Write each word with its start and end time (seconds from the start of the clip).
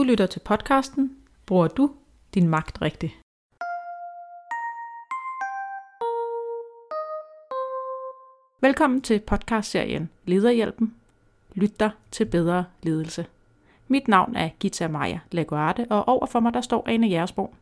Du 0.00 0.04
lytter 0.04 0.26
til 0.26 0.40
podcasten 0.40 1.16
Bruger 1.46 1.68
du 1.68 1.90
din 2.34 2.48
magt 2.48 2.82
rigtigt? 2.82 3.12
Velkommen 8.60 9.02
til 9.02 9.20
podcastserien 9.20 10.10
Lederhjælpen. 10.26 10.94
Lyt 11.54 11.80
dig 11.80 11.90
til 12.10 12.24
bedre 12.24 12.64
ledelse. 12.82 13.26
Mit 13.88 14.08
navn 14.08 14.36
er 14.36 14.48
Gita 14.60 14.88
Maja 14.88 15.20
Laguarte, 15.30 15.86
og 15.90 16.08
overfor 16.08 16.40
mig 16.40 16.54
der 16.54 16.60
står 16.60 16.88
Ane 16.88 17.10
Jersborg. 17.10 17.54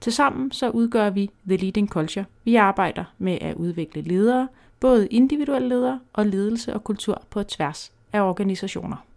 Tilsammen 0.00 0.52
så 0.52 0.70
udgør 0.70 1.10
vi 1.10 1.30
The 1.46 1.56
Leading 1.56 1.88
Culture. 1.88 2.24
Vi 2.44 2.54
arbejder 2.54 3.04
med 3.18 3.38
at 3.40 3.54
udvikle 3.54 4.02
ledere, 4.02 4.48
både 4.80 5.06
individuelle 5.06 5.68
ledere 5.68 6.00
og 6.12 6.26
ledelse 6.26 6.74
og 6.74 6.84
kultur 6.84 7.22
på 7.30 7.42
tværs 7.42 7.92
af 8.12 8.20
organisationer. 8.20 9.07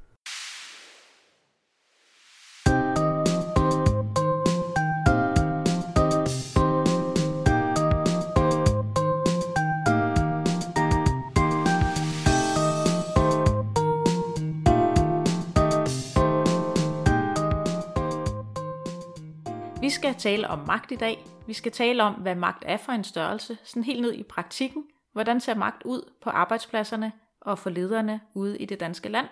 Tale 20.21 20.47
om 20.47 20.59
magt 20.59 20.91
i 20.91 20.95
dag. 20.95 21.25
Vi 21.47 21.53
skal 21.53 21.71
tale 21.71 22.03
om, 22.03 22.13
hvad 22.13 22.35
magt 22.35 22.63
er 22.67 22.77
for 22.77 22.91
en 22.91 23.03
størrelse, 23.03 23.57
sådan 23.63 23.83
helt 23.83 24.01
ned 24.01 24.13
i 24.13 24.23
praktikken. 24.23 24.83
Hvordan 25.13 25.39
ser 25.39 25.55
magt 25.55 25.83
ud 25.83 26.11
på 26.21 26.29
arbejdspladserne 26.29 27.11
og 27.41 27.59
for 27.59 27.69
lederne 27.69 28.21
ude 28.33 28.57
i 28.57 28.65
det 28.65 28.79
danske 28.79 29.09
land? 29.09 29.27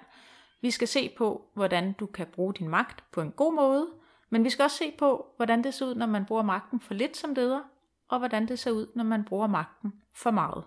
Vi 0.62 0.72
skal 0.72 0.88
se 0.88 1.14
på, 1.18 1.52
hvordan 1.54 1.94
du 1.94 2.06
kan 2.06 2.28
bruge 2.28 2.54
din 2.54 2.70
magt 2.70 3.04
på 3.12 3.22
en 3.22 3.32
god 3.32 3.54
måde, 3.54 3.88
men 4.30 4.44
vi 4.44 4.50
skal 4.50 4.64
også 4.64 4.78
se 4.78 4.94
på, 4.98 5.26
hvordan 5.36 5.64
det 5.64 5.74
ser 5.74 5.86
ud, 5.86 5.96
når 5.96 6.06
man 6.06 6.26
bruger 6.26 6.44
magten 6.44 6.80
for 6.80 6.94
lidt 6.94 7.18
som 7.18 7.34
leder, 7.34 7.62
og 8.10 8.20
hvordan 8.20 8.48
det 8.48 8.60
ser 8.60 8.72
ud, 8.72 8.88
når 8.96 9.04
man 9.04 9.26
bruger 9.26 9.48
magten 9.48 9.94
for 10.16 10.32
meget. 10.32 10.64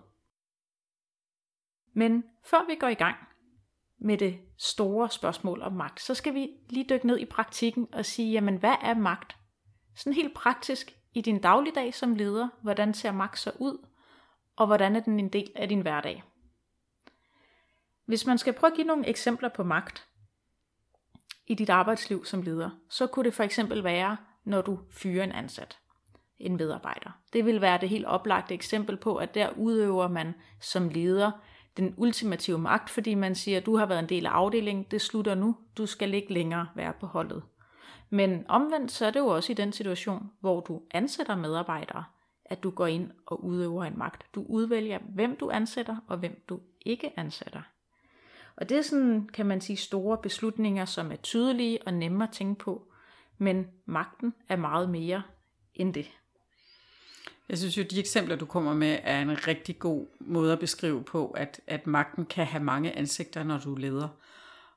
Men 1.93 2.23
før 2.45 2.67
vi 2.67 2.75
går 2.75 2.87
i 2.87 2.93
gang 2.93 3.15
med 3.99 4.17
det 4.17 4.39
store 4.57 5.09
spørgsmål 5.09 5.61
om 5.61 5.73
magt, 5.73 6.01
så 6.01 6.13
skal 6.13 6.33
vi 6.33 6.49
lige 6.69 6.85
dykke 6.89 7.07
ned 7.07 7.19
i 7.19 7.25
praktikken 7.25 7.87
og 7.93 8.05
sige, 8.05 8.31
jamen 8.31 8.57
hvad 8.57 8.75
er 8.81 8.93
magt? 8.93 9.37
Sådan 9.95 10.13
helt 10.13 10.33
praktisk 10.33 10.97
i 11.13 11.21
din 11.21 11.41
dagligdag 11.41 11.93
som 11.93 12.15
leder, 12.15 12.49
hvordan 12.61 12.93
ser 12.93 13.11
magt 13.11 13.39
så 13.39 13.51
ud, 13.59 13.85
og 14.55 14.67
hvordan 14.67 14.95
er 14.95 14.99
den 14.99 15.19
en 15.19 15.29
del 15.29 15.51
af 15.55 15.69
din 15.69 15.81
hverdag? 15.81 16.23
Hvis 18.05 18.25
man 18.25 18.37
skal 18.37 18.53
prøve 18.53 18.71
at 18.71 18.75
give 18.75 18.87
nogle 18.87 19.07
eksempler 19.07 19.49
på 19.49 19.63
magt 19.63 20.07
i 21.47 21.55
dit 21.55 21.69
arbejdsliv 21.69 22.25
som 22.25 22.41
leder, 22.41 22.69
så 22.89 23.07
kunne 23.07 23.25
det 23.25 23.33
for 23.33 23.43
eksempel 23.43 23.83
være, 23.83 24.17
når 24.43 24.61
du 24.61 24.79
fyrer 24.91 25.23
en 25.23 25.31
ansat, 25.31 25.79
en 26.39 26.57
medarbejder. 26.57 27.11
Det 27.33 27.45
vil 27.45 27.61
være 27.61 27.77
det 27.77 27.89
helt 27.89 28.05
oplagte 28.05 28.53
eksempel 28.53 28.97
på, 28.97 29.15
at 29.15 29.35
der 29.35 29.49
udøver 29.57 30.07
man 30.07 30.33
som 30.61 30.89
leder 30.89 31.31
den 31.77 31.93
ultimative 31.97 32.57
magt, 32.57 32.89
fordi 32.89 33.13
man 33.15 33.35
siger, 33.35 33.57
at 33.57 33.65
du 33.65 33.77
har 33.77 33.85
været 33.85 33.99
en 33.99 34.09
del 34.09 34.25
af 34.25 34.31
afdelingen, 34.31 34.85
det 34.91 35.01
slutter 35.01 35.35
nu, 35.35 35.57
du 35.77 35.85
skal 35.85 36.13
ikke 36.13 36.33
længere 36.33 36.67
være 36.75 36.93
på 36.93 37.05
holdet. 37.05 37.43
Men 38.13 38.45
omvendt 38.47 38.91
så 38.91 39.05
er 39.05 39.11
det 39.11 39.19
jo 39.19 39.27
også 39.27 39.51
i 39.51 39.55
den 39.55 39.73
situation, 39.73 40.31
hvor 40.39 40.59
du 40.59 40.81
ansætter 40.91 41.35
medarbejdere, 41.35 42.03
at 42.45 42.63
du 42.63 42.69
går 42.69 42.87
ind 42.87 43.11
og 43.25 43.45
udøver 43.45 43.83
en 43.83 43.97
magt. 43.97 44.25
Du 44.35 44.45
udvælger, 44.49 44.99
hvem 45.09 45.35
du 45.35 45.49
ansætter 45.49 45.97
og 46.07 46.17
hvem 46.17 46.43
du 46.49 46.59
ikke 46.85 47.19
ansætter. 47.19 47.61
Og 48.55 48.69
det 48.69 48.77
er 48.77 48.81
sådan, 48.81 49.29
kan 49.33 49.45
man 49.45 49.61
sige, 49.61 49.77
store 49.77 50.17
beslutninger, 50.17 50.85
som 50.85 51.11
er 51.11 51.15
tydelige 51.15 51.79
og 51.85 51.93
nemme 51.93 52.23
at 52.23 52.29
tænke 52.31 52.59
på, 52.59 52.87
men 53.37 53.67
magten 53.85 54.33
er 54.49 54.55
meget 54.55 54.89
mere 54.89 55.21
end 55.75 55.93
det. 55.93 56.11
Jeg 57.49 57.57
synes 57.57 57.77
jo, 57.77 57.83
de 57.83 57.99
eksempler, 57.99 58.35
du 58.35 58.45
kommer 58.45 58.73
med, 58.73 58.99
er 59.03 59.21
en 59.21 59.47
rigtig 59.47 59.79
god 59.79 60.07
måde 60.19 60.53
at 60.53 60.59
beskrive 60.59 61.03
på, 61.03 61.31
at, 61.31 61.61
at 61.67 61.87
magten 61.87 62.25
kan 62.25 62.45
have 62.45 62.63
mange 62.63 62.97
ansigter, 62.97 63.43
når 63.43 63.59
du 63.59 63.75
leder. 63.75 64.07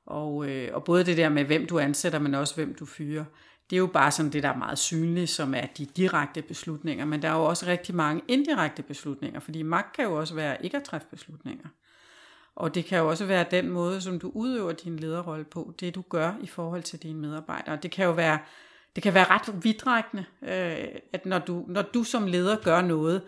Og, 0.07 0.49
øh, 0.49 0.69
og 0.73 0.83
både 0.83 1.03
det 1.03 1.17
der 1.17 1.29
med, 1.29 1.43
hvem 1.43 1.67
du 1.67 1.79
ansætter, 1.79 2.19
men 2.19 2.35
også 2.35 2.55
hvem 2.55 2.75
du 2.75 2.85
fyrer, 2.85 3.25
det 3.69 3.75
er 3.75 3.77
jo 3.77 3.87
bare 3.87 4.11
sådan 4.11 4.31
det, 4.31 4.43
der 4.43 4.49
er 4.49 4.57
meget 4.57 4.77
synligt, 4.77 5.29
som 5.29 5.53
er 5.53 5.65
de 5.77 5.85
direkte 5.85 6.41
beslutninger. 6.41 7.05
Men 7.05 7.21
der 7.21 7.29
er 7.29 7.35
jo 7.35 7.43
også 7.43 7.65
rigtig 7.65 7.95
mange 7.95 8.21
indirekte 8.27 8.83
beslutninger, 8.83 9.39
fordi 9.39 9.61
magt 9.61 9.95
kan 9.95 10.05
jo 10.05 10.19
også 10.19 10.35
være 10.35 10.65
ikke 10.65 10.77
at 10.77 10.83
træffe 10.83 11.07
beslutninger. 11.07 11.67
Og 12.55 12.75
det 12.75 12.85
kan 12.85 12.97
jo 12.97 13.09
også 13.09 13.25
være 13.25 13.45
den 13.51 13.69
måde, 13.69 14.01
som 14.01 14.19
du 14.19 14.31
udøver 14.35 14.71
din 14.71 14.99
lederrolle 14.99 15.45
på, 15.45 15.73
det 15.79 15.95
du 15.95 16.03
gør 16.09 16.33
i 16.41 16.47
forhold 16.47 16.83
til 16.83 17.03
dine 17.03 17.19
medarbejdere. 17.19 17.75
Det 17.83 17.91
kan 17.91 18.05
jo 18.05 18.11
være, 18.11 18.39
det 18.95 19.03
kan 19.03 19.13
være 19.13 19.25
ret 19.29 19.63
vidtrækkende, 19.63 20.25
øh, 20.41 20.85
at 21.13 21.25
når 21.25 21.39
du, 21.39 21.65
når 21.67 21.81
du 21.81 22.03
som 22.03 22.27
leder 22.27 22.57
gør 22.63 22.81
noget, 22.81 23.21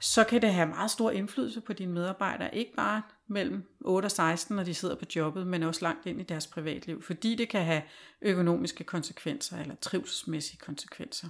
så 0.00 0.24
kan 0.24 0.42
det 0.42 0.54
have 0.54 0.66
meget 0.66 0.90
stor 0.90 1.10
indflydelse 1.10 1.60
på 1.60 1.72
dine 1.72 1.92
medarbejdere. 1.92 2.54
Ikke 2.54 2.74
bare 2.76 3.02
mellem 3.28 3.64
8 3.80 4.06
og 4.06 4.10
16, 4.10 4.56
når 4.56 4.62
de 4.62 4.74
sidder 4.74 4.94
på 4.94 5.04
jobbet, 5.16 5.46
men 5.46 5.62
også 5.62 5.84
langt 5.84 6.06
ind 6.06 6.20
i 6.20 6.24
deres 6.24 6.46
privatliv, 6.46 7.02
fordi 7.02 7.34
det 7.34 7.48
kan 7.48 7.64
have 7.64 7.82
økonomiske 8.22 8.84
konsekvenser 8.84 9.58
eller 9.58 9.74
trivselsmæssige 9.74 10.58
konsekvenser. 10.58 11.28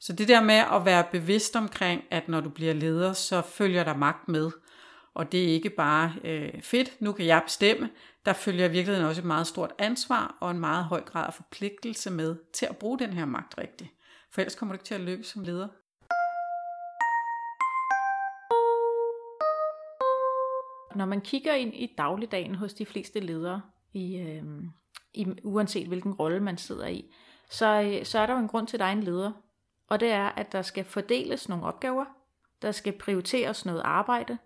Så 0.00 0.12
det 0.12 0.28
der 0.28 0.42
med 0.42 0.54
at 0.54 0.84
være 0.84 1.04
bevidst 1.12 1.56
omkring, 1.56 2.02
at 2.10 2.28
når 2.28 2.40
du 2.40 2.48
bliver 2.48 2.72
leder, 2.72 3.12
så 3.12 3.42
følger 3.42 3.84
der 3.84 3.96
magt 3.96 4.28
med. 4.28 4.50
Og 5.14 5.32
det 5.32 5.44
er 5.44 5.48
ikke 5.48 5.70
bare 5.70 6.14
øh, 6.24 6.62
fedt, 6.62 7.00
nu 7.00 7.12
kan 7.12 7.26
jeg 7.26 7.42
bestemme. 7.46 7.90
Der 8.26 8.32
følger 8.32 8.68
virkelig 8.68 9.06
også 9.06 9.20
et 9.20 9.26
meget 9.26 9.46
stort 9.46 9.72
ansvar 9.78 10.36
og 10.40 10.50
en 10.50 10.60
meget 10.60 10.84
høj 10.84 11.00
grad 11.00 11.26
af 11.26 11.34
forpligtelse 11.34 12.10
med 12.10 12.36
til 12.52 12.66
at 12.66 12.76
bruge 12.76 12.98
den 12.98 13.12
her 13.12 13.24
magt 13.24 13.58
rigtigt. 13.58 13.90
For 14.30 14.40
ellers 14.40 14.54
kommer 14.54 14.72
du 14.72 14.74
ikke 14.74 14.84
til 14.84 14.94
at 14.94 15.00
lykkes 15.00 15.26
som 15.26 15.42
leder. 15.42 15.68
Når 20.94 21.04
man 21.04 21.20
kigger 21.20 21.54
ind 21.54 21.74
i 21.74 21.94
dagligdagen 21.98 22.54
hos 22.54 22.74
de 22.74 22.86
fleste 22.86 23.20
ledere, 23.20 23.62
i, 23.92 24.16
øh, 24.16 24.42
i, 25.14 25.26
uanset 25.42 25.88
hvilken 25.88 26.12
rolle 26.12 26.40
man 26.40 26.58
sidder 26.58 26.86
i, 26.86 27.14
så, 27.50 27.82
øh, 27.82 28.04
så 28.04 28.18
er 28.18 28.26
der 28.26 28.34
jo 28.34 28.40
en 28.40 28.48
grund 28.48 28.66
til, 28.66 28.76
at 28.76 28.80
der 28.80 28.86
er 28.86 28.92
en 28.92 29.02
leder. 29.02 29.32
Og 29.88 30.00
det 30.00 30.10
er, 30.10 30.28
at 30.28 30.52
der 30.52 30.62
skal 30.62 30.84
fordeles 30.84 31.48
nogle 31.48 31.64
opgaver, 31.64 32.04
der 32.62 32.72
skal 32.72 32.92
prioriteres 32.92 33.66
noget 33.66 33.82
arbejde, 33.84 34.38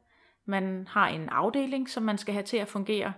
man 0.49 0.89
har 0.91 1.09
en 1.09 1.29
afdeling, 1.29 1.91
som 1.91 2.03
man 2.03 2.19
skal 2.19 2.35
have 2.35 2.45
til 2.45 2.57
at 2.57 2.69
fungere, 2.69 3.13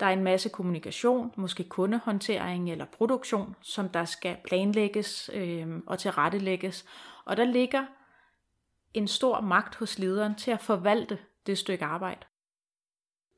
der 0.00 0.06
er 0.06 0.10
en 0.10 0.24
masse 0.24 0.48
kommunikation, 0.48 1.32
måske 1.36 1.64
kundehåndtering 1.64 2.70
eller 2.70 2.84
produktion, 2.84 3.56
som 3.60 3.88
der 3.88 4.04
skal 4.04 4.36
planlægges 4.44 5.30
øh, 5.34 5.68
og 5.86 5.98
tilrettelægges. 5.98 6.84
Og 7.24 7.36
der 7.36 7.44
ligger 7.44 7.86
en 8.94 9.08
stor 9.08 9.40
magt 9.40 9.74
hos 9.74 9.98
lederen 9.98 10.34
til 10.34 10.50
at 10.50 10.60
forvalte 10.60 11.18
det 11.46 11.58
stykke 11.58 11.84
arbejde. 11.84 12.26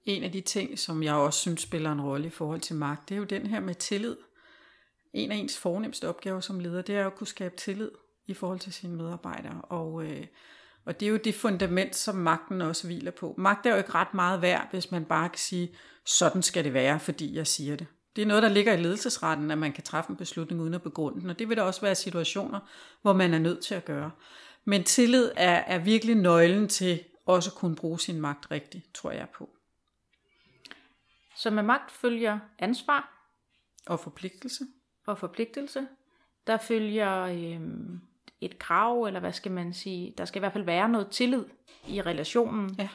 En 0.06 0.22
af 0.22 0.33
de 0.33 0.41
ting, 0.41 0.78
som 0.78 1.03
jeg 1.03 1.15
også 1.15 1.41
synes 1.41 1.61
spiller 1.61 1.93
en 1.93 2.00
rolle 2.00 2.27
i 2.27 2.31
forhold 2.31 2.61
til 2.61 2.77
magt, 2.77 3.09
det 3.09 3.15
er 3.15 3.19
jo 3.19 3.25
den 3.25 3.47
her 3.47 3.61
med 3.61 3.75
tillid. 3.75 4.17
En 5.12 5.33
af 5.33 5.37
ens 5.37 5.59
fornemmeste 5.59 6.09
opgaver 6.09 6.41
som 6.41 6.61
leder, 6.61 6.83
det 6.83 6.97
er 6.97 7.06
at 7.06 7.15
kunne 7.15 7.27
skabe 7.27 7.56
tillid 7.56 7.91
i 8.27 8.34
forhold 8.34 8.59
til 8.59 8.72
sine 8.72 8.97
medarbejdere. 8.97 9.61
Og, 9.62 10.05
øh, 10.05 10.27
og 10.84 11.00
det 11.00 11.06
er 11.06 11.11
jo 11.11 11.17
det 11.17 11.34
fundament, 11.34 11.97
som 11.97 12.15
magten 12.15 12.61
også 12.61 12.87
hviler 12.87 13.11
på. 13.11 13.34
Magt 13.39 13.67
er 13.67 13.71
jo 13.71 13.77
ikke 13.77 13.94
ret 13.94 14.15
meget 14.15 14.43
værd, 14.43 14.71
hvis 14.71 14.91
man 14.91 15.05
bare 15.05 15.28
kan 15.28 15.39
sige, 15.39 15.77
sådan 16.05 16.43
skal 16.43 16.65
det 16.65 16.75
være, 16.75 17.00
fordi 17.00 17.37
jeg 17.37 17.47
siger 17.47 17.77
det. 17.77 17.87
Det 18.17 18.23
er 18.23 18.27
noget, 18.27 18.43
der 18.43 18.49
ligger 18.49 18.73
i 18.73 18.83
ledelsesretten, 18.83 19.50
at 19.50 19.59
man 19.59 19.73
kan 19.73 19.84
træffe 19.84 20.11
en 20.11 20.17
beslutning 20.17 20.62
uden 20.62 20.75
at 20.75 20.83
begrunde 20.83 21.21
den, 21.21 21.31
og 21.31 21.38
det 21.38 21.49
vil 21.49 21.56
der 21.56 21.62
også 21.62 21.81
være 21.81 21.94
situationer, 21.94 22.61
hvor 23.03 23.12
man 23.12 23.34
er 23.34 23.38
nødt 23.38 23.65
til 23.65 23.75
at 23.75 23.84
gøre. 23.84 24.11
Men 24.65 24.84
tillid 24.84 25.31
er, 25.37 25.65
er 25.67 25.78
virkelig 25.78 26.15
nøglen 26.15 26.69
til 26.69 27.05
også 27.27 27.50
at 27.50 27.55
kunne 27.55 27.77
bruge 27.77 28.00
sin 28.00 28.21
magt 28.21 28.50
rigtigt, 28.50 28.94
tror 28.94 29.11
jeg 29.11 29.28
på. 29.38 29.50
Så 31.36 31.50
med 31.50 31.62
magt 31.62 31.91
følger 31.91 32.38
ansvar. 32.58 33.12
Og 33.86 34.00
forpligtelse. 34.00 34.64
Og 35.06 35.19
forpligtelse. 35.19 35.86
Der 36.46 36.56
følger 36.56 37.22
øhm, 37.22 38.00
et 38.40 38.58
krav, 38.58 39.02
eller 39.02 39.20
hvad 39.20 39.32
skal 39.32 39.52
man 39.52 39.72
sige, 39.72 40.14
der 40.19 40.25
skal 40.25 40.38
i 40.38 40.40
hvert 40.40 40.52
fald 40.52 40.64
være 40.64 40.88
noget 40.88 41.08
tillid 41.11 41.44
i 41.88 42.02
relationen. 42.02 42.75
Ja. 42.78 42.88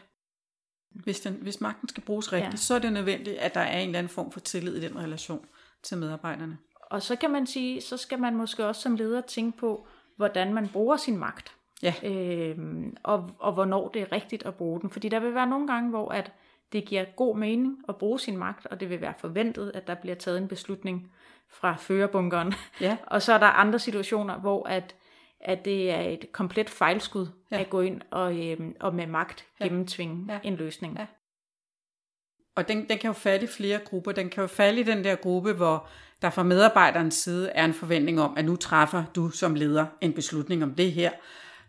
Hvis, 0.89 1.19
den, 1.19 1.33
hvis 1.33 1.61
magten 1.61 1.89
skal 1.89 2.03
bruges 2.03 2.33
rigtigt, 2.33 2.53
ja. 2.53 2.57
så 2.57 2.75
er 2.75 2.79
det 2.79 2.93
nødvendigt, 2.93 3.37
at 3.37 3.53
der 3.53 3.61
er 3.61 3.79
en 3.79 3.87
eller 3.87 3.99
anden 3.99 4.09
form 4.09 4.31
for 4.31 4.39
tillid 4.39 4.75
i 4.75 4.81
den 4.81 4.99
relation 4.99 5.45
til 5.83 5.97
medarbejderne. 5.97 6.57
Og 6.81 7.01
så 7.01 7.15
kan 7.15 7.31
man 7.31 7.47
sige, 7.47 7.81
så 7.81 7.97
skal 7.97 8.19
man 8.19 8.35
måske 8.35 8.65
også 8.65 8.81
som 8.81 8.95
leder 8.95 9.21
tænke 9.21 9.57
på, 9.57 9.87
hvordan 10.15 10.53
man 10.53 10.69
bruger 10.69 10.97
sin 10.97 11.17
magt. 11.17 11.55
Ja. 11.83 11.93
Øhm, 12.03 12.97
og, 13.03 13.31
og 13.39 13.53
hvornår 13.53 13.89
det 13.89 14.01
er 14.01 14.11
rigtigt 14.11 14.43
at 14.43 14.55
bruge 14.55 14.81
den. 14.81 14.89
Fordi 14.89 15.09
der 15.09 15.19
vil 15.19 15.35
være 15.35 15.47
nogle 15.47 15.67
gange, 15.67 15.89
hvor 15.89 16.09
at 16.09 16.31
det 16.73 16.85
giver 16.85 17.05
god 17.15 17.37
mening 17.37 17.77
at 17.89 17.95
bruge 17.95 18.19
sin 18.19 18.37
magt, 18.37 18.65
og 18.65 18.79
det 18.79 18.89
vil 18.89 19.01
være 19.01 19.13
forventet, 19.17 19.71
at 19.75 19.87
der 19.87 19.95
bliver 19.95 20.15
taget 20.15 20.37
en 20.37 20.47
beslutning 20.47 21.11
fra 21.49 21.75
førerbunkeren. 21.75 22.53
Ja. 22.81 22.97
og 23.07 23.21
så 23.21 23.33
er 23.33 23.37
der 23.37 23.45
andre 23.47 23.79
situationer, 23.79 24.39
hvor 24.39 24.67
at, 24.67 24.95
at 25.41 25.65
det 25.65 25.91
er 25.91 26.01
et 26.01 26.31
komplet 26.31 26.69
fejlskud 26.69 27.27
ja. 27.51 27.59
at 27.59 27.69
gå 27.69 27.81
ind 27.81 28.01
og, 28.11 28.47
øhm, 28.47 28.75
og 28.79 28.95
med 28.95 29.07
magt 29.07 29.45
ja. 29.59 29.65
gennemtvinge 29.65 30.33
ja. 30.33 30.39
en 30.43 30.55
løsning. 30.55 30.97
Ja. 30.97 31.05
og 32.55 32.67
den, 32.67 32.89
den 32.89 32.97
kan 32.97 33.07
jo 33.07 33.13
falde 33.13 33.43
i 33.43 33.47
flere 33.47 33.79
grupper. 33.79 34.11
Den 34.11 34.29
kan 34.29 34.41
jo 34.41 34.47
falde 34.47 34.79
i 34.79 34.83
den 34.83 35.03
der 35.03 35.15
gruppe, 35.15 35.53
hvor 35.53 35.87
der 36.21 36.29
fra 36.29 36.43
medarbejderens 36.43 37.15
side 37.15 37.49
er 37.49 37.65
en 37.65 37.73
forventning 37.73 38.21
om, 38.21 38.37
at 38.37 38.45
nu 38.45 38.55
træffer 38.55 39.03
du 39.15 39.29
som 39.29 39.55
leder 39.55 39.85
en 40.01 40.13
beslutning 40.13 40.63
om 40.63 40.75
det 40.75 40.91
her. 40.91 41.11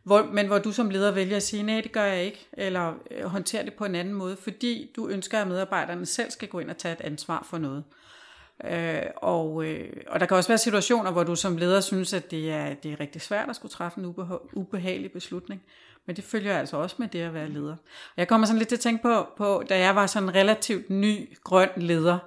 Hvor, 0.02 0.22
men 0.32 0.46
hvor 0.46 0.58
du 0.58 0.72
som 0.72 0.90
leder 0.90 1.10
vælger 1.10 1.36
at 1.36 1.42
sige, 1.42 1.62
nej, 1.62 1.80
det 1.80 1.92
gør 1.92 2.04
jeg 2.04 2.24
ikke, 2.24 2.48
eller 2.52 2.88
øh, 2.88 2.94
håndterer 2.94 3.28
håndtere 3.28 3.64
det 3.64 3.74
på 3.74 3.84
en 3.84 3.94
anden 3.94 4.14
måde, 4.14 4.36
fordi 4.36 4.90
du 4.96 5.08
ønsker, 5.08 5.40
at 5.40 5.48
medarbejderne 5.48 6.06
selv 6.06 6.30
skal 6.30 6.48
gå 6.48 6.58
ind 6.58 6.70
og 6.70 6.78
tage 6.78 6.92
et 6.92 7.00
ansvar 7.00 7.46
for 7.50 7.58
noget. 7.58 7.84
Øh, 8.64 9.02
og, 9.16 9.64
øh, 9.64 9.92
og 10.06 10.20
der 10.20 10.26
kan 10.26 10.36
også 10.36 10.48
være 10.48 10.58
situationer, 10.58 11.10
hvor 11.10 11.24
du 11.24 11.36
som 11.36 11.56
leder 11.56 11.80
synes, 11.80 12.12
at 12.12 12.30
det 12.30 12.50
er, 12.50 12.74
det 12.74 12.92
er 12.92 13.00
rigtig 13.00 13.20
svært 13.20 13.50
at 13.50 13.56
skulle 13.56 13.72
træffe 13.72 14.00
en 14.00 14.04
ubeha- 14.04 14.48
ubehagelig 14.52 15.12
beslutning. 15.12 15.62
Men 16.06 16.16
det 16.16 16.24
følger 16.24 16.58
altså 16.58 16.76
også 16.76 16.96
med 16.98 17.08
det 17.08 17.20
at 17.20 17.34
være 17.34 17.48
leder. 17.48 17.76
Og 17.82 18.16
jeg 18.16 18.28
kommer 18.28 18.46
sådan 18.46 18.58
lidt 18.58 18.68
til 18.68 18.76
at 18.76 18.80
tænke 18.80 19.02
på, 19.02 19.26
på 19.36 19.62
da 19.68 19.78
jeg 19.78 19.96
var 19.96 20.06
sådan 20.06 20.34
relativt 20.34 20.90
ny 20.90 21.36
grøn 21.44 21.68
leder, 21.76 22.18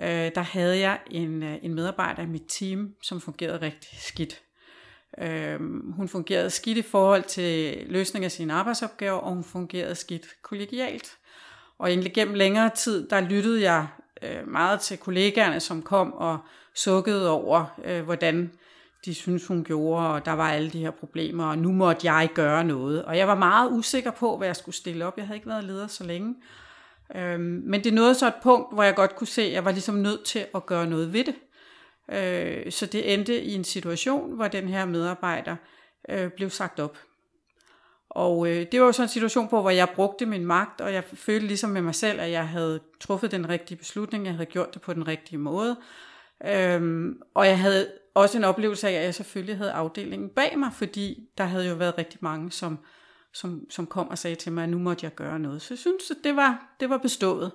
øh, 0.00 0.30
der 0.34 0.40
havde 0.40 0.78
jeg 0.78 0.98
en, 1.10 1.42
øh, 1.42 1.58
en 1.62 1.74
medarbejder 1.74 2.22
i 2.22 2.26
mit 2.26 2.44
team, 2.48 2.94
som 3.02 3.20
fungerede 3.20 3.60
rigtig 3.60 3.98
skidt. 4.00 4.42
Øh, 5.18 5.60
hun 5.96 6.08
fungerede 6.08 6.50
skidt 6.50 6.78
i 6.78 6.82
forhold 6.82 7.22
til 7.22 7.84
løsning 7.86 8.24
af 8.24 8.32
sine 8.32 8.52
arbejdsopgaver, 8.52 9.18
og 9.18 9.34
hun 9.34 9.44
fungerede 9.44 9.94
skidt 9.94 10.26
kollegialt. 10.42 11.16
Og 11.78 11.88
egentlig 11.88 12.14
gennem 12.14 12.34
længere 12.34 12.70
tid, 12.70 13.08
der 13.08 13.20
lyttede 13.20 13.62
jeg 13.62 13.86
øh, 14.22 14.48
meget 14.48 14.80
til 14.80 14.98
kollegaerne, 14.98 15.60
som 15.60 15.82
kom 15.82 16.12
og 16.12 16.38
sukkede 16.74 17.30
over, 17.30 17.64
øh, 17.84 18.04
hvordan 18.04 18.52
de 19.04 19.14
synes 19.14 19.46
hun 19.46 19.64
gjorde, 19.64 20.08
og 20.08 20.24
der 20.24 20.32
var 20.32 20.50
alle 20.50 20.70
de 20.70 20.78
her 20.78 20.90
problemer, 20.90 21.44
og 21.44 21.58
nu 21.58 21.72
måtte 21.72 22.12
jeg 22.12 22.30
gøre 22.34 22.64
noget. 22.64 23.04
Og 23.04 23.18
jeg 23.18 23.28
var 23.28 23.34
meget 23.34 23.70
usikker 23.70 24.10
på, 24.10 24.36
hvad 24.36 24.48
jeg 24.48 24.56
skulle 24.56 24.74
stille 24.74 25.06
op. 25.06 25.16
Jeg 25.16 25.26
havde 25.26 25.36
ikke 25.36 25.48
været 25.48 25.64
leder 25.64 25.86
så 25.86 26.04
længe. 26.04 26.34
Øhm, 27.14 27.62
men 27.64 27.84
det 27.84 27.94
nåede 27.94 28.14
så 28.14 28.26
et 28.26 28.34
punkt, 28.42 28.74
hvor 28.74 28.82
jeg 28.82 28.94
godt 28.94 29.16
kunne 29.16 29.26
se, 29.26 29.42
at 29.42 29.52
jeg 29.52 29.64
var 29.64 29.70
ligesom 29.72 29.94
nødt 29.94 30.24
til 30.24 30.46
at 30.54 30.66
gøre 30.66 30.86
noget 30.86 31.12
ved 31.12 31.24
det. 31.24 31.34
Øh, 32.12 32.72
så 32.72 32.86
det 32.86 33.14
endte 33.14 33.42
i 33.42 33.54
en 33.54 33.64
situation, 33.64 34.34
hvor 34.34 34.48
den 34.48 34.68
her 34.68 34.84
medarbejder 34.84 35.56
øh, 36.08 36.30
blev 36.30 36.50
sagt 36.50 36.80
op. 36.80 36.98
Og 38.10 38.48
øh, 38.48 38.66
det 38.72 38.80
var 38.80 38.86
jo 38.86 38.92
sådan 38.92 39.04
en 39.04 39.08
situation 39.08 39.48
på, 39.48 39.60
hvor 39.60 39.70
jeg 39.70 39.88
brugte 39.94 40.26
min 40.26 40.46
magt, 40.46 40.80
og 40.80 40.92
jeg 40.92 41.04
følte 41.04 41.46
ligesom 41.46 41.70
med 41.70 41.82
mig 41.82 41.94
selv, 41.94 42.20
at 42.20 42.30
jeg 42.30 42.48
havde 42.48 42.80
truffet 43.00 43.30
den 43.30 43.48
rigtige 43.48 43.78
beslutning, 43.78 44.26
jeg 44.26 44.34
havde 44.34 44.46
gjort 44.46 44.74
det 44.74 44.82
på 44.82 44.94
den 44.94 45.08
rigtige 45.08 45.38
måde. 45.38 45.76
Øhm, 46.46 47.20
og 47.34 47.46
jeg 47.46 47.58
havde 47.58 47.92
også 48.14 48.38
en 48.38 48.44
oplevelse 48.44 48.88
af, 48.88 48.92
at 48.92 49.04
jeg 49.04 49.14
selvfølgelig 49.14 49.56
havde 49.56 49.72
afdelingen 49.72 50.28
bag 50.28 50.58
mig, 50.58 50.70
fordi 50.72 51.28
der 51.38 51.44
havde 51.44 51.68
jo 51.68 51.74
været 51.74 51.98
rigtig 51.98 52.18
mange, 52.22 52.52
som, 52.52 52.78
som, 53.32 53.70
som 53.70 53.86
kom 53.86 54.08
og 54.08 54.18
sagde 54.18 54.36
til 54.36 54.52
mig, 54.52 54.62
at 54.64 54.68
nu 54.68 54.78
måtte 54.78 55.04
jeg 55.04 55.14
gøre 55.14 55.38
noget. 55.38 55.62
Så 55.62 55.74
jeg 55.74 55.78
synes, 55.78 56.10
at 56.10 56.16
det 56.24 56.36
var, 56.36 56.76
det 56.80 56.90
var 56.90 56.98
bestået. 56.98 57.52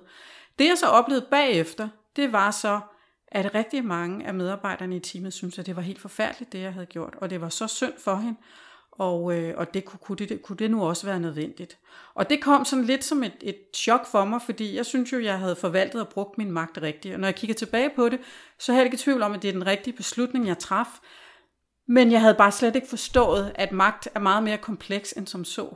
Det 0.58 0.64
jeg 0.64 0.78
så 0.78 0.86
oplevede 0.86 1.26
bagefter, 1.30 1.88
det 2.16 2.32
var 2.32 2.50
så, 2.50 2.80
at 3.28 3.54
rigtig 3.54 3.84
mange 3.84 4.26
af 4.26 4.34
medarbejderne 4.34 4.96
i 4.96 5.00
teamet 5.00 5.32
synes, 5.32 5.58
at 5.58 5.66
det 5.66 5.76
var 5.76 5.82
helt 5.82 6.00
forfærdeligt, 6.00 6.52
det 6.52 6.60
jeg 6.60 6.72
havde 6.72 6.86
gjort, 6.86 7.14
og 7.16 7.30
det 7.30 7.40
var 7.40 7.48
så 7.48 7.66
synd 7.66 7.92
for 7.98 8.16
hende, 8.16 8.38
og, 8.92 9.38
øh, 9.38 9.54
og 9.56 9.74
det, 9.74 9.84
kunne, 9.84 9.98
kunne, 10.02 10.16
det, 10.16 10.42
kunne 10.42 10.56
det 10.56 10.70
nu 10.70 10.84
også 10.84 11.06
være 11.06 11.20
nødvendigt. 11.20 11.78
Og 12.14 12.30
det 12.30 12.42
kom 12.42 12.64
sådan 12.64 12.84
lidt 12.84 13.04
som 13.04 13.22
et, 13.22 13.36
et 13.40 13.56
chok 13.74 14.06
for 14.06 14.24
mig, 14.24 14.42
fordi 14.42 14.76
jeg 14.76 14.86
synes 14.86 15.12
jo, 15.12 15.20
jeg 15.20 15.38
havde 15.38 15.56
forvaltet 15.56 16.00
og 16.00 16.08
brugt 16.08 16.38
min 16.38 16.50
magt 16.50 16.78
rigtigt. 16.82 17.14
Og 17.14 17.20
når 17.20 17.28
jeg 17.28 17.34
kigger 17.34 17.54
tilbage 17.54 17.90
på 17.96 18.08
det, 18.08 18.20
så 18.58 18.72
har 18.72 18.78
jeg 18.78 18.84
ikke 18.84 18.96
tvivl 18.96 19.22
om, 19.22 19.32
at 19.32 19.42
det 19.42 19.48
er 19.48 19.52
den 19.52 19.66
rigtige 19.66 19.96
beslutning, 19.96 20.46
jeg 20.46 20.58
traf. 20.58 20.88
Men 21.88 22.12
jeg 22.12 22.20
havde 22.20 22.34
bare 22.34 22.52
slet 22.52 22.76
ikke 22.76 22.88
forstået, 22.88 23.52
at 23.54 23.72
magt 23.72 24.08
er 24.14 24.20
meget 24.20 24.42
mere 24.42 24.58
kompleks 24.58 25.12
end 25.12 25.26
som 25.26 25.44
så. 25.44 25.74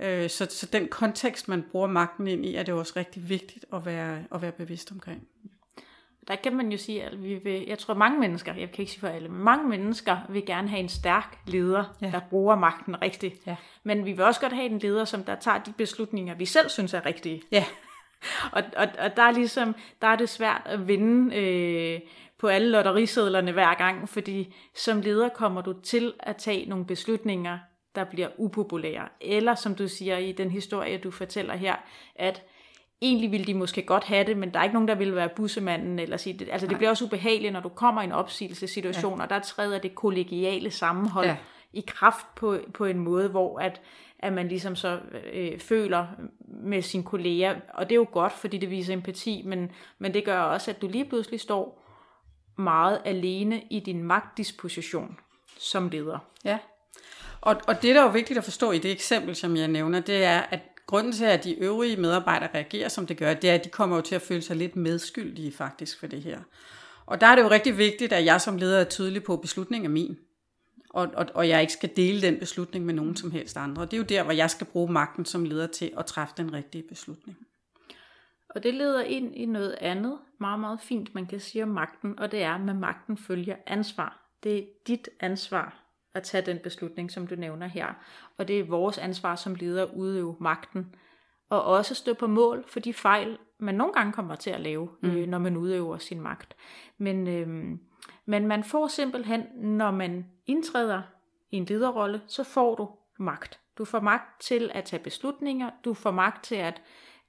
Øh, 0.00 0.30
så, 0.30 0.46
så 0.50 0.66
den 0.66 0.88
kontekst, 0.88 1.48
man 1.48 1.64
bruger 1.70 1.86
magten 1.86 2.26
ind 2.26 2.46
i, 2.46 2.54
er 2.54 2.62
det 2.62 2.74
også 2.74 2.92
rigtig 2.96 3.28
vigtigt 3.28 3.64
at 3.72 3.86
være, 3.86 4.24
at 4.34 4.42
være 4.42 4.52
bevidst 4.52 4.92
omkring 4.92 5.22
der 6.28 6.36
kan 6.36 6.56
man 6.56 6.72
jo 6.72 6.78
sige, 6.78 7.02
at 7.02 7.22
vi 7.22 7.34
vil, 7.34 7.64
jeg 7.66 7.78
tror 7.78 7.94
mange 7.94 8.20
mennesker, 8.20 8.54
jeg 8.54 8.70
kan 8.70 8.82
ikke 8.82 8.92
sige 8.92 9.00
for 9.00 9.08
alle, 9.08 9.28
men 9.28 9.40
mange 9.40 9.68
mennesker 9.68 10.16
vil 10.28 10.46
gerne 10.46 10.68
have 10.68 10.80
en 10.80 10.88
stærk 10.88 11.38
leder, 11.46 11.84
ja. 12.02 12.10
der 12.10 12.20
bruger 12.30 12.56
magten 12.56 13.02
rigtigt. 13.02 13.46
Ja. 13.46 13.56
Men 13.84 14.04
vi 14.04 14.12
vil 14.12 14.24
også 14.24 14.40
godt 14.40 14.52
have 14.52 14.66
en 14.66 14.78
leder, 14.78 15.04
som 15.04 15.24
der 15.24 15.34
tager 15.34 15.58
de 15.58 15.72
beslutninger, 15.72 16.34
vi 16.34 16.44
selv 16.44 16.68
synes 16.68 16.94
er 16.94 17.06
rigtige. 17.06 17.42
Ja. 17.52 17.64
og, 18.52 18.62
og, 18.76 18.88
og 18.98 19.16
der 19.16 19.22
er 19.22 19.30
ligesom, 19.30 19.74
der 20.02 20.08
er 20.08 20.16
det 20.16 20.28
svært 20.28 20.62
at 20.64 20.88
vinde 20.88 21.36
øh, 21.36 22.00
på 22.38 22.48
alle 22.48 22.68
lotterisedlerne 22.70 23.52
hver 23.52 23.74
gang, 23.74 24.08
fordi 24.08 24.54
som 24.74 25.00
leder 25.00 25.28
kommer 25.28 25.60
du 25.60 25.74
til 25.80 26.12
at 26.20 26.36
tage 26.36 26.68
nogle 26.68 26.86
beslutninger, 26.86 27.58
der 27.94 28.04
bliver 28.04 28.28
upopulære. 28.36 29.08
Eller 29.20 29.54
som 29.54 29.74
du 29.74 29.88
siger 29.88 30.18
i 30.18 30.32
den 30.32 30.50
historie, 30.50 30.98
du 30.98 31.10
fortæller 31.10 31.56
her, 31.56 31.76
at 32.14 32.42
egentlig 33.00 33.32
ville 33.32 33.46
de 33.46 33.54
måske 33.54 33.82
godt 33.82 34.04
have 34.04 34.24
det, 34.24 34.36
men 34.36 34.54
der 34.54 34.60
er 34.60 34.64
ikke 34.64 34.74
nogen, 34.74 34.88
der 34.88 34.94
vil 34.94 35.14
være 35.14 35.28
bussemanden, 35.36 35.98
eller 35.98 36.16
sige 36.16 36.38
det. 36.38 36.48
Altså, 36.52 36.66
det 36.66 36.76
bliver 36.76 36.90
også 36.90 37.04
ubehageligt, 37.04 37.52
når 37.52 37.60
du 37.60 37.68
kommer 37.68 38.02
i 38.02 38.04
en 38.04 38.12
opsigelsessituation, 38.12 39.18
ja. 39.18 39.24
og 39.24 39.30
der 39.30 39.38
træder 39.38 39.78
det 39.78 39.94
kollegiale 39.94 40.70
sammenhold 40.70 41.26
ja. 41.26 41.36
i 41.72 41.84
kraft 41.86 42.26
på, 42.34 42.58
på 42.74 42.84
en 42.84 42.98
måde, 42.98 43.28
hvor 43.28 43.58
at, 43.58 43.80
at 44.18 44.32
man 44.32 44.48
ligesom 44.48 44.76
så 44.76 45.00
øh, 45.32 45.58
føler 45.58 46.06
med 46.48 46.82
sine 46.82 47.04
kolleger, 47.04 47.54
og 47.74 47.88
det 47.88 47.94
er 47.94 48.00
jo 48.00 48.06
godt, 48.12 48.32
fordi 48.32 48.58
det 48.58 48.70
viser 48.70 48.92
empati, 48.92 49.42
men, 49.46 49.72
men 49.98 50.14
det 50.14 50.24
gør 50.24 50.40
også, 50.40 50.70
at 50.70 50.82
du 50.82 50.88
lige 50.88 51.04
pludselig 51.04 51.40
står 51.40 51.82
meget 52.58 53.00
alene 53.04 53.62
i 53.70 53.80
din 53.80 54.02
magtdisposition 54.02 55.18
som 55.58 55.88
leder. 55.88 56.18
Ja, 56.44 56.58
og, 57.40 57.56
og 57.66 57.82
det, 57.82 57.94
der 57.94 58.00
er 58.00 58.04
jo 58.04 58.10
vigtigt 58.10 58.38
at 58.38 58.44
forstå 58.44 58.72
i 58.72 58.78
det 58.78 58.90
eksempel, 58.90 59.36
som 59.36 59.56
jeg 59.56 59.68
nævner, 59.68 60.00
det 60.00 60.24
er, 60.24 60.40
at 60.40 60.60
grunden 60.86 61.12
til, 61.12 61.24
at 61.24 61.44
de 61.44 61.54
øvrige 61.54 61.96
medarbejdere 61.96 62.50
reagerer, 62.54 62.88
som 62.88 63.06
det 63.06 63.16
gør, 63.16 63.34
det 63.34 63.50
er, 63.50 63.54
at 63.54 63.64
de 63.64 63.68
kommer 63.68 63.96
jo 63.96 64.02
til 64.02 64.14
at 64.14 64.22
føle 64.22 64.42
sig 64.42 64.56
lidt 64.56 64.76
medskyldige 64.76 65.52
faktisk 65.52 66.00
for 66.00 66.06
det 66.06 66.22
her. 66.22 66.40
Og 67.06 67.20
der 67.20 67.26
er 67.26 67.36
det 67.36 67.42
jo 67.42 67.50
rigtig 67.50 67.78
vigtigt, 67.78 68.12
at 68.12 68.24
jeg 68.24 68.40
som 68.40 68.56
leder 68.56 68.80
er 68.80 68.84
tydelig 68.84 69.24
på, 69.24 69.32
at 69.32 69.40
beslutningen 69.40 69.90
er 69.90 69.92
min. 69.92 70.18
Og, 70.90 71.08
og, 71.14 71.26
og 71.34 71.48
jeg 71.48 71.60
ikke 71.60 71.72
skal 71.72 71.90
dele 71.96 72.22
den 72.22 72.38
beslutning 72.38 72.84
med 72.84 72.94
nogen 72.94 73.16
som 73.16 73.30
helst 73.30 73.56
andre. 73.56 73.82
Det 73.82 73.92
er 73.92 73.96
jo 73.96 74.02
der, 74.02 74.22
hvor 74.22 74.32
jeg 74.32 74.50
skal 74.50 74.66
bruge 74.66 74.92
magten 74.92 75.24
som 75.24 75.44
leder 75.44 75.66
til 75.66 75.92
at 75.98 76.06
træffe 76.06 76.34
den 76.36 76.52
rigtige 76.52 76.82
beslutning. 76.82 77.38
Og 78.48 78.62
det 78.62 78.74
leder 78.74 79.02
ind 79.02 79.34
i 79.34 79.46
noget 79.46 79.76
andet, 79.80 80.18
meget, 80.40 80.60
meget 80.60 80.80
fint, 80.80 81.14
man 81.14 81.26
kan 81.26 81.40
sige 81.40 81.62
om 81.62 81.68
magten, 81.68 82.18
og 82.18 82.32
det 82.32 82.42
er, 82.42 82.54
at 82.54 82.60
med 82.60 82.74
magten 82.74 83.16
følger 83.16 83.56
ansvar. 83.66 84.30
Det 84.42 84.58
er 84.58 84.62
dit 84.86 85.08
ansvar 85.20 85.85
at 86.16 86.22
tage 86.22 86.46
den 86.46 86.58
beslutning, 86.58 87.10
som 87.10 87.26
du 87.26 87.34
nævner 87.34 87.66
her. 87.66 87.86
Og 88.38 88.48
det 88.48 88.60
er 88.60 88.64
vores 88.64 88.98
ansvar 88.98 89.36
som 89.36 89.54
leder 89.54 89.82
at 89.82 89.90
udøve 89.94 90.36
magten. 90.40 90.94
Og 91.48 91.64
også 91.64 91.94
stå 91.94 92.14
på 92.14 92.26
mål 92.26 92.64
for 92.68 92.80
de 92.80 92.94
fejl, 92.94 93.38
man 93.58 93.74
nogle 93.74 93.92
gange 93.92 94.12
kommer 94.12 94.34
til 94.34 94.50
at 94.50 94.60
lave, 94.60 94.88
mm. 95.02 95.10
øh, 95.10 95.26
når 95.26 95.38
man 95.38 95.56
udøver 95.56 95.98
sin 95.98 96.20
magt. 96.20 96.56
Men, 96.98 97.28
øh, 97.28 97.78
men 98.26 98.46
man 98.46 98.64
får 98.64 98.86
simpelthen, 98.86 99.42
når 99.54 99.90
man 99.90 100.26
indtræder 100.46 101.02
i 101.50 101.56
en 101.56 101.64
lederrolle, 101.64 102.20
så 102.26 102.44
får 102.44 102.74
du 102.74 102.88
magt. 103.18 103.60
Du 103.78 103.84
får 103.84 104.00
magt 104.00 104.40
til 104.40 104.70
at 104.74 104.84
tage 104.84 105.02
beslutninger, 105.02 105.70
du 105.84 105.94
får 105.94 106.10
magt 106.10 106.44
til 106.44 106.54
at 106.54 106.82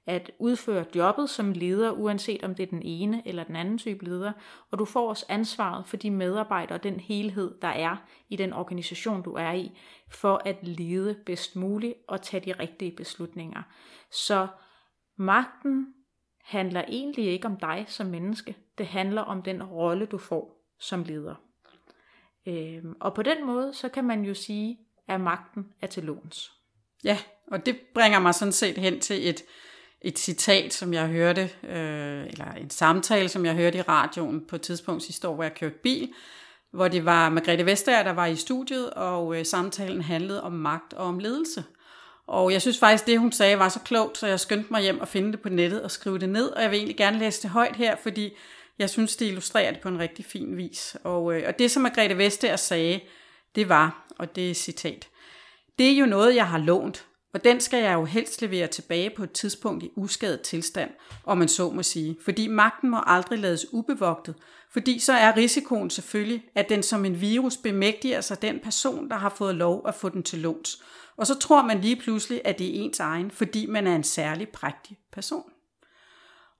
at 0.08 0.30
udføre 0.38 0.84
jobbet 0.94 1.30
som 1.30 1.52
leder, 1.52 1.90
uanset 1.90 2.44
om 2.44 2.54
det 2.54 2.62
er 2.62 2.66
den 2.66 2.82
ene 2.82 3.22
eller 3.26 3.44
den 3.44 3.56
anden 3.56 3.78
type 3.78 4.04
leder, 4.04 4.32
og 4.70 4.78
du 4.78 4.84
får 4.84 5.08
også 5.08 5.26
ansvaret 5.28 5.86
for 5.86 5.96
de 5.96 6.10
medarbejdere 6.10 6.78
og 6.78 6.82
den 6.82 7.00
helhed, 7.00 7.54
der 7.62 7.68
er 7.68 7.96
i 8.28 8.36
den 8.36 8.52
organisation, 8.52 9.22
du 9.22 9.32
er 9.32 9.52
i, 9.52 9.78
for 10.10 10.42
at 10.44 10.56
lede 10.62 11.14
bedst 11.26 11.56
muligt 11.56 11.94
og 12.06 12.22
tage 12.22 12.44
de 12.44 12.52
rigtige 12.52 12.92
beslutninger. 12.92 13.62
Så 14.10 14.46
magten 15.16 15.94
handler 16.42 16.84
egentlig 16.88 17.24
ikke 17.24 17.46
om 17.46 17.56
dig 17.56 17.84
som 17.88 18.06
menneske, 18.06 18.56
det 18.78 18.86
handler 18.86 19.22
om 19.22 19.42
den 19.42 19.62
rolle, 19.62 20.06
du 20.06 20.18
får 20.18 20.64
som 20.78 21.02
leder. 21.02 21.34
Øhm, 22.46 22.96
og 23.00 23.14
på 23.14 23.22
den 23.22 23.46
måde, 23.46 23.74
så 23.74 23.88
kan 23.88 24.04
man 24.04 24.24
jo 24.24 24.34
sige, 24.34 24.78
at 25.08 25.20
magten 25.20 25.72
er 25.80 25.86
til 25.86 26.04
låns. 26.04 26.52
Ja, 27.04 27.18
og 27.46 27.66
det 27.66 27.80
bringer 27.94 28.18
mig 28.18 28.34
sådan 28.34 28.52
set 28.52 28.78
hen 28.78 29.00
til 29.00 29.28
et, 29.28 29.42
et 30.02 30.18
citat, 30.18 30.74
som 30.74 30.94
jeg 30.94 31.06
hørte, 31.06 31.50
øh, 31.68 32.26
eller 32.26 32.52
en 32.60 32.70
samtale, 32.70 33.28
som 33.28 33.46
jeg 33.46 33.54
hørte 33.54 33.78
i 33.78 33.82
radioen 33.82 34.44
på 34.48 34.56
et 34.56 34.62
tidspunkt 34.62 35.02
sidste 35.02 35.28
år, 35.28 35.34
hvor 35.34 35.42
jeg 35.42 35.54
kørte 35.54 35.74
bil, 35.82 36.12
hvor 36.70 36.88
det 36.88 37.04
var 37.04 37.28
Margrethe 37.28 37.66
Vestager, 37.66 38.02
der 38.02 38.12
var 38.12 38.26
i 38.26 38.36
studiet, 38.36 38.90
og 38.90 39.38
øh, 39.38 39.46
samtalen 39.46 40.02
handlede 40.02 40.42
om 40.42 40.52
magt 40.52 40.92
og 40.92 41.06
om 41.06 41.18
ledelse. 41.18 41.64
Og 42.26 42.52
jeg 42.52 42.62
synes 42.62 42.78
faktisk, 42.78 43.06
det 43.06 43.18
hun 43.18 43.32
sagde 43.32 43.58
var 43.58 43.68
så 43.68 43.80
klogt, 43.80 44.18
så 44.18 44.26
jeg 44.26 44.40
skyndte 44.40 44.72
mig 44.72 44.82
hjem 44.82 45.00
og 45.00 45.08
finde 45.08 45.32
det 45.32 45.40
på 45.40 45.48
nettet 45.48 45.82
og 45.82 45.90
skrive 45.90 46.18
det 46.18 46.28
ned, 46.28 46.48
og 46.48 46.62
jeg 46.62 46.70
vil 46.70 46.76
egentlig 46.76 46.96
gerne 46.96 47.18
læse 47.18 47.42
det 47.42 47.50
højt 47.50 47.76
her, 47.76 47.96
fordi 48.02 48.36
jeg 48.78 48.90
synes, 48.90 49.16
det 49.16 49.26
illustrerer 49.26 49.72
det 49.72 49.80
på 49.80 49.88
en 49.88 49.98
rigtig 49.98 50.24
fin 50.24 50.56
vis. 50.56 50.96
Og, 51.04 51.34
øh, 51.34 51.42
og 51.46 51.58
det, 51.58 51.70
som 51.70 51.82
Margrethe 51.82 52.18
Vestager 52.18 52.56
sagde, 52.56 53.00
det 53.54 53.68
var, 53.68 54.06
og 54.18 54.36
det 54.36 54.50
er 54.50 54.54
citat, 54.54 55.08
det 55.78 55.90
er 55.90 55.96
jo 55.96 56.06
noget, 56.06 56.34
jeg 56.34 56.48
har 56.48 56.58
lånt, 56.58 57.06
og 57.34 57.44
den 57.44 57.60
skal 57.60 57.82
jeg 57.82 57.94
jo 57.94 58.04
helst 58.04 58.42
levere 58.42 58.66
tilbage 58.66 59.10
på 59.10 59.22
et 59.22 59.32
tidspunkt 59.32 59.84
i 59.84 59.90
uskadet 59.96 60.40
tilstand, 60.40 60.90
om 61.24 61.38
man 61.38 61.48
så 61.48 61.70
må 61.70 61.82
sige. 61.82 62.16
Fordi 62.24 62.48
magten 62.48 62.90
må 62.90 63.00
aldrig 63.06 63.38
lades 63.38 63.66
ubevogtet, 63.72 64.34
fordi 64.72 64.98
så 64.98 65.12
er 65.12 65.36
risikoen 65.36 65.90
selvfølgelig, 65.90 66.44
at 66.54 66.68
den 66.68 66.82
som 66.82 67.04
en 67.04 67.20
virus 67.20 67.56
bemægtiger 67.56 68.20
sig 68.20 68.42
den 68.42 68.60
person, 68.60 69.10
der 69.10 69.16
har 69.16 69.28
fået 69.28 69.54
lov 69.54 69.82
at 69.88 69.94
få 69.94 70.08
den 70.08 70.22
til 70.22 70.38
låns. 70.38 70.82
Og 71.16 71.26
så 71.26 71.38
tror 71.38 71.62
man 71.62 71.80
lige 71.80 71.96
pludselig, 71.96 72.40
at 72.44 72.58
det 72.58 72.66
er 72.66 72.84
ens 72.84 73.00
egen, 73.00 73.30
fordi 73.30 73.66
man 73.66 73.86
er 73.86 73.94
en 73.94 74.04
særlig 74.04 74.48
prægtig 74.48 74.98
person. 75.12 75.50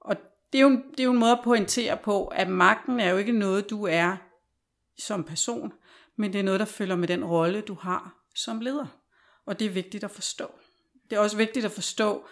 Og 0.01 0.17
det 0.53 0.59
er, 0.59 0.63
jo, 0.63 0.71
det 0.71 1.01
er 1.01 1.05
jo 1.05 1.13
en 1.13 1.19
måde 1.19 1.33
at 1.33 1.41
pointere 1.45 1.97
på, 1.97 2.27
at 2.27 2.49
magten 2.49 3.01
er 3.01 3.11
jo 3.11 3.17
ikke 3.17 3.33
noget, 3.33 3.71
du 3.71 3.87
er 3.87 4.17
som 4.99 5.25
person, 5.25 5.73
men 6.19 6.33
det 6.33 6.39
er 6.39 6.45
noget, 6.45 6.61
der 6.61 6.67
følger 6.67 6.97
med 6.97 7.09
den 7.09 7.25
rolle, 7.25 7.61
du 7.61 7.75
har 7.75 8.15
som 8.35 8.61
leder. 8.61 8.87
Og 9.49 9.59
det 9.59 9.67
er 9.67 9.71
vigtigt 9.71 10.05
at 10.05 10.11
forstå. 10.11 10.50
Det 11.11 11.17
er 11.17 11.21
også 11.21 11.37
vigtigt 11.37 11.64
at 11.64 11.73
forstå, 11.73 12.25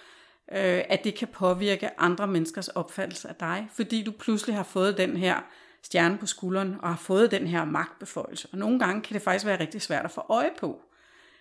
øh, 0.53 0.83
at 0.89 1.05
det 1.05 1.15
kan 1.15 1.29
påvirke 1.29 2.01
andre 2.01 2.27
menneskers 2.27 2.69
opfattelse 2.69 3.29
af 3.29 3.35
dig, 3.35 3.69
fordi 3.73 4.03
du 4.03 4.13
pludselig 4.13 4.57
har 4.57 4.63
fået 4.63 4.99
den 4.99 5.17
her 5.17 5.41
stjerne 5.83 6.19
på 6.19 6.27
skulderen 6.27 6.77
og 6.83 6.89
har 6.89 6.97
fået 6.97 7.31
den 7.31 7.47
her 7.47 7.65
magtbeføjelse. 7.65 8.49
Og 8.53 8.59
nogle 8.59 8.79
gange 8.79 9.03
kan 9.03 9.15
det 9.15 9.23
faktisk 9.23 9.47
være 9.47 9.61
rigtig 9.61 9.83
svært 9.83 10.05
at 10.05 10.11
få 10.11 10.25
øje 10.29 10.51
på, 10.59 10.83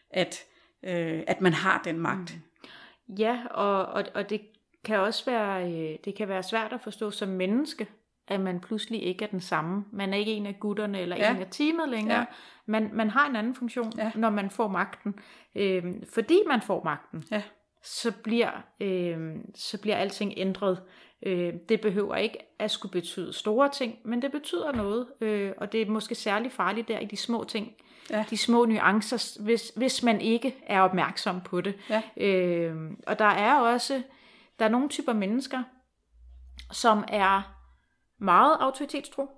at, 0.09 0.43
øh, 0.83 1.23
at 1.27 1.41
man 1.41 1.53
har 1.53 1.81
den 1.83 1.99
magt. 1.99 2.35
Ja, 3.09 3.39
og, 3.51 3.85
og, 3.85 4.03
og 4.13 4.29
det 4.29 4.41
kan 4.83 4.99
også 4.99 5.25
være, 5.25 5.71
øh, 5.71 5.97
det 6.05 6.15
kan 6.15 6.27
være 6.27 6.43
svært 6.43 6.73
at 6.73 6.81
forstå 6.81 7.11
som 7.11 7.29
menneske, 7.29 7.87
at 8.27 8.39
man 8.41 8.59
pludselig 8.59 9.03
ikke 9.03 9.23
er 9.25 9.29
den 9.29 9.39
samme. 9.39 9.85
Man 9.91 10.13
er 10.13 10.17
ikke 10.17 10.31
en 10.31 10.45
af 10.45 10.59
gutterne 10.59 10.99
eller 10.99 11.15
ja. 11.15 11.35
en 11.35 11.41
af 11.41 11.47
teamet 11.51 11.89
længere. 11.89 12.19
Ja. 12.19 12.25
Man, 12.65 12.89
man 12.93 13.09
har 13.09 13.29
en 13.29 13.35
anden 13.35 13.55
funktion, 13.55 13.91
ja. 13.97 14.11
når 14.15 14.29
man 14.29 14.49
får 14.49 14.67
magten. 14.67 15.15
Øhm, 15.55 16.03
fordi 16.13 16.39
man 16.47 16.61
får 16.61 16.83
magten, 16.83 17.23
ja. 17.31 17.41
så, 17.83 18.11
bliver, 18.23 18.51
øhm, 18.79 19.55
så 19.55 19.81
bliver 19.81 19.95
alting 19.95 20.33
ændret. 20.37 20.81
Øh, 21.25 21.53
det 21.69 21.81
behøver 21.81 22.15
ikke 22.15 22.37
at 22.59 22.71
skulle 22.71 22.91
betyde 22.91 23.33
store 23.33 23.69
ting, 23.69 23.95
men 24.05 24.21
det 24.21 24.31
betyder 24.31 24.71
noget. 24.71 25.07
Øh, 25.21 25.51
og 25.57 25.71
det 25.71 25.81
er 25.81 25.85
måske 25.85 26.15
særlig 26.15 26.51
farligt 26.51 26.87
der 26.87 26.99
i 26.99 27.05
de 27.05 27.17
små 27.17 27.43
ting. 27.43 27.71
Ja. 28.09 28.25
De 28.29 28.37
små 28.37 28.65
nuancer, 28.65 29.43
hvis, 29.43 29.71
hvis 29.75 30.03
man 30.03 30.21
ikke 30.21 30.55
er 30.67 30.81
opmærksom 30.81 31.41
på 31.41 31.61
det. 31.61 31.75
Ja. 31.89 32.01
Øh, 32.17 32.91
og 33.07 33.19
der 33.19 33.25
er 33.25 33.59
også 33.59 34.01
der 34.59 34.65
er 34.65 34.69
nogle 34.69 34.89
typer 34.89 35.13
mennesker, 35.13 35.63
som 36.71 37.03
er 37.07 37.54
meget 38.19 38.57
autoritetstro, 38.59 39.29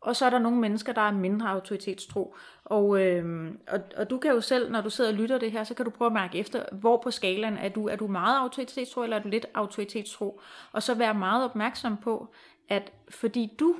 og 0.00 0.16
så 0.16 0.26
er 0.26 0.30
der 0.30 0.38
nogle 0.38 0.58
mennesker, 0.58 0.92
der 0.92 1.00
er 1.00 1.12
mindre 1.12 1.48
autoritetstro. 1.48 2.34
Og, 2.64 3.00
øh, 3.00 3.52
og, 3.68 3.80
og 3.96 4.10
du 4.10 4.18
kan 4.18 4.30
jo 4.30 4.40
selv, 4.40 4.70
når 4.70 4.80
du 4.80 4.90
sidder 4.90 5.10
og 5.10 5.16
lytter 5.16 5.38
det 5.38 5.52
her, 5.52 5.64
så 5.64 5.74
kan 5.74 5.84
du 5.84 5.90
prøve 5.90 6.06
at 6.06 6.12
mærke 6.12 6.38
efter, 6.38 6.64
hvor 6.72 7.00
på 7.02 7.10
skalaen 7.10 7.58
er 7.58 7.68
du. 7.68 7.88
Er 7.88 7.96
du 7.96 8.06
meget 8.06 8.38
autoritetstro, 8.38 9.02
eller 9.02 9.16
er 9.16 9.22
du 9.22 9.28
lidt 9.28 9.46
autoritetstro? 9.54 10.40
Og 10.72 10.82
så 10.82 10.94
være 10.94 11.14
meget 11.14 11.44
opmærksom 11.44 11.96
på, 11.96 12.34
at 12.68 12.92
fordi 13.08 13.56
du 13.60 13.76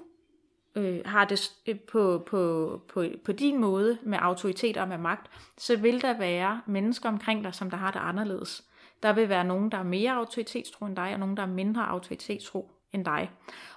øh, 0.75 1.01
har 1.05 1.25
det 1.25 1.53
øh, 1.67 1.81
på, 1.81 2.23
på, 2.27 2.83
på, 2.89 3.05
på 3.25 3.33
din 3.33 3.61
måde 3.61 3.99
med 4.03 4.19
autoritet 4.21 4.77
og 4.77 4.89
med 4.89 4.99
magt, 4.99 5.31
så 5.59 5.77
vil 5.77 6.03
der 6.03 6.19
være 6.19 6.61
mennesker 6.67 7.09
omkring 7.09 7.45
dig, 7.45 7.55
som 7.55 7.71
der 7.71 7.77
har 7.77 7.91
det 7.91 8.01
anderledes. 8.03 8.65
Der 9.03 9.13
vil 9.13 9.29
være 9.29 9.45
nogen, 9.45 9.71
der 9.71 9.79
er 9.79 9.83
mere 9.83 10.13
autoritetstro 10.13 10.87
end 10.87 10.97
dig, 10.97 11.13
og 11.13 11.21
nogen, 11.21 11.37
der 11.37 11.43
er 11.43 11.47
mindre 11.47 11.89
autoritetstro 11.89 12.80
end 12.93 13.05
dig. 13.05 13.31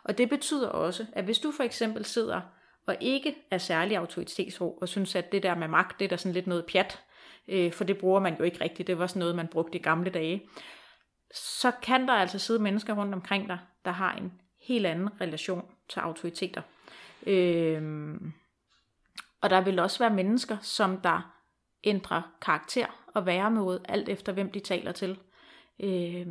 Og 0.03 0.17
det 0.17 0.29
betyder 0.29 0.69
også, 0.69 1.05
at 1.13 1.25
hvis 1.25 1.39
du 1.39 1.51
for 1.51 1.63
eksempel 1.63 2.05
sidder 2.05 2.41
og 2.87 2.97
ikke 3.01 3.35
er 3.51 3.57
særlig 3.57 3.97
autoritetsro, 3.97 4.77
og 4.81 4.89
synes, 4.89 5.15
at 5.15 5.31
det 5.31 5.43
der 5.43 5.55
med 5.55 5.67
magt, 5.67 5.99
det 5.99 6.05
er 6.05 6.09
der 6.09 6.17
sådan 6.17 6.33
lidt 6.33 6.47
noget 6.47 6.65
pjat, 6.65 6.99
øh, 7.47 7.71
for 7.73 7.83
det 7.83 7.97
bruger 7.97 8.19
man 8.19 8.35
jo 8.39 8.43
ikke 8.43 8.63
rigtigt, 8.63 8.87
det 8.87 8.99
var 8.99 9.07
sådan 9.07 9.19
noget, 9.19 9.35
man 9.35 9.47
brugte 9.47 9.77
i 9.77 9.81
gamle 9.81 10.09
dage, 10.09 10.43
så 11.33 11.71
kan 11.71 12.07
der 12.07 12.13
altså 12.13 12.39
sidde 12.39 12.63
mennesker 12.63 12.93
rundt 12.93 13.13
omkring 13.13 13.47
dig, 13.47 13.59
der 13.85 13.91
har 13.91 14.13
en 14.13 14.31
helt 14.67 14.85
anden 14.85 15.21
relation 15.21 15.65
til 15.89 15.99
autoriteter. 15.99 16.61
Øh, 17.27 17.81
og 19.41 19.49
der 19.49 19.61
vil 19.61 19.79
også 19.79 19.99
være 19.99 20.13
mennesker, 20.13 20.57
som 20.61 20.97
der 20.97 21.35
ændrer 21.83 22.21
karakter 22.41 22.85
og 23.15 23.25
væremåde, 23.25 23.81
alt 23.85 24.09
efter 24.09 24.31
hvem 24.31 24.51
de 24.51 24.59
taler 24.59 24.91
til. 24.91 25.19
Øh, 25.79 26.27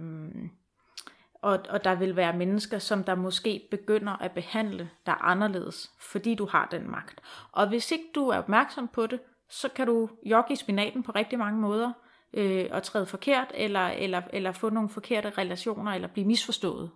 og, 1.43 1.59
og 1.69 1.85
der 1.85 1.95
vil 1.95 2.17
være 2.17 2.37
mennesker, 2.37 2.79
som 2.79 3.05
der 3.05 3.15
måske 3.15 3.69
begynder 3.71 4.23
at 4.23 4.33
behandle 4.33 4.91
dig 5.07 5.15
anderledes, 5.21 5.91
fordi 6.01 6.35
du 6.35 6.47
har 6.47 6.69
den 6.71 6.91
magt. 6.91 7.21
Og 7.53 7.69
hvis 7.69 7.91
ikke 7.91 8.05
du 8.15 8.29
er 8.29 8.39
opmærksom 8.39 8.89
på 8.89 9.07
det, 9.07 9.21
så 9.49 9.69
kan 9.69 9.87
du 9.87 10.09
jogge 10.25 10.53
i 10.53 10.57
spinaten 10.57 11.03
på 11.03 11.13
rigtig 11.13 11.39
mange 11.39 11.61
måder, 11.61 11.93
øh, 12.35 12.67
og 12.71 12.83
træde 12.83 13.07
forkert, 13.07 13.53
eller, 13.55 13.87
eller, 13.87 14.23
eller 14.33 14.53
få 14.53 14.71
nogle 14.71 14.89
forkerte 14.89 15.31
relationer, 15.31 15.93
eller 15.93 16.09
blive 16.09 16.27
misforstået. 16.27 16.91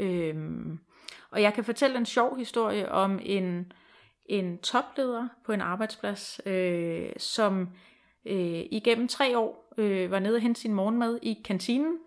Øh, 0.00 0.36
og 1.30 1.42
jeg 1.42 1.54
kan 1.54 1.64
fortælle 1.64 1.98
en 1.98 2.06
sjov 2.06 2.36
historie 2.36 2.92
om 2.92 3.18
en, 3.22 3.72
en 4.26 4.58
topleder 4.58 5.28
på 5.46 5.52
en 5.52 5.60
arbejdsplads, 5.60 6.40
øh, 6.46 7.10
som 7.16 7.68
øh, 8.26 8.62
igennem 8.70 9.08
tre 9.08 9.38
år 9.38 9.74
øh, 9.78 10.10
var 10.10 10.18
nede 10.18 10.36
og 10.36 10.40
hente 10.40 10.60
sin 10.60 10.74
morgenmad 10.74 11.18
i 11.22 11.42
kantinen, 11.44 11.98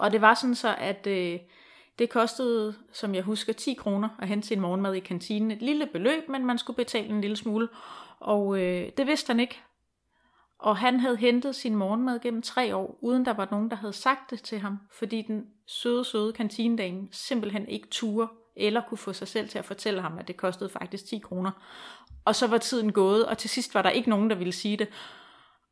og 0.00 0.12
det 0.12 0.20
var 0.20 0.34
sådan 0.34 0.54
så, 0.54 0.74
at 0.78 1.06
øh, 1.06 1.38
det 1.98 2.10
kostede, 2.10 2.74
som 2.92 3.14
jeg 3.14 3.22
husker, 3.22 3.52
10 3.52 3.74
kroner 3.74 4.08
at 4.18 4.28
hente 4.28 4.48
sin 4.48 4.60
morgenmad 4.60 4.94
i 4.94 5.00
kantinen. 5.00 5.50
Et 5.50 5.62
lille 5.62 5.86
beløb, 5.86 6.28
men 6.28 6.46
man 6.46 6.58
skulle 6.58 6.76
betale 6.76 7.08
en 7.08 7.20
lille 7.20 7.36
smule. 7.36 7.68
Og 8.20 8.60
øh, 8.60 8.90
det 8.96 9.06
vidste 9.06 9.30
han 9.30 9.40
ikke. 9.40 9.60
Og 10.58 10.76
han 10.76 11.00
havde 11.00 11.16
hentet 11.16 11.54
sin 11.54 11.76
morgenmad 11.76 12.20
gennem 12.20 12.42
tre 12.42 12.76
år, 12.76 12.98
uden 13.00 13.24
der 13.24 13.32
var 13.32 13.48
nogen, 13.50 13.70
der 13.70 13.76
havde 13.76 13.92
sagt 13.92 14.30
det 14.30 14.42
til 14.42 14.58
ham, 14.58 14.78
fordi 14.90 15.22
den 15.22 15.46
søde, 15.66 16.04
søde 16.04 16.32
kantinedame 16.32 17.08
simpelthen 17.12 17.68
ikke 17.68 17.88
turde 17.90 18.28
eller 18.56 18.80
kunne 18.80 18.98
få 18.98 19.12
sig 19.12 19.28
selv 19.28 19.48
til 19.48 19.58
at 19.58 19.64
fortælle 19.64 20.00
ham, 20.00 20.18
at 20.18 20.28
det 20.28 20.36
kostede 20.36 20.70
faktisk 20.70 21.06
10 21.06 21.18
kroner. 21.18 21.50
Og 22.24 22.34
så 22.34 22.46
var 22.46 22.58
tiden 22.58 22.92
gået, 22.92 23.26
og 23.26 23.38
til 23.38 23.50
sidst 23.50 23.74
var 23.74 23.82
der 23.82 23.90
ikke 23.90 24.10
nogen, 24.10 24.30
der 24.30 24.36
ville 24.36 24.52
sige 24.52 24.76
det. 24.76 24.88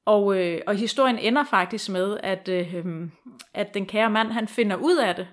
Og, 0.09 0.37
øh, 0.37 0.61
og 0.67 0.75
historien 0.75 1.19
ender 1.19 1.45
faktisk 1.45 1.91
med, 1.91 2.17
at, 2.23 2.49
øh, 2.49 2.75
øhm, 2.75 3.11
at 3.55 3.75
den 3.75 3.87
kære 3.87 4.11
mand, 4.11 4.33
han 4.33 4.49
finder 4.49 4.77
ud 4.77 4.97
af 4.97 5.15
det, 5.15 5.29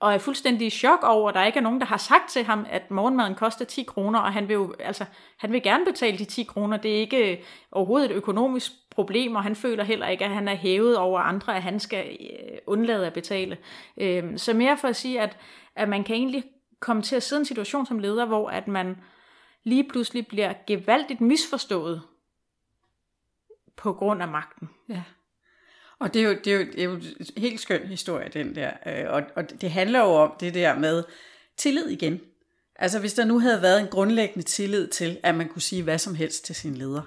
og 0.00 0.14
er 0.14 0.18
fuldstændig 0.18 0.66
i 0.66 0.70
chok 0.70 0.98
over, 1.02 1.28
at 1.28 1.34
der 1.34 1.44
ikke 1.44 1.58
er 1.58 1.62
nogen, 1.62 1.80
der 1.80 1.86
har 1.86 1.96
sagt 1.96 2.30
til 2.30 2.44
ham, 2.44 2.66
at 2.70 2.90
morgenmaden 2.90 3.34
koster 3.34 3.64
10 3.64 3.82
kroner, 3.82 4.18
og 4.18 4.32
han 4.32 4.48
vil 4.48 4.54
jo, 4.54 4.74
altså, 4.80 5.04
han 5.38 5.52
vil 5.52 5.62
gerne 5.62 5.84
betale 5.84 6.18
de 6.18 6.24
10 6.24 6.42
kroner. 6.42 6.76
Det 6.76 6.90
er 6.96 7.00
ikke 7.00 7.32
øh, 7.32 7.38
overhovedet 7.72 8.10
et 8.10 8.16
økonomisk 8.16 8.72
problem, 8.90 9.36
og 9.36 9.42
han 9.42 9.56
føler 9.56 9.84
heller 9.84 10.08
ikke, 10.08 10.24
at 10.24 10.30
han 10.30 10.48
er 10.48 10.54
hævet 10.54 10.96
over 10.98 11.20
andre, 11.20 11.56
at 11.56 11.62
han 11.62 11.80
skal 11.80 12.16
øh, 12.20 12.58
undlade 12.66 13.06
at 13.06 13.12
betale. 13.12 13.58
Øh, 13.96 14.38
så 14.38 14.54
mere 14.54 14.76
for 14.76 14.88
at 14.88 14.96
sige, 14.96 15.20
at, 15.20 15.36
at 15.76 15.88
man 15.88 16.04
kan 16.04 16.16
egentlig 16.16 16.44
komme 16.80 17.02
til 17.02 17.16
at 17.16 17.22
sidde 17.22 17.40
i 17.40 17.42
en 17.42 17.46
situation 17.46 17.86
som 17.86 17.98
leder, 17.98 18.24
hvor 18.24 18.48
at 18.48 18.68
man 18.68 18.96
lige 19.64 19.88
pludselig 19.88 20.26
bliver 20.26 20.52
gevaldigt 20.66 21.20
misforstået, 21.20 22.02
på 23.76 23.92
grund 23.92 24.22
af 24.22 24.28
magten. 24.28 24.68
Ja. 24.88 25.02
Og 25.98 26.14
det 26.14 26.22
er, 26.22 26.28
jo, 26.28 26.36
det, 26.44 26.52
er 26.52 26.56
jo, 26.56 26.64
det 26.64 26.78
er 26.78 26.84
jo 26.84 26.94
en 26.94 27.02
helt 27.36 27.60
skøn 27.60 27.86
historie, 27.86 28.28
den 28.28 28.54
der. 28.54 28.70
Øh, 28.86 29.04
og, 29.08 29.22
og 29.36 29.60
det 29.60 29.70
handler 29.70 29.98
jo 29.98 30.06
om 30.06 30.32
det 30.40 30.54
der 30.54 30.78
med 30.78 31.04
tillid 31.56 31.88
igen. 31.88 32.20
Altså 32.76 32.98
hvis 32.98 33.14
der 33.14 33.24
nu 33.24 33.38
havde 33.38 33.62
været 33.62 33.80
en 33.80 33.86
grundlæggende 33.86 34.42
tillid 34.42 34.88
til, 34.88 35.18
at 35.22 35.34
man 35.34 35.48
kunne 35.48 35.62
sige 35.62 35.82
hvad 35.82 35.98
som 35.98 36.14
helst 36.14 36.44
til 36.44 36.54
sin 36.54 36.74
leder, 36.74 37.02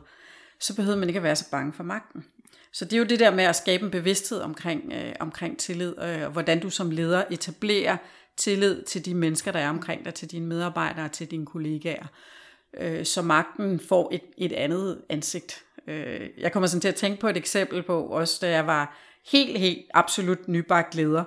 så 0.59 0.75
behøvede 0.75 0.99
man 0.99 1.09
ikke 1.09 1.17
at 1.17 1.23
være 1.23 1.35
så 1.35 1.49
bange 1.51 1.73
for 1.73 1.83
magten. 1.83 2.25
Så 2.71 2.85
det 2.85 2.93
er 2.93 2.97
jo 2.97 3.05
det 3.05 3.19
der 3.19 3.31
med 3.31 3.43
at 3.43 3.55
skabe 3.55 3.85
en 3.85 3.91
bevidsthed 3.91 4.41
omkring, 4.41 4.93
øh, 4.93 5.13
omkring 5.19 5.57
tillid, 5.57 5.95
øh, 6.01 6.23
og 6.23 6.31
hvordan 6.31 6.59
du 6.59 6.69
som 6.69 6.91
leder 6.91 7.23
etablerer 7.31 7.97
tillid 8.37 8.83
til 8.83 9.05
de 9.05 9.13
mennesker, 9.13 9.51
der 9.51 9.59
er 9.59 9.69
omkring 9.69 10.05
dig, 10.05 10.13
til 10.13 10.31
dine 10.31 10.45
medarbejdere, 10.45 11.09
til 11.09 11.31
dine 11.31 11.45
kollegaer, 11.45 12.05
øh, 12.77 13.05
så 13.05 13.21
magten 13.21 13.79
får 13.79 14.09
et, 14.13 14.21
et 14.37 14.53
andet 14.53 15.01
ansigt. 15.09 15.64
Øh, 15.87 16.29
jeg 16.37 16.51
kommer 16.51 16.67
sådan 16.67 16.81
til 16.81 16.87
at 16.87 16.95
tænke 16.95 17.19
på 17.19 17.27
et 17.27 17.37
eksempel 17.37 17.83
på, 17.83 18.05
også 18.05 18.37
da 18.41 18.49
jeg 18.49 18.67
var 18.67 18.97
helt, 19.31 19.59
helt 19.59 19.85
absolut 19.93 20.47
nybagt 20.47 20.95
leder. 20.95 21.23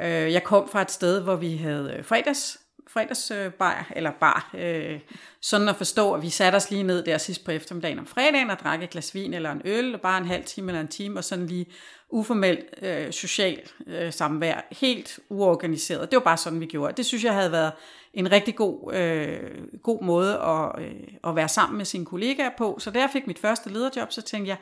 Øh, 0.00 0.32
jeg 0.32 0.44
kom 0.44 0.68
fra 0.68 0.82
et 0.82 0.90
sted, 0.90 1.20
hvor 1.20 1.36
vi 1.36 1.56
havde 1.56 1.94
øh, 1.96 2.04
fredags, 2.04 2.58
fredagsbar, 2.88 3.78
øh, 3.78 3.96
eller 3.96 4.10
bar. 4.20 4.50
Øh, 4.54 5.00
sådan 5.42 5.68
at 5.68 5.76
forstå, 5.76 6.14
at 6.14 6.22
vi 6.22 6.28
satte 6.28 6.56
os 6.56 6.70
lige 6.70 6.82
ned 6.82 7.02
der 7.02 7.18
sidst 7.18 7.44
på 7.44 7.50
eftermiddagen 7.50 7.98
om 7.98 8.06
fredagen 8.06 8.50
og 8.50 8.58
drak 8.58 8.82
et 8.82 8.90
glas 8.90 9.14
vin 9.14 9.34
eller 9.34 9.52
en 9.52 9.62
øl, 9.64 9.94
og 9.94 10.00
bare 10.00 10.18
en 10.18 10.26
halv 10.26 10.44
time 10.44 10.70
eller 10.70 10.80
en 10.80 10.88
time, 10.88 11.18
og 11.18 11.24
sådan 11.24 11.46
lige 11.46 11.66
uformelt 12.10 12.64
øh, 12.82 13.12
social 13.12 13.60
øh, 13.86 14.12
samvær. 14.12 14.66
Helt 14.80 15.18
uorganiseret. 15.28 16.10
Det 16.10 16.16
var 16.16 16.24
bare 16.24 16.36
sådan, 16.36 16.60
vi 16.60 16.66
gjorde. 16.66 16.92
Det 16.96 17.06
synes 17.06 17.24
jeg 17.24 17.34
havde 17.34 17.52
været 17.52 17.72
en 18.14 18.32
rigtig 18.32 18.56
god, 18.56 18.94
øh, 18.94 19.40
god 19.82 20.02
måde 20.02 20.38
at, 20.38 20.84
øh, 20.84 20.94
at 21.24 21.36
være 21.36 21.48
sammen 21.48 21.76
med 21.76 21.84
sine 21.84 22.04
kollegaer 22.04 22.50
på. 22.58 22.76
Så 22.78 22.90
da 22.90 22.98
jeg 22.98 23.10
fik 23.12 23.26
mit 23.26 23.38
første 23.38 23.70
lederjob, 23.70 24.12
så 24.12 24.22
tænkte 24.22 24.48
jeg, 24.48 24.56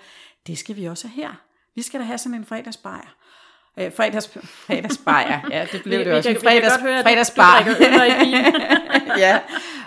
det 0.47 0.59
skal 0.59 0.77
vi 0.77 0.85
også 0.85 1.09
have 1.09 1.23
her. 1.23 1.35
Vi 1.75 1.83
skal 1.83 2.01
da 2.01 2.05
have 2.05 2.19
sådan 2.19 2.39
en 2.39 2.45
fredagsbajer. 2.45 3.17
Øh, 3.77 3.93
fredags, 3.97 4.31
fredagsbajer, 4.67 5.41
ja, 5.51 5.67
det 5.73 5.83
blev 5.83 5.99
det 5.99 6.13
også. 6.13 6.29
Vi 6.29 6.35
kan, 6.35 6.43
fredags, 6.43 6.77
høre, 6.77 7.03
fredagsbar. 7.03 7.65
ja, 9.25 9.41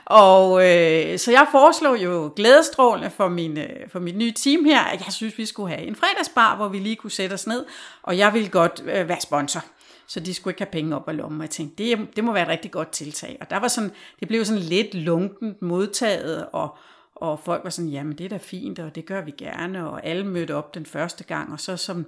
og 0.06 0.70
øh, 0.70 1.20
så 1.20 1.32
jeg 1.32 1.48
foreslog 1.52 2.04
jo 2.04 2.34
glædestrålende 2.36 3.10
for, 3.10 3.28
min, 3.28 3.60
for 3.92 4.00
mit 4.00 4.18
nye 4.18 4.32
team 4.32 4.66
her, 4.66 4.82
at 4.82 5.06
jeg 5.06 5.14
synes, 5.14 5.38
vi 5.38 5.46
skulle 5.46 5.76
have 5.76 5.88
en 5.88 5.96
fredagsbar, 5.96 6.56
hvor 6.56 6.68
vi 6.68 6.80
lige 6.80 6.96
kunne 6.96 7.12
sætte 7.12 7.34
os 7.34 7.48
ned, 7.48 7.66
og 8.04 8.18
jeg 8.18 8.34
ville 8.34 8.50
godt 8.50 8.84
øh, 8.86 9.10
være 9.10 9.22
sponsor 9.22 9.64
så 10.12 10.20
de 10.20 10.34
skulle 10.34 10.52
ikke 10.52 10.62
have 10.62 10.72
penge 10.72 10.96
op 10.96 11.10
af 11.10 11.18
lommen. 11.18 11.42
Og 11.42 11.44
jeg 11.44 11.50
tænkte, 11.50 11.84
det, 11.84 12.08
det 12.16 12.24
må 12.24 12.34
være 12.34 12.44
et 12.44 12.50
rigtig 12.50 12.72
godt 12.72 12.92
tiltag. 12.92 13.38
Og 13.42 13.50
der 13.50 13.58
var 13.58 13.68
sådan, 13.68 13.92
det 14.20 14.28
blev 14.28 14.46
sådan 14.46 14.62
lidt 14.62 14.94
lunkent 14.94 15.62
modtaget, 15.62 16.48
og, 16.54 16.78
og 17.16 17.40
folk 17.40 17.64
var 17.64 17.70
sådan, 17.70 17.90
jamen 17.90 18.18
det 18.18 18.26
er 18.26 18.30
da 18.30 18.38
fint, 18.38 18.80
og 18.80 18.96
det 18.96 19.06
gør 19.06 19.22
vi 19.22 19.32
gerne, 19.32 19.90
og 19.90 20.06
alle 20.06 20.26
mødte 20.28 20.56
op 20.56 20.76
den 20.76 20.86
første 20.86 21.24
gang, 21.24 21.54
og 21.54 21.60
så 21.60 21.78
som 21.78 22.06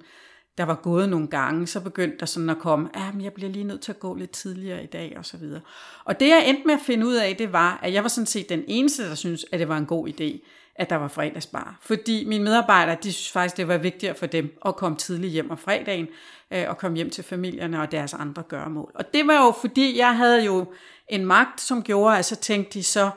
der 0.57 0.63
var 0.63 0.75
gået 0.75 1.09
nogle 1.09 1.27
gange, 1.27 1.67
så 1.67 1.81
begyndte 1.81 2.17
der 2.17 2.25
sådan 2.25 2.49
at 2.49 2.59
komme, 2.59 2.89
ah, 2.97 3.13
men 3.13 3.23
jeg 3.23 3.33
bliver 3.33 3.51
lige 3.51 3.63
nødt 3.63 3.81
til 3.81 3.91
at 3.91 3.99
gå 3.99 4.15
lidt 4.15 4.31
tidligere 4.31 4.83
i 4.83 4.87
dag, 4.87 5.13
og 5.17 5.25
så 5.25 5.37
videre. 5.37 5.61
Og 6.05 6.19
det 6.19 6.29
jeg 6.29 6.49
endte 6.49 6.63
med 6.65 6.73
at 6.73 6.81
finde 6.85 7.07
ud 7.07 7.15
af, 7.15 7.35
det 7.37 7.53
var, 7.53 7.79
at 7.83 7.93
jeg 7.93 8.03
var 8.03 8.09
sådan 8.09 8.25
set 8.25 8.49
den 8.49 8.63
eneste, 8.67 9.09
der 9.09 9.15
synes, 9.15 9.45
at 9.51 9.59
det 9.59 9.67
var 9.67 9.77
en 9.77 9.85
god 9.85 10.07
idé, 10.07 10.47
at 10.75 10.89
der 10.89 10.95
var 10.95 11.07
fredagsbar. 11.07 11.77
Fordi 11.81 12.25
mine 12.25 12.43
medarbejdere, 12.43 12.97
de 13.03 13.13
synes 13.13 13.31
faktisk, 13.31 13.57
det 13.57 13.67
var 13.67 13.77
vigtigere 13.77 14.15
for 14.15 14.25
dem 14.25 14.59
at 14.65 14.75
komme 14.75 14.97
tidligt 14.97 15.33
hjem 15.33 15.51
om 15.51 15.57
fredagen, 15.57 16.07
øh, 16.51 16.65
og 16.69 16.77
komme 16.77 16.97
hjem 16.97 17.09
til 17.09 17.23
familierne 17.23 17.81
og 17.81 17.91
deres 17.91 18.13
andre 18.13 18.43
gøremål. 18.43 18.91
Og 18.95 19.13
det 19.13 19.27
var 19.27 19.45
jo, 19.45 19.51
fordi 19.51 19.97
jeg 19.97 20.17
havde 20.17 20.45
jo 20.45 20.73
en 21.09 21.25
magt, 21.25 21.61
som 21.61 21.83
gjorde, 21.83 22.17
at 22.17 22.25
så 22.25 22.35
tænkte 22.35 22.73
de 22.73 22.83
så, 22.83 23.09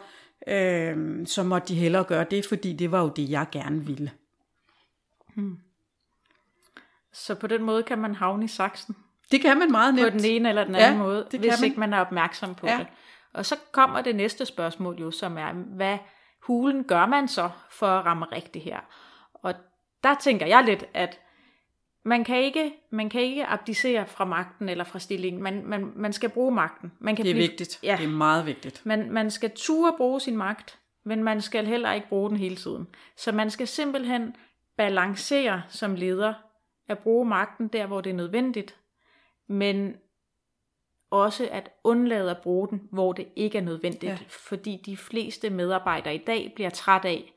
øh, 0.49 1.27
så 1.27 1.43
måtte 1.43 1.69
de 1.69 1.75
hellere 1.75 2.05
gøre 2.05 2.27
det, 2.31 2.47
fordi 2.47 2.73
det 2.73 2.93
var 2.93 3.03
jo 3.03 3.09
det, 3.09 3.31
jeg 3.31 3.47
gerne 3.53 3.87
ville. 3.87 4.11
Hmm. 5.35 5.59
Så 7.13 7.35
på 7.35 7.47
den 7.47 7.63
måde 7.63 7.83
kan 7.83 7.99
man 7.99 8.15
havne 8.15 8.45
i 8.45 8.49
saksen. 8.49 8.97
Det 9.31 9.41
kan 9.41 9.59
man 9.59 9.71
meget 9.71 9.95
nemt. 9.95 10.13
På 10.13 10.19
den 10.19 10.25
ene 10.25 10.49
eller 10.49 10.65
den 10.65 10.75
anden 10.75 10.99
ja, 10.99 11.03
måde, 11.03 11.27
det 11.31 11.41
hvis 11.41 11.61
man. 11.61 11.65
ikke 11.65 11.81
man 11.81 11.93
er 11.93 12.01
opmærksom 12.01 12.55
på 12.55 12.67
ja. 12.67 12.79
det. 12.79 12.87
Og 13.33 13.47
så 13.47 13.57
kommer 13.73 14.01
det 14.01 14.17
næste 14.17 14.47
spørgsmål 14.47 15.01
jo, 15.01 15.11
som 15.11 15.39
er, 15.39 15.53
hvad 15.53 15.99
hulen 16.47 16.85
gør 16.85 17.07
man 17.07 17.29
så 17.29 17.51
for 17.71 17.87
at 17.87 18.07
ramme 18.07 18.27
rigtigt 18.27 18.65
her? 18.65 18.81
Og 19.35 19.55
der 20.05 20.15
tænker 20.15 20.47
jeg 20.47 20.65
lidt, 20.65 20.85
at 20.95 21.21
man 22.05 22.25
kan 22.25 22.43
ikke, 22.43 22.73
man 22.91 23.09
kan 23.09 23.21
ikke 23.21 23.47
abdicere 23.47 24.07
fra 24.07 24.25
magten 24.25 24.69
eller 24.69 24.85
fra 24.85 24.99
stillingen. 24.99 25.43
Man, 25.43 25.67
man, 25.67 25.93
man 25.97 26.13
skal 26.13 26.31
bruge 26.31 26.55
magten. 26.55 26.93
Man 26.99 27.17
kan 27.17 27.25
det 27.25 27.31
er 27.31 27.35
blive, 27.35 27.49
vigtigt. 27.49 27.81
Ja, 27.83 27.97
det 27.99 28.05
er 28.05 28.09
meget 28.09 28.47
vigtigt. 28.47 28.87
Man, 28.87 29.11
man 29.13 29.31
skal 29.31 29.51
ture 29.51 29.95
bruge 29.97 30.21
sin 30.21 30.37
magt, 30.37 30.79
men 31.05 31.25
man 31.25 31.41
skal 31.41 31.67
heller 31.67 31.93
ikke 31.93 32.09
bruge 32.09 32.31
den 32.31 32.39
hele 32.39 32.57
tiden. 32.57 32.87
Så 33.17 33.33
man 33.33 33.51
skal 33.51 33.69
simpelthen 33.69 34.37
balancere 34.77 35.63
som 35.69 35.95
leder 35.95 36.35
at 36.89 36.99
bruge 36.99 37.29
magten 37.29 37.69
der, 37.69 37.87
hvor 37.87 38.01
det 38.01 38.11
er 38.11 38.15
nødvendigt, 38.15 38.77
men 39.49 39.95
også 41.11 41.49
at 41.53 41.71
undlade 41.85 42.31
at 42.31 42.41
bruge 42.43 42.69
den, 42.69 42.89
hvor 42.93 43.13
det 43.13 43.29
ikke 43.37 43.59
er 43.59 43.63
nødvendigt, 43.63 44.13
ja. 44.13 44.19
fordi 44.29 44.83
de 44.87 44.97
fleste 44.97 45.51
medarbejdere 45.51 46.15
i 46.15 46.25
dag 46.27 46.53
bliver 46.55 46.71
træt 46.71 47.05
af, 47.05 47.33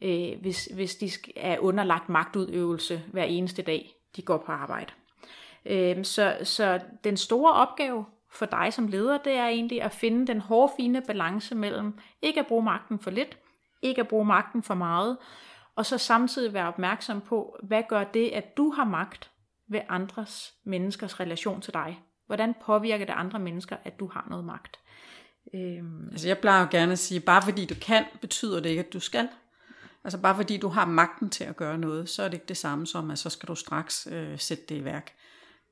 øh, 0.00 0.40
hvis, 0.40 0.68
hvis 0.74 0.96
de 0.96 1.10
er 1.36 1.58
underlagt 1.58 2.08
magtudøvelse 2.08 3.02
hver 3.12 3.24
eneste 3.24 3.62
dag, 3.62 3.94
de 4.16 4.22
går 4.22 4.36
på 4.46 4.52
arbejde. 4.52 4.92
Øh, 5.64 6.04
så, 6.04 6.36
så 6.42 6.80
den 7.04 7.16
store 7.16 7.52
opgave 7.52 8.04
for 8.32 8.46
dig 8.46 8.72
som 8.72 8.88
leder, 8.88 9.18
det 9.18 9.32
er 9.32 9.46
egentlig 9.46 9.82
at 9.82 9.92
finde 9.92 10.26
den 10.26 10.40
hårde, 10.40 10.72
fine 10.76 11.02
balance 11.02 11.54
mellem 11.54 11.98
ikke 12.22 12.40
at 12.40 12.46
bruge 12.46 12.64
magten 12.64 12.98
for 12.98 13.10
lidt, 13.10 13.38
ikke 13.82 14.00
at 14.00 14.08
bruge 14.08 14.24
magten 14.24 14.62
for 14.62 14.74
meget, 14.74 15.16
og 15.76 15.86
så 15.86 15.98
samtidig 15.98 16.52
være 16.52 16.68
opmærksom 16.68 17.20
på, 17.20 17.56
hvad 17.62 17.82
gør 17.88 18.04
det, 18.04 18.28
at 18.28 18.56
du 18.56 18.70
har 18.70 18.84
magt 18.84 19.30
ved 19.68 19.80
andres 19.88 20.54
menneskers 20.64 21.20
relation 21.20 21.60
til 21.60 21.74
dig? 21.74 21.98
Hvordan 22.30 22.54
påvirker 22.66 23.06
det 23.06 23.14
andre 23.16 23.38
mennesker, 23.38 23.76
at 23.84 24.00
du 24.00 24.10
har 24.12 24.26
noget 24.30 24.44
magt? 24.44 24.78
Øhm. 25.54 26.08
Altså 26.12 26.28
jeg 26.28 26.38
plejer 26.38 26.60
jo 26.60 26.68
gerne 26.70 26.92
at 26.92 26.98
sige, 26.98 27.20
bare 27.20 27.42
fordi 27.42 27.64
du 27.64 27.74
kan, 27.82 28.04
betyder 28.20 28.60
det 28.60 28.68
ikke, 28.68 28.82
at 28.82 28.92
du 28.92 29.00
skal. 29.00 29.28
Altså 30.04 30.18
bare 30.18 30.36
fordi 30.36 30.56
du 30.56 30.68
har 30.68 30.86
magten 30.86 31.30
til 31.30 31.44
at 31.44 31.56
gøre 31.56 31.78
noget, 31.78 32.08
så 32.08 32.22
er 32.22 32.28
det 32.28 32.34
ikke 32.34 32.46
det 32.46 32.56
samme 32.56 32.86
som, 32.86 33.10
at 33.10 33.18
så 33.18 33.30
skal 33.30 33.48
du 33.48 33.54
straks 33.54 34.08
øh, 34.10 34.38
sætte 34.38 34.64
det 34.68 34.74
i 34.74 34.84
værk. 34.84 35.12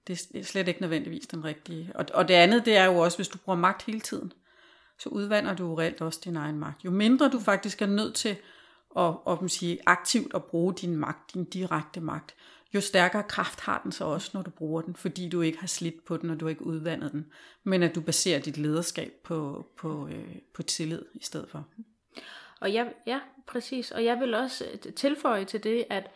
Det 0.07 0.27
er 0.35 0.43
slet 0.43 0.69
ikke 0.69 0.81
nødvendigvis 0.81 1.27
den 1.27 1.45
rigtige. 1.45 1.93
Og, 1.95 2.07
og 2.15 2.29
det 2.29 2.35
andet, 2.35 2.65
det 2.65 2.77
er 2.77 2.85
jo 2.85 2.99
også, 2.99 3.19
hvis 3.19 3.29
du 3.29 3.38
bruger 3.38 3.59
magt 3.59 3.83
hele 3.83 4.00
tiden, 4.00 4.33
så 4.99 5.09
udvander 5.09 5.55
du 5.55 5.75
reelt 5.75 6.00
også 6.00 6.21
din 6.25 6.37
egen 6.37 6.59
magt. 6.59 6.85
Jo 6.85 6.91
mindre 6.91 7.29
du 7.29 7.41
faktisk 7.41 7.83
er 7.83 7.87
nødt 7.87 8.15
til 8.15 8.37
at, 8.97 9.15
at 9.29 9.41
man 9.41 9.49
sige, 9.49 9.79
aktivt 9.87 10.35
at 10.35 10.45
bruge 10.45 10.75
din 10.75 10.97
magt, 10.97 11.35
din 11.35 11.45
direkte 11.45 12.00
magt, 12.00 12.35
jo 12.75 12.81
stærkere 12.81 13.23
kraft 13.23 13.61
har 13.61 13.81
den 13.83 13.93
så 13.93 14.05
også, 14.05 14.31
når 14.35 14.43
du 14.43 14.51
bruger 14.51 14.83
den, 14.83 14.97
fordi 14.97 15.29
du 15.29 15.41
ikke 15.41 15.59
har 15.59 15.67
slidt 15.67 16.05
på 16.05 16.17
den, 16.17 16.31
og 16.31 16.41
du 16.41 16.45
har 16.45 16.51
ikke 16.51 16.67
udvandet 16.67 17.13
den, 17.13 17.27
men 17.65 17.83
at 17.83 17.95
du 17.95 18.01
baserer 18.01 18.41
dit 18.41 18.59
lederskab 18.59 19.13
på, 19.25 19.67
på, 19.77 20.09
øh, 20.09 20.37
på 20.55 20.63
tillid 20.63 21.05
i 21.15 21.25
stedet 21.25 21.51
for. 21.51 21.67
Og 22.61 22.75
jeg, 22.75 22.93
ja, 23.07 23.21
præcis. 23.47 23.91
Og 23.91 24.05
jeg 24.05 24.21
vil 24.21 24.35
også 24.35 24.65
tilføje 24.97 25.45
til 25.45 25.65
det, 25.65 25.85
at, 25.91 26.11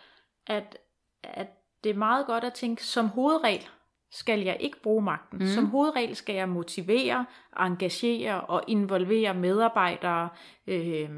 at, 0.46 0.78
at 1.22 1.46
det 1.84 1.90
er 1.90 1.94
meget 1.94 2.26
godt 2.26 2.44
at 2.44 2.54
tænke, 2.54 2.84
som 2.84 3.08
hovedregel 3.08 3.68
skal 4.10 4.40
jeg 4.40 4.56
ikke 4.60 4.82
bruge 4.82 5.02
magten. 5.02 5.38
Mm. 5.38 5.46
Som 5.46 5.66
hovedregel 5.66 6.16
skal 6.16 6.34
jeg 6.34 6.48
motivere, 6.48 7.26
engagere 7.60 8.40
og 8.40 8.64
involvere 8.68 9.34
medarbejdere 9.34 10.28
øh, 10.66 11.10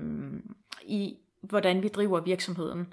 i, 0.83 1.16
hvordan 1.42 1.83
vi 1.83 1.88
driver 1.88 2.20
virksomheden. 2.20 2.92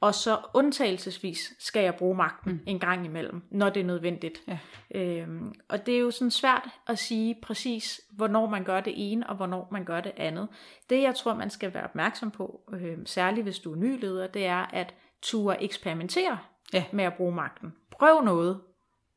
Og 0.00 0.14
så 0.14 0.38
undtagelsesvis 0.54 1.52
skal 1.58 1.82
jeg 1.82 1.94
bruge 1.94 2.16
magten 2.16 2.52
mm. 2.52 2.60
en 2.66 2.78
gang 2.78 3.04
imellem, 3.04 3.42
når 3.50 3.70
det 3.70 3.80
er 3.80 3.84
nødvendigt. 3.84 4.42
Ja. 4.48 4.58
Øhm, 4.94 5.54
og 5.68 5.86
det 5.86 5.94
er 5.94 5.98
jo 5.98 6.10
sådan 6.10 6.30
svært 6.30 6.68
at 6.86 6.98
sige 6.98 7.36
præcis, 7.42 8.00
hvornår 8.10 8.46
man 8.46 8.64
gør 8.64 8.80
det 8.80 8.92
ene, 8.96 9.30
og 9.30 9.36
hvornår 9.36 9.68
man 9.72 9.84
gør 9.84 10.00
det 10.00 10.12
andet. 10.16 10.48
Det 10.90 11.02
jeg 11.02 11.14
tror, 11.14 11.34
man 11.34 11.50
skal 11.50 11.74
være 11.74 11.84
opmærksom 11.84 12.30
på, 12.30 12.60
øh, 12.72 12.98
særligt 13.04 13.44
hvis 13.44 13.58
du 13.58 13.72
er 13.72 13.76
ny 13.76 14.00
leder, 14.00 14.26
det 14.26 14.46
er 14.46 14.66
at 14.72 14.94
ture 15.22 15.62
eksperimentere 15.62 16.38
ja. 16.72 16.84
med 16.92 17.04
at 17.04 17.14
bruge 17.14 17.34
magten. 17.34 17.74
Prøv 17.90 18.24
noget, 18.24 18.60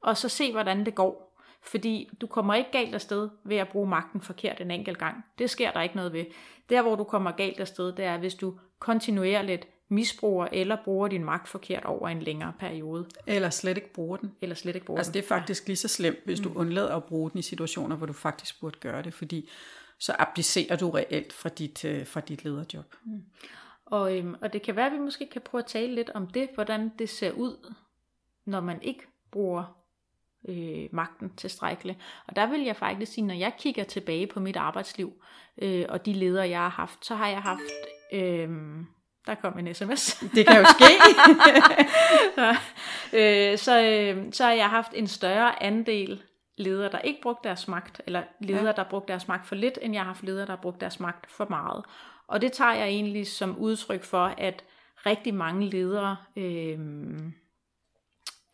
og 0.02 0.18
så 0.18 0.30
se, 0.30 0.52
hvordan 0.52 0.86
det 0.86 0.96
går. 0.96 1.40
Fordi 1.62 2.10
du 2.22 2.28
kommer 2.28 2.54
ikke 2.54 2.72
galt 2.72 2.96
afsted 2.96 3.30
ved 3.44 3.58
at 3.58 3.70
bruge 3.70 3.90
magten 3.90 4.22
forkert 4.22 4.62
en 4.62 4.72
enkelt 4.72 4.98
gang. 4.98 5.26
Det 5.40 5.50
sker 5.50 5.72
der 5.72 5.82
ikke 5.82 5.96
noget 5.96 6.14
ved. 6.14 6.26
Der, 6.70 6.82
hvor 6.82 6.96
du 6.96 7.04
kommer 7.04 7.32
galt 7.32 7.60
afsted, 7.60 7.92
det 7.92 8.06
er, 8.06 8.18
hvis 8.18 8.36
du 8.36 8.60
kontinuerligt 8.80 9.68
misbruger 9.94 10.48
eller 10.52 10.78
bruger 10.86 11.08
din 11.08 11.24
magt 11.24 11.48
forkert 11.48 11.86
over 11.86 12.10
en 12.10 12.22
længere 12.22 12.54
periode. 12.60 13.06
Eller 13.28 13.50
slet 13.50 13.78
ikke 13.78 13.94
bruger 13.94 14.18
den. 14.18 14.32
Eller 14.42 14.56
slet 14.56 14.76
ikke 14.76 14.86
bruger 14.86 15.00
altså, 15.00 15.12
den. 15.12 15.14
det 15.14 15.24
er 15.24 15.28
faktisk 15.28 15.64
ja. 15.64 15.70
lige 15.70 15.78
så 15.78 15.88
slemt, 15.88 16.20
hvis 16.26 16.40
du 16.40 16.50
mm. 16.50 16.58
undlader 16.58 16.96
at 16.96 17.04
bruge 17.04 17.32
den 17.32 17.40
i 17.40 17.42
situationer, 17.42 17.96
hvor 17.96 18.06
du 18.06 18.14
faktisk 18.14 18.60
burde 18.60 18.80
gøre 18.80 19.02
det, 19.02 19.14
fordi 19.14 19.50
så 20.00 20.16
applicerer 20.20 20.76
du 20.76 20.90
reelt 20.90 21.34
fra 21.34 21.50
dit, 21.50 21.86
øh, 21.86 22.08
fra 22.08 22.20
dit 22.20 22.44
lederjob. 22.44 22.96
Mm. 23.06 23.24
Og, 23.86 24.18
øhm, 24.18 24.36
og 24.42 24.54
det 24.54 24.62
kan 24.62 24.76
være, 24.76 24.86
at 24.86 24.92
vi 24.92 25.00
måske 25.00 25.30
kan 25.32 25.42
prøve 25.42 25.60
at 25.60 25.68
tale 25.68 25.96
lidt 25.96 26.10
om 26.10 26.28
det, 26.28 26.50
hvordan 26.54 26.92
det 27.00 27.10
ser 27.10 27.32
ud, 27.32 27.74
når 28.46 28.62
man 28.62 28.82
ikke 28.82 29.08
bruger 29.32 29.78
øh, 30.48 30.88
magten 30.92 31.36
tilstrækkeligt. 31.36 32.00
Og 32.28 32.36
der 32.36 32.50
vil 32.50 32.62
jeg 32.62 32.76
faktisk 32.76 33.12
sige, 33.12 33.26
når 33.26 33.34
jeg 33.34 33.54
kigger 33.60 33.84
tilbage 33.84 34.28
på 34.28 34.40
mit 34.40 34.56
arbejdsliv, 34.56 35.14
øh, 35.58 35.86
og 35.90 36.06
de 36.06 36.14
ledere, 36.14 36.50
jeg 36.50 36.60
har 36.60 36.70
haft, 36.70 37.06
så 37.06 37.16
har 37.16 37.28
jeg 37.28 37.42
haft... 37.42 37.62
Øh, 38.14 38.50
der 39.26 39.36
kom 39.36 39.60
en 39.60 39.74
sms. 39.74 40.24
Det 40.36 40.48
kan 40.48 40.58
jo 40.58 40.66
ske. 40.66 40.94
så, 42.36 42.56
øh, 43.14 43.58
så, 43.58 43.84
øh, 43.84 44.34
så 44.34 44.44
har 44.44 44.52
jeg 44.52 44.70
haft 44.70 44.92
en 44.94 45.08
større 45.08 45.64
andel 45.64 46.22
ledere, 46.58 46.92
der 46.92 47.00
ikke 47.00 47.22
brugte 47.22 47.48
deres 47.48 47.68
magt, 47.68 48.02
eller 48.08 48.24
ledere, 48.40 48.66
ja. 48.66 48.72
der 48.72 48.84
brugte 48.84 49.08
deres 49.08 49.28
magt 49.28 49.48
for 49.48 49.56
lidt, 49.56 49.80
end 49.82 49.94
jeg 49.94 50.02
har 50.02 50.08
haft 50.08 50.24
ledere, 50.24 50.46
der 50.46 50.56
brugte 50.56 50.80
deres 50.80 51.00
magt 51.00 51.32
for 51.32 51.46
meget. 51.50 51.86
Og 52.28 52.42
det 52.42 52.52
tager 52.52 52.74
jeg 52.74 52.88
egentlig 52.88 53.28
som 53.28 53.58
udtryk 53.58 54.04
for, 54.04 54.34
at 54.38 54.64
rigtig 55.06 55.34
mange 55.34 55.70
ledere 55.70 56.18
øh, 56.36 56.80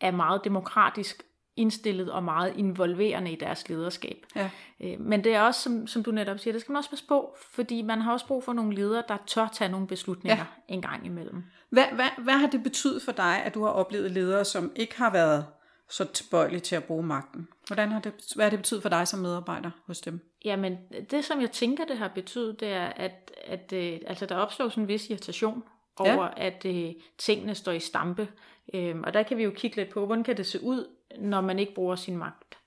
er 0.00 0.10
meget 0.10 0.44
demokratisk 0.44 1.22
indstillet 1.60 2.12
og 2.12 2.22
meget 2.22 2.56
involverende 2.56 3.32
i 3.32 3.36
deres 3.36 3.68
lederskab. 3.68 4.26
Ja. 4.36 4.50
Øh, 4.80 5.00
men 5.00 5.24
det 5.24 5.34
er 5.34 5.40
også, 5.40 5.60
som, 5.60 5.86
som 5.86 6.02
du 6.02 6.10
netop 6.10 6.38
siger, 6.38 6.52
det 6.52 6.60
skal 6.60 6.72
man 6.72 6.78
også 6.78 6.90
passe 6.90 7.06
på, 7.06 7.36
fordi 7.52 7.82
man 7.82 8.00
har 8.00 8.12
også 8.12 8.26
brug 8.26 8.44
for 8.44 8.52
nogle 8.52 8.74
ledere, 8.74 9.02
der 9.08 9.16
tør 9.26 9.48
tage 9.52 9.70
nogle 9.70 9.86
beslutninger 9.86 10.36
ja. 10.68 10.74
en 10.74 10.82
gang 10.82 11.06
imellem. 11.06 11.42
Hvad, 11.70 11.84
hvad, 11.92 12.08
hvad 12.18 12.34
har 12.34 12.46
det 12.46 12.62
betydet 12.62 13.02
for 13.02 13.12
dig, 13.12 13.42
at 13.44 13.54
du 13.54 13.64
har 13.64 13.70
oplevet 13.70 14.10
ledere, 14.10 14.44
som 14.44 14.72
ikke 14.76 14.96
har 14.96 15.12
været 15.12 15.46
så 15.88 16.04
tilbøjelige 16.04 16.60
til 16.60 16.76
at 16.76 16.84
bruge 16.84 17.02
magten? 17.02 17.48
Hvordan 17.66 17.92
har 17.92 18.00
det, 18.00 18.12
hvad 18.34 18.44
har 18.44 18.50
det 18.50 18.58
betydet 18.58 18.82
for 18.82 18.88
dig 18.88 19.08
som 19.08 19.20
medarbejder 19.20 19.70
hos 19.86 20.00
dem? 20.00 20.20
Jamen, 20.44 20.78
det 21.10 21.24
som 21.24 21.40
jeg 21.40 21.50
tænker, 21.50 21.84
det 21.84 21.98
har 21.98 22.08
betydet, 22.08 22.60
det 22.60 22.68
er, 22.68 22.86
at, 22.86 23.32
at 23.44 23.72
øh, 23.72 23.98
altså, 24.06 24.26
der 24.26 24.36
opstår 24.36 24.68
sådan 24.68 24.84
en 24.84 24.88
vis 24.88 25.10
irritation 25.10 25.62
over, 25.96 26.24
ja. 26.24 26.46
at 26.46 26.64
uh, 26.64 27.02
tingene 27.18 27.54
står 27.54 27.72
i 27.72 27.80
stampe. 27.80 28.28
Øhm, 28.74 29.02
og 29.04 29.14
der 29.14 29.22
kan 29.22 29.36
vi 29.36 29.44
jo 29.44 29.50
kigge 29.50 29.76
lidt 29.76 29.88
på, 29.88 30.06
hvordan 30.06 30.24
kan 30.24 30.36
det 30.36 30.46
se 30.46 30.62
ud, 30.62 30.86
når 31.18 31.40
man 31.40 31.58
ikke 31.58 31.74
bruger 31.74 31.96
sin 31.96 32.16
magt. 32.16 32.58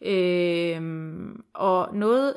Øhm, 0.00 1.42
og 1.54 1.96
noget 1.96 2.34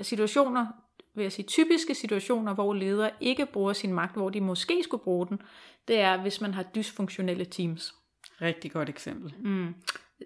situationer, 0.00 0.66
vil 1.14 1.22
jeg 1.22 1.32
sige 1.32 1.46
typiske 1.46 1.94
situationer, 1.94 2.54
hvor 2.54 2.74
ledere 2.74 3.10
ikke 3.20 3.46
bruger 3.46 3.72
sin 3.72 3.92
magt, 3.92 4.16
hvor 4.16 4.30
de 4.30 4.40
måske 4.40 4.82
skulle 4.82 5.04
bruge 5.04 5.26
den, 5.26 5.42
det 5.88 6.00
er, 6.00 6.22
hvis 6.22 6.40
man 6.40 6.54
har 6.54 6.62
dysfunktionelle 6.62 7.44
teams. 7.44 7.94
Rigtig 8.42 8.72
godt 8.72 8.88
eksempel. 8.88 9.34
Mm. 9.40 9.74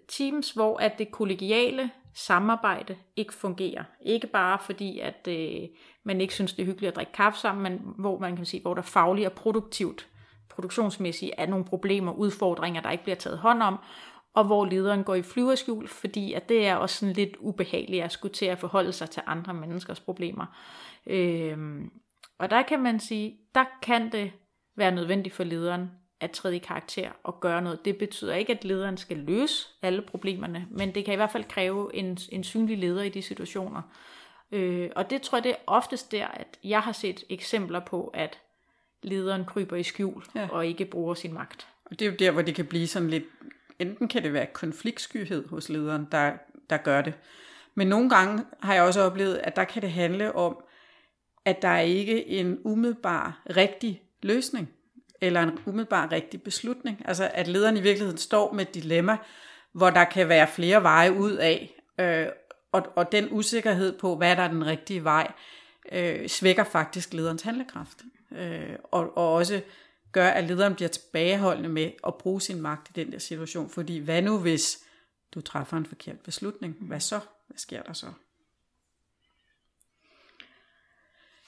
Teams, 0.09 0.51
hvor 0.51 0.79
at 0.79 0.99
det 0.99 1.11
kollegiale 1.11 1.91
samarbejde 2.15 2.97
ikke 3.17 3.35
fungerer. 3.35 3.85
Ikke 4.05 4.27
bare 4.27 4.59
fordi, 4.59 4.99
at 4.99 5.29
øh, 5.29 5.69
man 6.05 6.21
ikke 6.21 6.35
synes, 6.35 6.53
det 6.53 6.63
er 6.63 6.67
hyggeligt 6.67 6.91
at 6.91 6.97
drikke 6.97 7.13
kaffe 7.13 7.39
sammen, 7.39 7.63
men 7.63 7.95
hvor 7.99 8.19
man 8.19 8.37
kan 8.37 8.45
sige, 8.45 8.63
hvor 8.63 8.75
der 8.75 8.83
fagligt 8.83 9.27
og 9.27 9.33
produktivt, 9.33 10.09
produktionsmæssigt 10.49 11.33
er 11.39 11.47
nogle 11.47 11.65
problemer, 11.65 12.13
udfordringer, 12.13 12.81
der 12.83 12.91
ikke 12.91 13.05
bliver 13.05 13.17
taget 13.17 13.39
hånd 13.39 13.63
om, 13.63 13.79
og 14.37 14.45
hvor 14.45 14.65
lederen 14.65 15.05
går 15.05 15.15
i 15.15 15.23
flyverskjul, 15.23 15.89
fordi 15.89 16.33
at 16.33 16.49
det 16.49 16.67
er 16.67 16.77
også 16.77 16.97
sådan 16.97 17.15
lidt 17.15 17.37
ubehageligt 17.39 18.05
at 18.05 18.13
skulle 18.13 18.35
til 18.35 18.47
at 18.47 18.59
forholde 18.59 18.93
sig 18.93 19.11
til 19.11 19.23
andre 19.27 19.55
menneskers 19.55 20.01
problemer. 20.01 20.47
Øhm, 21.07 21.91
og 22.39 22.51
der 22.51 22.63
kan 22.63 22.83
man 22.83 23.01
sige, 23.01 23.39
der 23.55 23.65
kan 23.83 24.13
det 24.13 24.33
være 24.77 24.91
nødvendigt 24.91 25.35
for 25.35 25.45
lederen 25.45 25.91
at 26.21 26.31
træde 26.31 26.57
i 26.57 26.59
karakter 26.59 27.11
og 27.23 27.41
gøre 27.41 27.63
noget. 27.63 27.85
Det 27.85 27.97
betyder 27.97 28.35
ikke, 28.35 28.53
at 28.53 28.65
lederen 28.65 28.97
skal 28.97 29.17
løse 29.17 29.69
alle 29.83 30.03
problemerne, 30.03 30.67
men 30.71 30.95
det 30.95 31.05
kan 31.05 31.15
i 31.15 31.17
hvert 31.17 31.33
fald 31.33 31.45
kræve 31.45 31.95
en, 31.95 32.19
en 32.33 32.45
synlig 32.45 32.79
leder 32.79 33.03
i 33.03 33.09
de 33.09 33.23
situationer. 33.23 33.83
Øh, 34.53 34.91
og 34.97 35.11
det 35.11 35.23
tror 35.23 35.39
jeg, 35.39 35.45
det 35.45 35.53
er 35.53 35.63
oftest 35.67 36.13
der, 36.13 36.27
at 36.27 36.59
jeg 36.65 36.81
har 36.81 36.93
set 36.93 37.25
eksempler 37.29 37.81
på, 37.81 38.07
at 38.15 38.39
lederen 39.03 39.45
kryber 39.45 39.77
i 39.77 39.83
skjul 39.83 40.25
ja. 40.35 40.49
og 40.51 40.67
ikke 40.67 40.85
bruger 40.85 41.15
sin 41.15 41.35
magt. 41.35 41.69
Og 41.85 41.99
det 41.99 42.07
er 42.07 42.11
jo 42.11 42.17
der, 42.19 42.31
hvor 42.31 42.43
det 42.43 42.55
kan 42.55 42.67
blive 42.67 42.87
sådan 42.87 43.11
lidt, 43.11 43.25
enten 43.79 44.09
kan 44.09 44.23
det 44.23 44.33
være 44.33 44.47
konfliktskyhed 44.47 45.49
hos 45.49 45.69
lederen, 45.69 46.09
der, 46.13 46.33
der 46.71 46.77
gør 46.77 47.03
det. 47.03 47.15
Men 47.75 47.87
nogle 47.87 48.11
gange 48.11 48.45
har 48.61 48.75
jeg 48.75 48.83
også 48.83 49.01
oplevet, 49.01 49.41
at 49.45 49.57
der 49.57 49.65
kan 49.65 49.83
det 49.83 49.93
handle 49.93 50.35
om, 50.35 50.57
at 51.45 51.63
der 51.63 51.69
er 51.69 51.81
ikke 51.81 52.27
en 52.27 52.59
umiddelbar 52.65 53.43
rigtig 53.57 54.03
løsning, 54.23 54.71
eller 55.21 55.43
en 55.43 55.59
umiddelbar 55.67 56.13
rigtig 56.13 56.43
beslutning. 56.43 57.03
Altså 57.05 57.31
at 57.35 57.49
lederen 57.49 57.77
i 57.77 57.81
virkeligheden 57.81 58.19
står 58.19 58.53
med 58.53 58.67
et 58.67 58.75
dilemma, 58.75 59.17
hvor 59.73 59.91
der 59.91 60.05
kan 60.05 60.29
være 60.29 60.49
flere 60.49 60.83
veje 60.83 61.13
ud 61.13 61.33
af, 61.33 61.81
øh, 62.01 62.27
og, 62.73 62.83
og 62.97 63.13
den 63.13 63.29
usikkerhed 63.31 63.99
på, 63.99 64.17
hvad 64.17 64.37
der 64.37 64.43
er 64.43 64.49
den 64.49 64.67
rigtige 64.67 65.05
vej, 65.05 65.33
øh, 65.93 66.29
svækker 66.29 66.65
faktisk 66.65 67.13
lederens 67.13 67.43
handlekraft. 67.43 67.99
Øh, 68.33 68.77
og, 68.83 69.17
og 69.17 69.33
også 69.33 69.61
gør, 70.17 70.29
at 70.29 70.45
lederen 70.45 70.75
bliver 70.75 70.89
tilbageholdende 70.89 71.69
med 71.69 71.91
at 72.07 72.15
bruge 72.15 72.41
sin 72.41 72.61
magt 72.61 72.89
i 72.89 72.93
den 72.93 73.13
der 73.13 73.19
situation. 73.19 73.71
Fordi 73.71 73.99
hvad 73.99 74.23
nu, 74.23 74.39
hvis 74.39 74.85
du 75.35 75.41
træffer 75.41 75.77
en 75.77 75.87
forkert 75.87 76.21
beslutning? 76.21 76.77
Hvad 76.81 77.01
så? 77.01 77.21
Hvad 77.47 77.59
sker 77.59 77.83
der 77.83 77.93
så? 77.93 78.07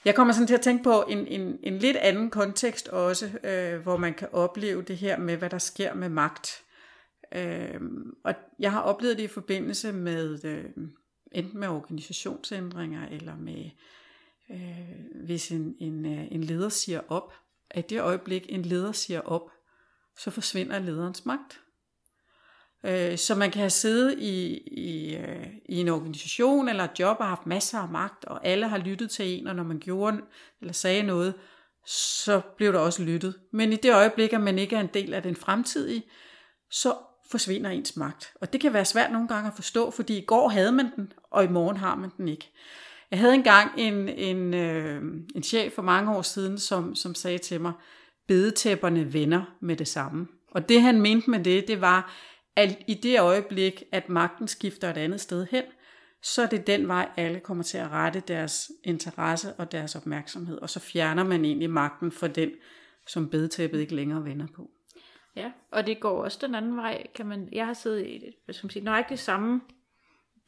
Jeg 0.04 0.14
kommer 0.14 0.35
sådan 0.35 0.46
til 0.46 0.54
at 0.54 0.61
tænke 0.61 0.85
på 0.85 1.04
en, 1.09 1.26
en, 1.26 1.59
en 1.62 1.78
lidt 1.78 1.96
anden 1.96 2.31
kontekst 2.31 2.88
også, 2.88 3.38
øh, 3.44 3.81
hvor 3.81 3.96
man 3.96 4.14
kan 4.14 4.28
opleve 4.33 4.83
det 4.83 4.96
her 4.96 5.18
med, 5.18 5.37
hvad 5.37 5.50
der 5.50 5.59
sker 5.59 5.94
med 5.94 6.09
magt. 6.09 6.64
Øh, 7.35 7.81
og 8.24 8.35
jeg 8.59 8.72
har 8.72 8.81
oplevet 8.81 9.16
det 9.16 9.24
i 9.24 9.28
forbindelse 9.28 9.92
med 9.92 10.44
øh, 10.44 10.64
enten 11.33 11.61
med 11.61 11.68
organisationsændringer 11.68 13.09
eller 13.09 13.37
med, 13.37 13.70
øh, 14.50 15.24
hvis 15.24 15.52
en, 15.52 15.76
en, 15.81 16.07
øh, 16.07 16.26
en 16.31 16.44
leder 16.44 16.68
siger 16.68 17.00
op. 17.09 17.33
At 17.70 17.90
det 17.90 18.00
øjeblik, 18.00 18.46
en 18.48 18.62
leder 18.62 18.92
siger 18.92 19.20
op, 19.20 19.50
så 20.18 20.31
forsvinder 20.31 20.78
lederens 20.78 21.26
magt. 21.26 21.61
Øh, 22.85 23.18
så 23.18 23.35
man 23.35 23.50
kan 23.50 23.61
have 23.61 23.70
siddet 23.70 24.18
i, 24.18 24.57
i, 24.66 25.16
øh, 25.16 25.46
i 25.68 25.76
en 25.76 25.88
organisation 25.88 26.68
eller 26.68 26.85
et 26.85 26.98
job 26.98 27.16
og 27.20 27.26
haft 27.26 27.46
masser 27.46 27.78
af 27.78 27.88
magt, 27.88 28.24
og 28.24 28.46
alle 28.46 28.68
har 28.68 28.78
lyttet 28.78 29.11
til 29.11 29.26
en, 29.26 29.46
og 29.46 29.57
når 29.57 29.62
man 29.62 29.78
gjorde 29.78 30.20
eller 30.61 30.72
sagde 30.72 31.02
noget, 31.02 31.35
så 31.87 32.40
blev 32.57 32.72
der 32.72 32.78
også 32.78 33.02
lyttet. 33.02 33.35
Men 33.52 33.72
i 33.72 33.76
det 33.76 33.94
øjeblik, 33.94 34.33
at 34.33 34.40
man 34.40 34.59
ikke 34.59 34.76
er 34.76 34.81
en 34.81 34.90
del 34.94 35.14
af 35.14 35.22
den 35.22 35.37
fremtidige, 35.37 36.02
så 36.70 36.94
forsvinder 37.31 37.70
ens 37.70 37.96
magt. 37.96 38.33
Og 38.40 38.52
det 38.52 38.61
kan 38.61 38.72
være 38.72 38.85
svært 38.85 39.12
nogle 39.12 39.28
gange 39.28 39.48
at 39.48 39.54
forstå, 39.54 39.90
fordi 39.90 40.18
i 40.18 40.24
går 40.24 40.48
havde 40.48 40.72
man 40.72 40.92
den, 40.96 41.12
og 41.31 41.44
i 41.44 41.48
morgen 41.48 41.76
har 41.76 41.94
man 41.94 42.11
den 42.16 42.28
ikke. 42.28 42.52
Jeg 43.11 43.18
havde 43.18 43.35
engang 43.35 43.71
en, 43.77 44.09
en, 44.09 44.55
øh, 44.55 45.03
en 45.35 45.42
chef 45.42 45.73
for 45.73 45.83
mange 45.83 46.16
år 46.16 46.23
siden, 46.23 46.59
som, 46.59 46.94
som 46.94 47.14
sagde 47.14 47.38
til 47.38 47.61
mig, 47.61 47.73
bedetæpperne 48.27 49.12
vender 49.12 49.57
med 49.61 49.77
det 49.77 49.88
samme. 49.88 50.27
Og 50.51 50.68
det 50.68 50.83
han 50.83 51.01
mente 51.01 51.31
med 51.31 51.44
det, 51.44 51.68
det 51.68 51.81
var, 51.81 52.14
at 52.57 52.79
i 52.87 52.94
det 52.94 53.21
øjeblik, 53.21 53.83
at 53.92 54.09
magten 54.09 54.49
skifter 54.49 54.90
et 54.90 54.97
andet 54.97 55.21
sted 55.21 55.47
hen, 55.51 55.62
så 56.23 56.42
er 56.42 56.47
det 56.47 56.66
den 56.66 56.88
vej, 56.88 57.09
alle 57.16 57.40
kommer 57.40 57.64
til 57.64 57.79
at 57.79 57.90
rette 57.90 58.21
deres 58.21 58.71
interesse 58.85 59.53
og 59.53 59.73
deres 59.73 59.97
opmærksomhed, 59.97 60.59
og 60.59 60.71
så 60.71 60.81
fjerner 60.81 61.25
man 61.25 61.44
egentlig 61.44 61.71
magten 61.71 62.12
for 62.12 62.27
den, 62.27 62.51
som 63.07 63.29
bedetæppet 63.29 63.81
ikke 63.81 63.94
længere 63.94 64.25
vender 64.25 64.47
på. 64.57 64.71
Ja, 65.37 65.53
og 65.73 65.87
det 65.87 66.01
går 66.01 66.25
også 66.25 66.38
den 66.40 66.55
anden 66.55 66.77
vej. 66.77 67.07
Kan 67.14 67.27
man, 67.27 67.49
jeg 67.53 67.66
har 67.66 67.75
siddet 67.75 68.07
i 68.07 68.18
det, 68.47 68.57
skal 68.57 68.66
man 68.66 68.71
sige, 68.71 68.85
nøjagtigt 68.85 69.21
samme 69.21 69.61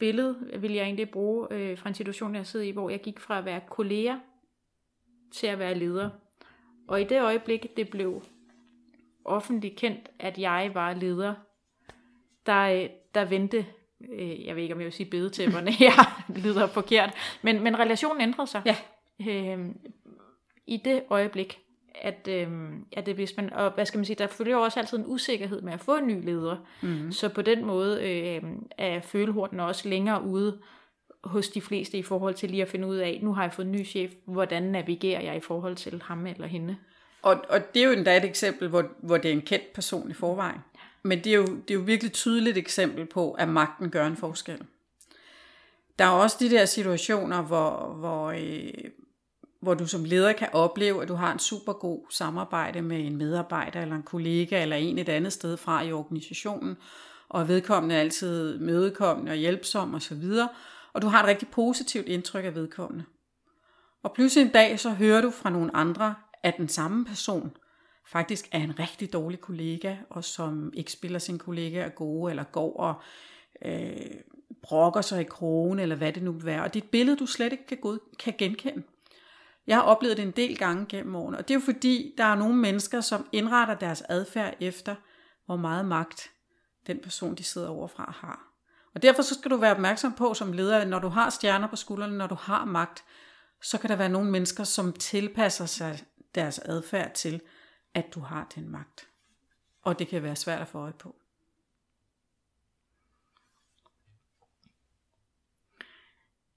billede, 0.00 0.50
vil 0.58 0.72
jeg 0.72 0.84
egentlig 0.84 1.10
bruge 1.10 1.46
øh, 1.50 1.78
fra 1.78 1.88
en 1.88 1.94
situation, 1.94 2.34
jeg 2.34 2.46
sidder 2.46 2.66
i, 2.66 2.70
hvor 2.70 2.90
jeg 2.90 3.00
gik 3.00 3.20
fra 3.20 3.38
at 3.38 3.44
være 3.44 3.60
kollega 3.68 4.14
til 5.32 5.46
at 5.46 5.58
være 5.58 5.74
leder. 5.74 6.10
Og 6.88 7.00
i 7.00 7.04
det 7.04 7.22
øjeblik, 7.22 7.76
det 7.76 7.90
blev 7.90 8.22
offentligt 9.24 9.76
kendt, 9.76 10.10
at 10.18 10.38
jeg 10.38 10.70
var 10.74 10.94
leder, 10.94 11.34
der, 12.46 12.88
der 13.14 13.24
vendte, 13.24 13.66
øh, 14.12 14.44
jeg 14.46 14.56
ved 14.56 14.62
ikke 14.62 14.74
om 14.74 14.80
jeg 14.80 14.84
vil 14.84 14.92
sige 14.92 15.10
bedetæpperne, 15.10 15.70
jeg 15.90 16.04
lyder 16.36 16.66
forkert, 16.66 17.14
men, 17.42 17.62
men 17.62 17.78
relationen 17.78 18.20
ændrede 18.20 18.46
sig. 18.46 18.62
Ja. 18.66 18.76
Øh, 19.28 19.68
I 20.66 20.76
det 20.76 21.02
øjeblik, 21.10 21.60
at, 21.94 22.28
øh, 22.28 22.48
at 22.92 23.06
det, 23.06 23.14
hvis 23.14 23.36
man, 23.36 23.52
og 23.52 23.70
hvad 23.70 23.86
skal 23.86 23.98
man 23.98 24.04
sige, 24.04 24.16
der 24.16 24.26
følger 24.26 24.56
jo 24.56 24.62
også 24.62 24.80
altid 24.80 24.98
en 24.98 25.04
usikkerhed 25.06 25.62
med 25.62 25.72
at 25.72 25.80
få 25.80 25.96
en 25.96 26.06
ny 26.06 26.24
leder. 26.24 26.56
Mm. 26.82 27.12
Så 27.12 27.28
på 27.28 27.42
den 27.42 27.64
måde 27.64 28.02
øh, 28.02 28.42
er 28.78 29.00
følehorten 29.00 29.60
også 29.60 29.88
længere 29.88 30.22
ude 30.22 30.58
hos 31.24 31.48
de 31.48 31.60
fleste 31.60 31.98
i 31.98 32.02
forhold 32.02 32.34
til 32.34 32.50
lige 32.50 32.62
at 32.62 32.68
finde 32.68 32.88
ud 32.88 32.96
af, 32.96 33.20
nu 33.22 33.32
har 33.32 33.42
jeg 33.42 33.52
fået 33.52 33.66
en 33.66 33.72
ny 33.72 33.86
chef, 33.86 34.12
hvordan 34.24 34.62
navigerer 34.62 35.20
jeg 35.20 35.36
i 35.36 35.40
forhold 35.40 35.76
til 35.76 36.02
ham 36.04 36.26
eller 36.26 36.46
hende? 36.46 36.76
Og, 37.22 37.44
og 37.48 37.74
det 37.74 37.82
er 37.82 37.86
jo 37.86 37.92
endda 37.92 38.16
et 38.16 38.24
eksempel, 38.24 38.68
hvor, 38.68 38.84
hvor 39.02 39.16
det 39.16 39.28
er 39.28 39.32
en 39.32 39.42
kendt 39.42 39.72
person 39.72 40.10
i 40.10 40.14
forvejen. 40.14 40.60
Men 41.02 41.24
det 41.24 41.32
er, 41.32 41.36
jo, 41.36 41.46
det 41.46 41.70
er 41.70 41.74
jo 41.74 41.80
virkelig 41.80 42.12
tydeligt 42.12 42.58
eksempel 42.58 43.06
på, 43.06 43.32
at 43.32 43.48
magten 43.48 43.90
gør 43.90 44.06
en 44.06 44.16
forskel. 44.16 44.62
Der 45.98 46.04
er 46.04 46.10
også 46.10 46.36
de 46.40 46.50
der 46.50 46.64
situationer, 46.64 47.42
hvor, 47.42 47.94
hvor, 47.98 48.26
øh, 48.30 48.90
hvor 49.60 49.74
du 49.74 49.86
som 49.86 50.04
leder 50.04 50.32
kan 50.32 50.48
opleve, 50.52 51.02
at 51.02 51.08
du 51.08 51.14
har 51.14 51.32
en 51.32 51.38
super 51.38 51.72
god 51.72 52.06
samarbejde 52.10 52.82
med 52.82 53.06
en 53.06 53.16
medarbejder 53.16 53.80
eller 53.80 53.96
en 53.96 54.02
kollega 54.02 54.62
eller 54.62 54.76
en 54.76 54.98
et 54.98 55.08
andet 55.08 55.32
sted 55.32 55.56
fra 55.56 55.82
i 55.82 55.92
organisationen, 55.92 56.76
og 57.28 57.48
vedkommende 57.48 57.94
er 57.94 58.00
altid 58.00 58.58
mødekommende 58.58 59.32
og 59.32 59.36
hjælpsom 59.36 59.94
osv., 59.94 60.24
og 60.92 61.02
du 61.02 61.06
har 61.06 61.22
et 61.22 61.28
rigtig 61.28 61.48
positivt 61.48 62.06
indtryk 62.06 62.44
af 62.44 62.54
vedkommende. 62.54 63.04
Og 64.02 64.12
pludselig 64.12 64.46
en 64.46 64.52
dag, 64.52 64.80
så 64.80 64.90
hører 64.90 65.20
du 65.20 65.30
fra 65.30 65.50
nogle 65.50 65.76
andre, 65.76 66.14
at 66.42 66.54
den 66.56 66.68
samme 66.68 67.04
person 67.04 67.56
faktisk 68.06 68.48
er 68.52 68.58
en 68.58 68.78
rigtig 68.78 69.12
dårlig 69.12 69.40
kollega, 69.40 69.96
og 70.10 70.24
som 70.24 70.72
ikke 70.74 70.92
spiller 70.92 71.18
sin 71.18 71.38
kollega 71.38 71.88
gode, 71.88 72.30
eller 72.30 72.44
går 72.44 72.76
og 72.76 72.94
øh, 73.64 73.92
brokker 74.62 75.00
sig 75.00 75.20
i 75.20 75.24
krogen, 75.24 75.78
eller 75.78 75.96
hvad 75.96 76.12
det 76.12 76.22
nu 76.22 76.32
vil 76.32 76.44
være. 76.44 76.62
Og 76.62 76.74
det 76.74 76.80
er 76.80 76.84
et 76.84 76.90
billede, 76.90 77.16
du 77.16 77.26
slet 77.26 77.52
ikke 77.52 77.66
kan, 77.66 77.78
god, 77.78 77.98
kan 78.18 78.34
genkende. 78.38 78.82
Jeg 79.66 79.76
har 79.76 79.82
oplevet 79.82 80.16
det 80.16 80.22
en 80.22 80.30
del 80.30 80.58
gange 80.58 80.86
gennem 80.88 81.14
årene, 81.14 81.38
og 81.38 81.48
det 81.48 81.54
er 81.54 81.58
jo 81.58 81.64
fordi, 81.64 82.14
der 82.18 82.24
er 82.24 82.34
nogle 82.34 82.56
mennesker, 82.56 83.00
som 83.00 83.28
indretter 83.32 83.74
deres 83.74 84.02
adfærd 84.08 84.54
efter, 84.60 84.94
hvor 85.46 85.56
meget 85.56 85.84
magt 85.84 86.30
den 86.86 87.00
person, 87.02 87.34
de 87.34 87.44
sidder 87.44 87.68
overfra, 87.68 88.14
har. 88.20 88.50
Og 88.94 89.02
derfor 89.02 89.22
så 89.22 89.34
skal 89.34 89.50
du 89.50 89.56
være 89.56 89.74
opmærksom 89.74 90.12
på 90.12 90.34
som 90.34 90.52
leder, 90.52 90.78
at 90.78 90.88
når 90.88 90.98
du 90.98 91.08
har 91.08 91.30
stjerner 91.30 91.68
på 91.68 91.76
skuldrene, 91.76 92.18
når 92.18 92.26
du 92.26 92.34
har 92.34 92.64
magt, 92.64 93.04
så 93.62 93.78
kan 93.78 93.90
der 93.90 93.96
være 93.96 94.08
nogle 94.08 94.30
mennesker, 94.30 94.64
som 94.64 94.92
tilpasser 94.92 95.66
sig 95.66 96.04
deres 96.34 96.58
adfærd 96.58 97.14
til, 97.14 97.40
at 97.94 98.14
du 98.14 98.20
har 98.20 98.46
den 98.54 98.68
magt. 98.68 99.08
Og 99.82 99.98
det 99.98 100.08
kan 100.08 100.22
være 100.22 100.36
svært 100.36 100.60
at 100.60 100.68
få 100.68 100.78
øje 100.78 100.92
på. 100.92 101.16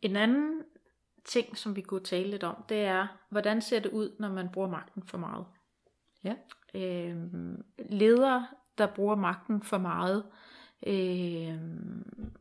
En 0.02 0.16
anden 0.16 0.64
ting, 1.26 1.58
som 1.58 1.76
vi 1.76 1.82
kunne 1.82 2.04
tale 2.04 2.30
lidt 2.30 2.44
om, 2.44 2.64
det 2.70 2.78
er, 2.78 3.08
hvordan 3.30 3.62
ser 3.62 3.80
det 3.80 3.92
ud, 3.92 4.16
når 4.20 4.30
man 4.30 4.50
bruger 4.54 4.70
magten 4.70 5.04
for 5.04 5.18
meget? 5.18 5.46
Ja. 6.24 6.36
Øhm, 6.74 7.64
ledere, 7.90 8.48
der 8.78 8.88
bruger 8.88 9.16
magten 9.16 9.64
for 9.64 9.78
meget, 9.78 10.26
øhm, 10.88 12.34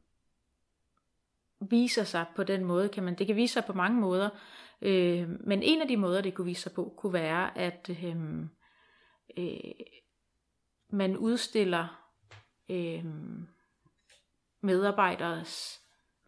viser 1.60 2.04
sig 2.04 2.26
på 2.36 2.44
den 2.44 2.64
måde, 2.64 2.88
kan 2.88 3.02
man, 3.02 3.14
det 3.14 3.26
kan 3.26 3.36
vise 3.36 3.52
sig 3.52 3.64
på 3.64 3.72
mange 3.72 4.00
måder, 4.00 4.30
øh, 4.82 5.28
men 5.40 5.62
en 5.62 5.82
af 5.82 5.88
de 5.88 5.96
måder, 5.96 6.20
det 6.20 6.34
kunne 6.34 6.44
vise 6.44 6.62
sig 6.62 6.72
på, 6.72 6.94
kunne 6.96 7.12
være, 7.12 7.58
at 7.58 7.90
øh, 7.90 8.42
øh, 9.36 9.72
man 10.90 11.16
udstiller 11.16 12.08
øh, 12.68 13.04
medarbejderes 14.60 15.81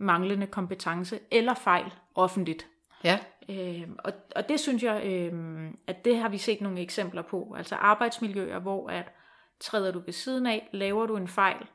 manglende 0.04 0.46
kompetence 0.46 1.18
eller 1.30 1.54
fejl 1.54 1.92
offentligt. 2.14 2.66
Ja. 3.04 3.18
Øh, 3.48 3.88
og, 3.98 4.12
og 4.36 4.48
det 4.48 4.60
synes 4.60 4.82
jeg, 4.82 5.02
øh, 5.04 5.70
at 5.86 6.04
det 6.04 6.16
har 6.18 6.28
vi 6.28 6.38
set 6.38 6.60
nogle 6.60 6.80
eksempler 6.80 7.22
på. 7.22 7.54
Altså 7.58 7.74
arbejdsmiljøer, 7.74 8.58
hvor 8.58 8.88
at 8.88 9.12
træder 9.60 9.92
du 9.92 10.02
ved 10.04 10.12
siden 10.12 10.46
af, 10.46 10.68
laver 10.72 11.06
du 11.06 11.16
en 11.16 11.28
fejl, 11.28 11.66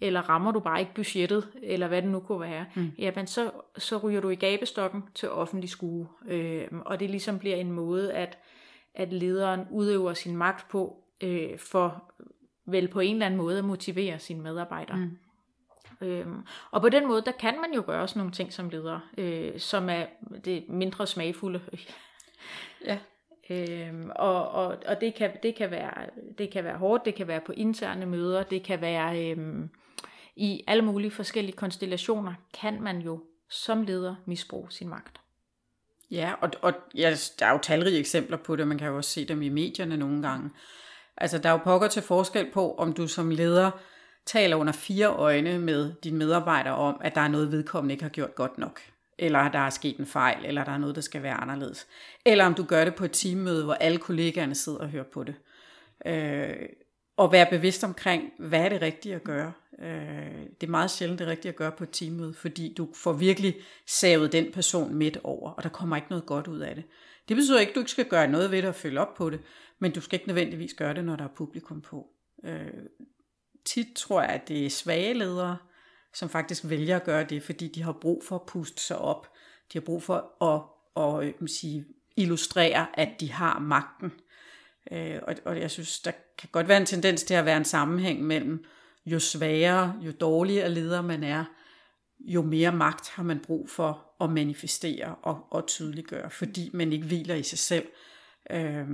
eller 0.00 0.20
rammer 0.20 0.52
du 0.52 0.60
bare 0.60 0.80
ikke 0.80 0.94
budgettet, 0.94 1.48
eller 1.62 1.88
hvad 1.88 2.02
det 2.02 2.10
nu 2.10 2.20
kunne 2.20 2.40
være, 2.40 2.66
mm. 2.76 2.90
jamen 2.98 3.26
så, 3.26 3.50
så 3.78 3.96
ryger 3.96 4.20
du 4.20 4.28
i 4.28 4.34
gabestokken 4.34 5.02
til 5.14 5.30
offentlig 5.30 5.70
skue. 5.70 6.08
Øh, 6.26 6.68
og 6.86 7.00
det 7.00 7.10
ligesom 7.10 7.38
bliver 7.38 7.56
en 7.56 7.72
måde, 7.72 8.12
at, 8.12 8.38
at 8.94 9.12
lederen 9.12 9.60
udøver 9.70 10.14
sin 10.14 10.36
magt 10.36 10.68
på, 10.68 11.04
øh, 11.22 11.58
for 11.58 12.12
vel 12.66 12.88
på 12.88 13.00
en 13.00 13.14
eller 13.14 13.26
anden 13.26 13.38
måde 13.38 13.58
at 13.58 13.64
motivere 13.64 14.18
sine 14.18 14.42
medarbejdere. 14.42 14.96
Mm. 14.96 15.18
Øhm, 16.00 16.46
og 16.70 16.80
på 16.80 16.88
den 16.88 17.08
måde, 17.08 17.22
der 17.26 17.32
kan 17.32 17.60
man 17.60 17.74
jo 17.74 17.84
gøre 17.86 18.08
sådan 18.08 18.20
nogle 18.20 18.32
ting 18.32 18.52
som 18.52 18.70
leder, 18.70 19.00
øh, 19.18 19.60
som 19.60 19.90
er 19.90 20.06
det 20.44 20.64
mindre 20.68 21.06
smagfulde. 21.06 21.60
ja. 22.86 22.98
Øhm, 23.50 24.10
og 24.16 24.48
og, 24.48 24.66
og 24.86 25.00
det, 25.00 25.14
kan, 25.14 25.30
det, 25.42 25.54
kan 25.54 25.70
være, 25.70 25.92
det 26.38 26.50
kan 26.50 26.64
være 26.64 26.78
hårdt, 26.78 27.04
det 27.04 27.14
kan 27.14 27.28
være 27.28 27.40
på 27.40 27.52
interne 27.52 28.06
møder, 28.06 28.42
det 28.42 28.62
kan 28.62 28.80
være 28.80 29.30
øhm, 29.30 29.70
i 30.36 30.64
alle 30.66 30.82
mulige 30.82 31.10
forskellige 31.10 31.56
konstellationer, 31.56 32.34
kan 32.60 32.82
man 32.82 32.98
jo 32.98 33.24
som 33.48 33.82
leder 33.82 34.14
misbruge 34.26 34.72
sin 34.72 34.88
magt. 34.88 35.20
Ja, 36.10 36.32
og, 36.40 36.50
og 36.62 36.72
ja, 36.94 37.16
der 37.38 37.46
er 37.46 37.52
jo 37.52 37.58
talrige 37.62 37.98
eksempler 37.98 38.36
på 38.36 38.56
det, 38.56 38.68
man 38.68 38.78
kan 38.78 38.88
jo 38.88 38.96
også 38.96 39.10
se 39.10 39.28
dem 39.28 39.42
i 39.42 39.48
medierne 39.48 39.96
nogle 39.96 40.22
gange. 40.22 40.50
Altså, 41.16 41.38
der 41.38 41.48
er 41.48 41.52
jo 41.52 41.58
pokker 41.58 41.88
til 41.88 42.02
forskel 42.02 42.50
på, 42.50 42.74
om 42.74 42.92
du 42.92 43.06
som 43.08 43.30
leder 43.30 43.70
taler 44.26 44.56
under 44.56 44.72
fire 44.72 45.06
øjne 45.06 45.58
med 45.58 45.92
dine 46.04 46.18
medarbejdere 46.18 46.74
om, 46.74 47.00
at 47.00 47.14
der 47.14 47.20
er 47.20 47.28
noget 47.28 47.52
vedkommende 47.52 47.92
ikke 47.92 48.04
har 48.04 48.10
gjort 48.10 48.34
godt 48.34 48.58
nok, 48.58 48.80
eller 49.18 49.48
der 49.50 49.58
er 49.58 49.70
sket 49.70 49.96
en 49.98 50.06
fejl, 50.06 50.44
eller 50.44 50.64
der 50.64 50.72
er 50.72 50.78
noget, 50.78 50.94
der 50.94 51.00
skal 51.00 51.22
være 51.22 51.34
anderledes. 51.34 51.86
Eller 52.26 52.46
om 52.46 52.54
du 52.54 52.64
gør 52.64 52.84
det 52.84 52.94
på 52.94 53.04
et 53.04 53.12
teammøde, 53.12 53.64
hvor 53.64 53.74
alle 53.74 53.98
kollegaerne 53.98 54.54
sidder 54.54 54.78
og 54.78 54.88
hører 54.88 55.04
på 55.12 55.24
det. 55.24 55.34
Øh, 56.06 56.68
og 57.16 57.32
være 57.32 57.46
bevidst 57.50 57.84
omkring, 57.84 58.32
hvad 58.38 58.60
er 58.60 58.68
det 58.68 58.82
rigtige 58.82 59.14
at 59.14 59.24
gøre. 59.24 59.52
Øh, 59.78 60.46
det 60.60 60.66
er 60.66 60.70
meget 60.70 60.90
sjældent 60.90 61.18
det 61.18 61.26
rigtige 61.26 61.48
at 61.48 61.56
gøre 61.56 61.72
på 61.72 61.84
et 61.84 61.90
teammøde, 61.92 62.34
fordi 62.34 62.74
du 62.74 62.88
får 62.94 63.12
virkelig 63.12 63.56
savet 63.86 64.32
den 64.32 64.52
person 64.52 64.94
midt 64.94 65.18
over, 65.24 65.50
og 65.50 65.62
der 65.62 65.68
kommer 65.68 65.96
ikke 65.96 66.08
noget 66.10 66.26
godt 66.26 66.46
ud 66.46 66.58
af 66.58 66.74
det. 66.74 66.84
Det 67.28 67.36
betyder 67.36 67.60
ikke, 67.60 67.70
at 67.70 67.74
du 67.74 67.80
ikke 67.80 67.90
skal 67.90 68.08
gøre 68.08 68.28
noget 68.28 68.50
ved 68.50 68.62
det 68.62 68.68
og 68.68 68.74
følge 68.74 69.00
op 69.00 69.14
på 69.14 69.30
det, 69.30 69.40
men 69.78 69.92
du 69.92 70.00
skal 70.00 70.16
ikke 70.16 70.28
nødvendigvis 70.28 70.74
gøre 70.74 70.94
det, 70.94 71.04
når 71.04 71.16
der 71.16 71.24
er 71.24 71.34
publikum 71.36 71.80
på. 71.80 72.06
Øh, 72.44 72.66
tit 73.64 73.86
tror 73.96 74.20
jeg, 74.20 74.30
at 74.30 74.48
det 74.48 74.66
er 74.66 74.70
svage 74.70 75.14
ledere, 75.14 75.56
som 76.14 76.28
faktisk 76.28 76.62
vælger 76.64 76.96
at 76.96 77.04
gøre 77.04 77.24
det, 77.24 77.42
fordi 77.42 77.68
de 77.68 77.82
har 77.82 77.92
brug 77.92 78.24
for 78.24 78.36
at 78.36 78.46
puste 78.46 78.82
sig 78.82 78.98
op. 78.98 79.32
De 79.72 79.78
har 79.78 79.84
brug 79.84 80.02
for 80.02 80.44
at, 80.44 80.62
at, 80.96 81.22
øh, 81.22 81.28
at, 81.28 81.34
at 81.42 81.50
sige, 81.50 81.84
illustrere, 82.16 82.86
at 83.00 83.20
de 83.20 83.32
har 83.32 83.58
magten. 83.58 84.12
Øh, 84.92 85.18
og, 85.22 85.34
og 85.44 85.60
jeg 85.60 85.70
synes, 85.70 86.00
der 86.00 86.12
kan 86.38 86.48
godt 86.52 86.68
være 86.68 86.76
en 86.76 86.86
tendens 86.86 87.22
til 87.22 87.34
at 87.34 87.44
være 87.44 87.56
en 87.56 87.64
sammenhæng 87.64 88.22
mellem, 88.22 88.64
jo 89.06 89.18
svagere, 89.18 89.94
jo 90.00 90.12
dårligere 90.12 90.70
leder 90.70 91.02
man 91.02 91.24
er, 91.24 91.44
jo 92.20 92.42
mere 92.42 92.72
magt 92.72 93.08
har 93.08 93.22
man 93.22 93.40
brug 93.40 93.70
for 93.70 94.06
at 94.20 94.30
manifestere 94.30 95.14
og, 95.22 95.46
og 95.50 95.66
tydeliggøre, 95.66 96.30
fordi 96.30 96.70
man 96.72 96.92
ikke 96.92 97.06
hviler 97.06 97.34
i 97.34 97.42
sig 97.42 97.58
selv. 97.58 97.86
Øh, 98.50 98.86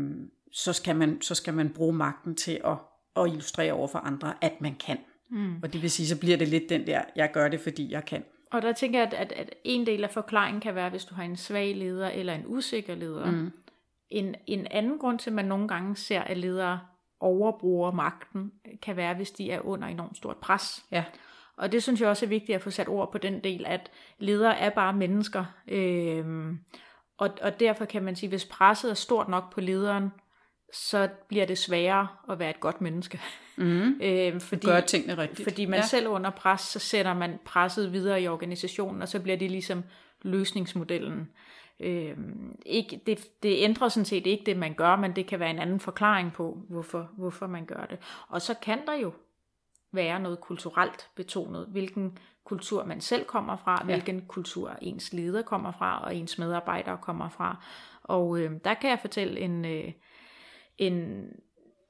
så, 0.53 0.73
skal 0.73 0.97
man, 0.97 1.23
så 1.23 1.35
skal 1.35 1.55
man 1.55 1.71
bruge 1.71 1.93
magten 1.93 2.35
til 2.35 2.61
at, 2.65 2.77
at 3.17 3.29
illustrere 3.29 3.73
over 3.73 3.89
for 3.89 3.99
andre, 3.99 4.35
at 4.41 4.61
man 4.61 4.75
kan. 4.87 4.99
Mm. 5.31 5.55
Og 5.63 5.73
det 5.73 5.83
vil 5.83 5.91
sige, 5.91 6.07
så 6.07 6.21
bliver 6.21 6.37
det 6.37 6.49
lidt 6.49 6.69
den 6.69 6.87
der, 6.87 7.03
jeg 7.17 7.31
gør 7.33 7.49
det, 7.49 7.61
fordi 7.61 7.93
jeg 7.93 8.05
kan. 8.05 8.25
Og 8.53 8.63
der 8.63 8.73
tænker 8.73 8.99
jeg, 8.99 9.09
at, 9.09 9.15
at, 9.15 9.33
at 9.33 9.55
en 9.65 9.87
del 9.87 10.05
af 10.05 10.11
forklaringen 10.11 10.61
kan 10.61 10.75
være, 10.75 10.91
hvis 10.91 11.05
du 11.05 11.15
har 11.15 11.23
en 11.23 11.37
svag 11.37 11.77
leder 11.77 12.09
eller 12.09 12.35
en 12.35 12.45
usikker 12.47 12.95
leder. 12.95 13.31
Mm. 13.31 13.53
En, 14.11 14.35
en 14.47 14.67
anden 14.71 14.99
grund 14.99 15.19
til, 15.19 15.31
at 15.31 15.35
man 15.35 15.45
nogle 15.45 15.69
gange 15.69 15.97
ser, 15.97 16.21
at 16.21 16.37
ledere 16.37 16.81
overbruger 17.21 17.91
magten, 17.91 18.53
kan 18.83 18.97
være, 18.97 19.15
hvis 19.15 19.31
de 19.31 19.51
er 19.51 19.61
under 19.61 19.89
enormt 19.89 20.17
stort 20.17 20.37
pres. 20.37 20.85
Ja. 20.91 21.05
Og 21.57 21.73
det 21.73 21.83
synes 21.83 22.01
jeg 22.01 22.09
også 22.09 22.27
er 22.27 22.29
vigtigt 22.29 22.57
at 22.57 22.63
få 22.63 22.71
sat 22.71 22.89
ord 22.89 23.13
på 23.13 23.19
den 23.19 23.45
del, 23.45 23.67
at 23.67 23.91
ledere 24.19 24.59
er 24.59 24.71
bare 24.71 24.93
mennesker. 24.93 25.45
Øhm, 25.69 26.59
og, 27.19 27.31
og 27.43 27.61
derfor 27.61 27.85
kan 27.85 28.03
man 28.03 28.17
sige, 28.17 28.29
hvis 28.29 28.45
presset 28.45 28.91
er 28.91 28.95
stort 28.95 29.29
nok 29.29 29.53
på 29.53 29.61
lederen, 29.61 30.11
så 30.73 31.09
bliver 31.29 31.47
det 31.47 31.59
sværere 31.59 32.09
at 32.31 32.39
være 32.39 32.51
et 32.51 32.61
godt 32.61 32.81
menneske. 32.81 33.21
Mm. 33.57 34.01
øhm, 34.03 34.41
fordi, 34.41 34.67
Gør 34.67 34.81
tingene 34.81 35.19
rigtigt. 35.19 35.49
Fordi 35.49 35.67
man 35.67 35.81
ja. 35.81 35.87
selv 35.87 36.09
under 36.09 36.31
pres, 36.31 36.61
så 36.61 36.79
sætter 36.79 37.15
man 37.15 37.39
presset 37.45 37.93
videre 37.93 38.23
i 38.23 38.29
organisationen, 38.29 39.03
og 39.03 39.09
så 39.09 39.21
bliver 39.21 39.37
det 39.37 39.51
ligesom 39.51 39.85
løsningsmodellen. 40.23 41.29
Øhm, 41.81 42.57
ikke, 42.67 43.01
det, 43.07 43.43
det 43.43 43.57
ændrer 43.59 43.89
sådan 43.89 44.05
set 44.05 44.27
ikke 44.27 44.43
det, 44.47 44.57
man 44.57 44.75
gør, 44.75 44.97
men 44.97 45.17
det 45.17 45.27
kan 45.27 45.41
være 45.41 45.51
en 45.51 45.59
anden 45.59 45.81
forklaring 45.81 46.33
på, 46.33 46.63
hvorfor, 46.69 47.11
hvorfor 47.17 47.47
man 47.47 47.67
gør 47.67 47.87
det. 47.91 47.99
Og 48.29 48.43
så 48.43 48.55
kan 48.55 48.87
der 48.87 48.95
jo 48.95 49.13
være 49.93 50.21
noget 50.21 50.41
kulturelt 50.41 51.11
betonet, 51.17 51.67
hvilken 51.71 52.19
kultur 52.45 52.85
man 52.85 53.01
selv 53.01 53.25
kommer 53.25 53.57
fra, 53.57 53.79
ja. 53.81 53.85
hvilken 53.85 54.27
kultur 54.27 54.77
ens 54.83 55.13
leder 55.13 55.43
kommer 55.43 55.73
fra, 55.73 56.05
og 56.05 56.17
ens 56.17 56.39
medarbejdere 56.39 56.99
kommer 57.03 57.29
fra. 57.29 57.65
Og 58.03 58.39
øh, 58.39 58.51
der 58.65 58.75
kan 58.75 58.91
jeg 58.91 58.99
fortælle 59.01 59.41
en, 59.41 59.65
øh, 59.65 59.93
en 60.79 61.27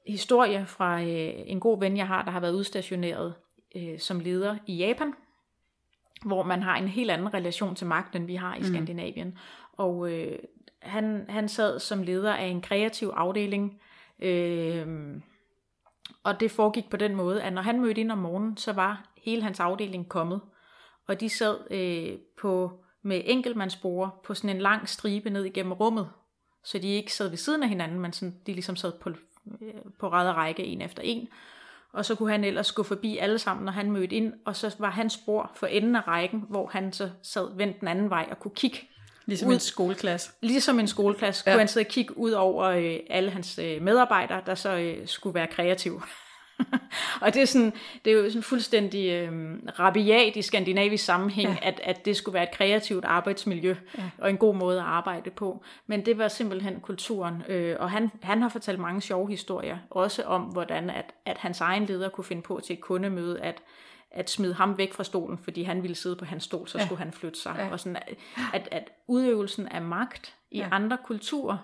historie 0.07 0.65
fra 0.65 1.01
øh, 1.01 1.33
en 1.45 1.59
god 1.59 1.79
ven, 1.79 1.97
jeg 1.97 2.07
har, 2.07 2.23
der 2.23 2.31
har 2.31 2.39
været 2.39 2.53
udstationeret 2.53 3.33
øh, 3.75 3.99
som 3.99 4.19
leder 4.19 4.57
i 4.67 4.75
Japan, 4.77 5.13
hvor 6.25 6.43
man 6.43 6.61
har 6.61 6.75
en 6.75 6.87
helt 6.87 7.11
anden 7.11 7.33
relation 7.33 7.75
til 7.75 7.87
magt, 7.87 8.15
end 8.15 8.25
vi 8.25 8.35
har 8.35 8.55
i 8.55 8.59
mm. 8.59 8.65
Skandinavien. 8.65 9.37
Og 9.73 10.11
øh, 10.11 10.39
han, 10.81 11.25
han 11.29 11.49
sad 11.49 11.79
som 11.79 12.03
leder 12.03 12.33
af 12.33 12.45
en 12.45 12.61
kreativ 12.61 13.07
afdeling, 13.07 13.81
øh, 14.19 14.87
og 16.23 16.39
det 16.39 16.51
foregik 16.51 16.89
på 16.89 16.97
den 16.97 17.15
måde, 17.15 17.43
at 17.43 17.53
når 17.53 17.61
han 17.61 17.81
mødte 17.81 18.01
ind 18.01 18.11
om 18.11 18.17
morgenen, 18.17 18.57
så 18.57 18.73
var 18.73 19.13
hele 19.23 19.43
hans 19.43 19.59
afdeling 19.59 20.09
kommet. 20.09 20.41
Og 21.07 21.19
de 21.19 21.29
sad 21.29 21.57
øh, 21.71 22.17
på 22.41 22.71
med 23.01 23.21
enkeltmandsbord 23.25 24.21
på 24.23 24.33
sådan 24.33 24.55
en 24.55 24.61
lang 24.61 24.89
stribe 24.89 25.29
ned 25.29 25.43
igennem 25.43 25.73
rummet, 25.73 26.09
så 26.67 26.77
de 26.77 26.87
ikke 26.87 27.13
sad 27.13 27.29
ved 27.29 27.37
siden 27.37 27.63
af 27.63 27.69
hinanden, 27.69 27.99
men 27.99 28.13
sådan, 28.13 28.35
de 28.47 28.53
ligesom 28.53 28.75
sad 28.75 28.91
på, 28.91 29.09
øh, 29.09 29.73
på 29.99 30.09
ræd 30.09 30.29
række 30.29 30.63
en 30.63 30.81
efter 30.81 31.01
en. 31.03 31.27
Og 31.93 32.05
så 32.05 32.15
kunne 32.15 32.31
han 32.31 32.43
ellers 32.43 32.71
gå 32.71 32.83
forbi 32.83 33.17
alle 33.17 33.39
sammen, 33.39 33.65
når 33.65 33.71
han 33.71 33.91
mødte 33.91 34.15
ind, 34.15 34.33
og 34.45 34.55
så 34.55 34.75
var 34.79 34.89
hans 34.89 35.13
spor 35.13 35.51
for 35.55 35.67
enden 35.67 35.95
af 35.95 36.07
rækken, 36.07 36.45
hvor 36.49 36.67
han 36.67 36.93
så 36.93 37.09
sad 37.23 37.55
vendt 37.55 37.79
den 37.79 37.87
anden 37.87 38.09
vej 38.09 38.27
og 38.31 38.39
kunne 38.39 38.55
kigge 38.55 38.77
Ligesom 39.25 39.49
ud, 39.49 39.53
en 39.53 39.59
skoleklasse. 39.59 40.31
Ligesom 40.41 40.79
en 40.79 40.87
skoleklasse. 40.87 41.43
Ja. 41.45 41.51
Kunne 41.51 41.59
han 41.59 41.67
sidde 41.67 41.85
og 41.85 41.91
kigge 41.91 42.17
ud 42.17 42.31
over 42.31 42.63
øh, 42.63 42.99
alle 43.09 43.31
hans 43.31 43.59
øh, 43.59 43.81
medarbejdere, 43.81 44.41
der 44.45 44.55
så 44.55 44.75
øh, 44.75 45.07
skulle 45.07 45.33
være 45.33 45.47
kreative. 45.47 46.01
og 47.21 47.33
det 47.33 47.41
er, 47.41 47.45
sådan, 47.45 47.73
det 48.05 48.13
er 48.13 48.17
jo 48.17 48.29
sådan 48.29 48.43
fuldstændig 48.43 49.11
øh, 49.11 49.57
rabiat 49.79 50.35
i 50.35 50.41
skandinavisk 50.41 51.05
sammenhæng, 51.05 51.49
ja. 51.49 51.67
at, 51.67 51.81
at 51.83 52.05
det 52.05 52.15
skulle 52.15 52.33
være 52.33 52.43
et 52.43 52.51
kreativt 52.51 53.05
arbejdsmiljø 53.05 53.75
ja. 53.97 54.03
og 54.17 54.29
en 54.29 54.37
god 54.37 54.55
måde 54.55 54.79
at 54.79 54.85
arbejde 54.85 55.29
på. 55.29 55.63
Men 55.87 56.05
det 56.05 56.17
var 56.17 56.27
simpelthen 56.27 56.79
kulturen. 56.79 57.43
Øh, 57.47 57.75
og 57.79 57.91
han, 57.91 58.11
han 58.21 58.41
har 58.41 58.49
fortalt 58.49 58.79
mange 58.79 59.01
sjove 59.01 59.29
historier, 59.29 59.77
også 59.89 60.23
om 60.23 60.41
hvordan 60.41 60.89
at, 60.89 61.13
at 61.25 61.37
hans 61.37 61.61
egen 61.61 61.85
leder 61.85 62.09
kunne 62.09 62.25
finde 62.25 62.41
på 62.41 62.61
til 62.65 62.73
et 62.73 62.81
kundemøde, 62.81 63.41
at 63.41 63.61
at 64.11 64.29
smide 64.29 64.53
ham 64.53 64.77
væk 64.77 64.93
fra 64.93 65.03
stolen, 65.03 65.37
fordi 65.37 65.63
han 65.63 65.83
ville 65.83 65.95
sidde 65.95 66.15
på 66.15 66.25
hans 66.25 66.43
stol, 66.43 66.67
så 66.67 66.77
ja. 66.77 66.85
skulle 66.85 66.99
han 66.99 67.11
flytte 67.11 67.39
sig. 67.39 67.55
Ja. 67.57 67.71
Og 67.71 67.79
sådan, 67.79 67.97
at, 68.53 68.67
at 68.71 68.89
udøvelsen 69.07 69.67
af 69.67 69.81
magt 69.81 70.35
i 70.51 70.57
ja. 70.57 70.67
andre 70.71 70.97
kulturer 71.05 71.57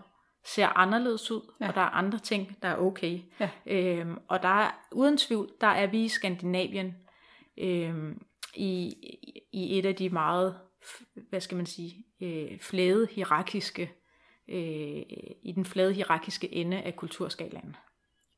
ser 0.45 0.67
anderledes 0.67 1.31
ud, 1.31 1.41
ja. 1.61 1.67
og 1.67 1.75
der 1.75 1.81
er 1.81 1.89
andre 1.89 2.19
ting, 2.19 2.57
der 2.61 2.67
er 2.67 2.77
okay. 2.77 3.19
Ja. 3.39 3.49
Øhm, 3.65 4.17
og 4.27 4.41
der 4.41 4.49
er 4.49 4.71
uden 4.91 5.17
tvivl, 5.17 5.51
der 5.61 5.67
er 5.67 5.87
vi 5.87 6.03
i 6.03 6.09
Skandinavien 6.09 6.95
øhm, 7.57 8.21
i, 8.55 8.95
i 9.51 9.79
et 9.79 9.85
af 9.85 9.95
de 9.95 10.09
meget, 10.09 10.55
hvad 11.29 11.41
skal 11.41 11.57
man 11.57 11.65
sige, 11.65 12.05
øh, 12.21 12.59
flade 12.59 13.07
hierarkiske, 13.11 13.91
øh, 14.49 15.01
i 15.43 15.53
den 15.55 15.65
flade 15.65 15.93
hierarkiske 15.93 16.53
ende 16.53 16.81
af 16.81 16.95
kulturskalaen. 16.95 17.75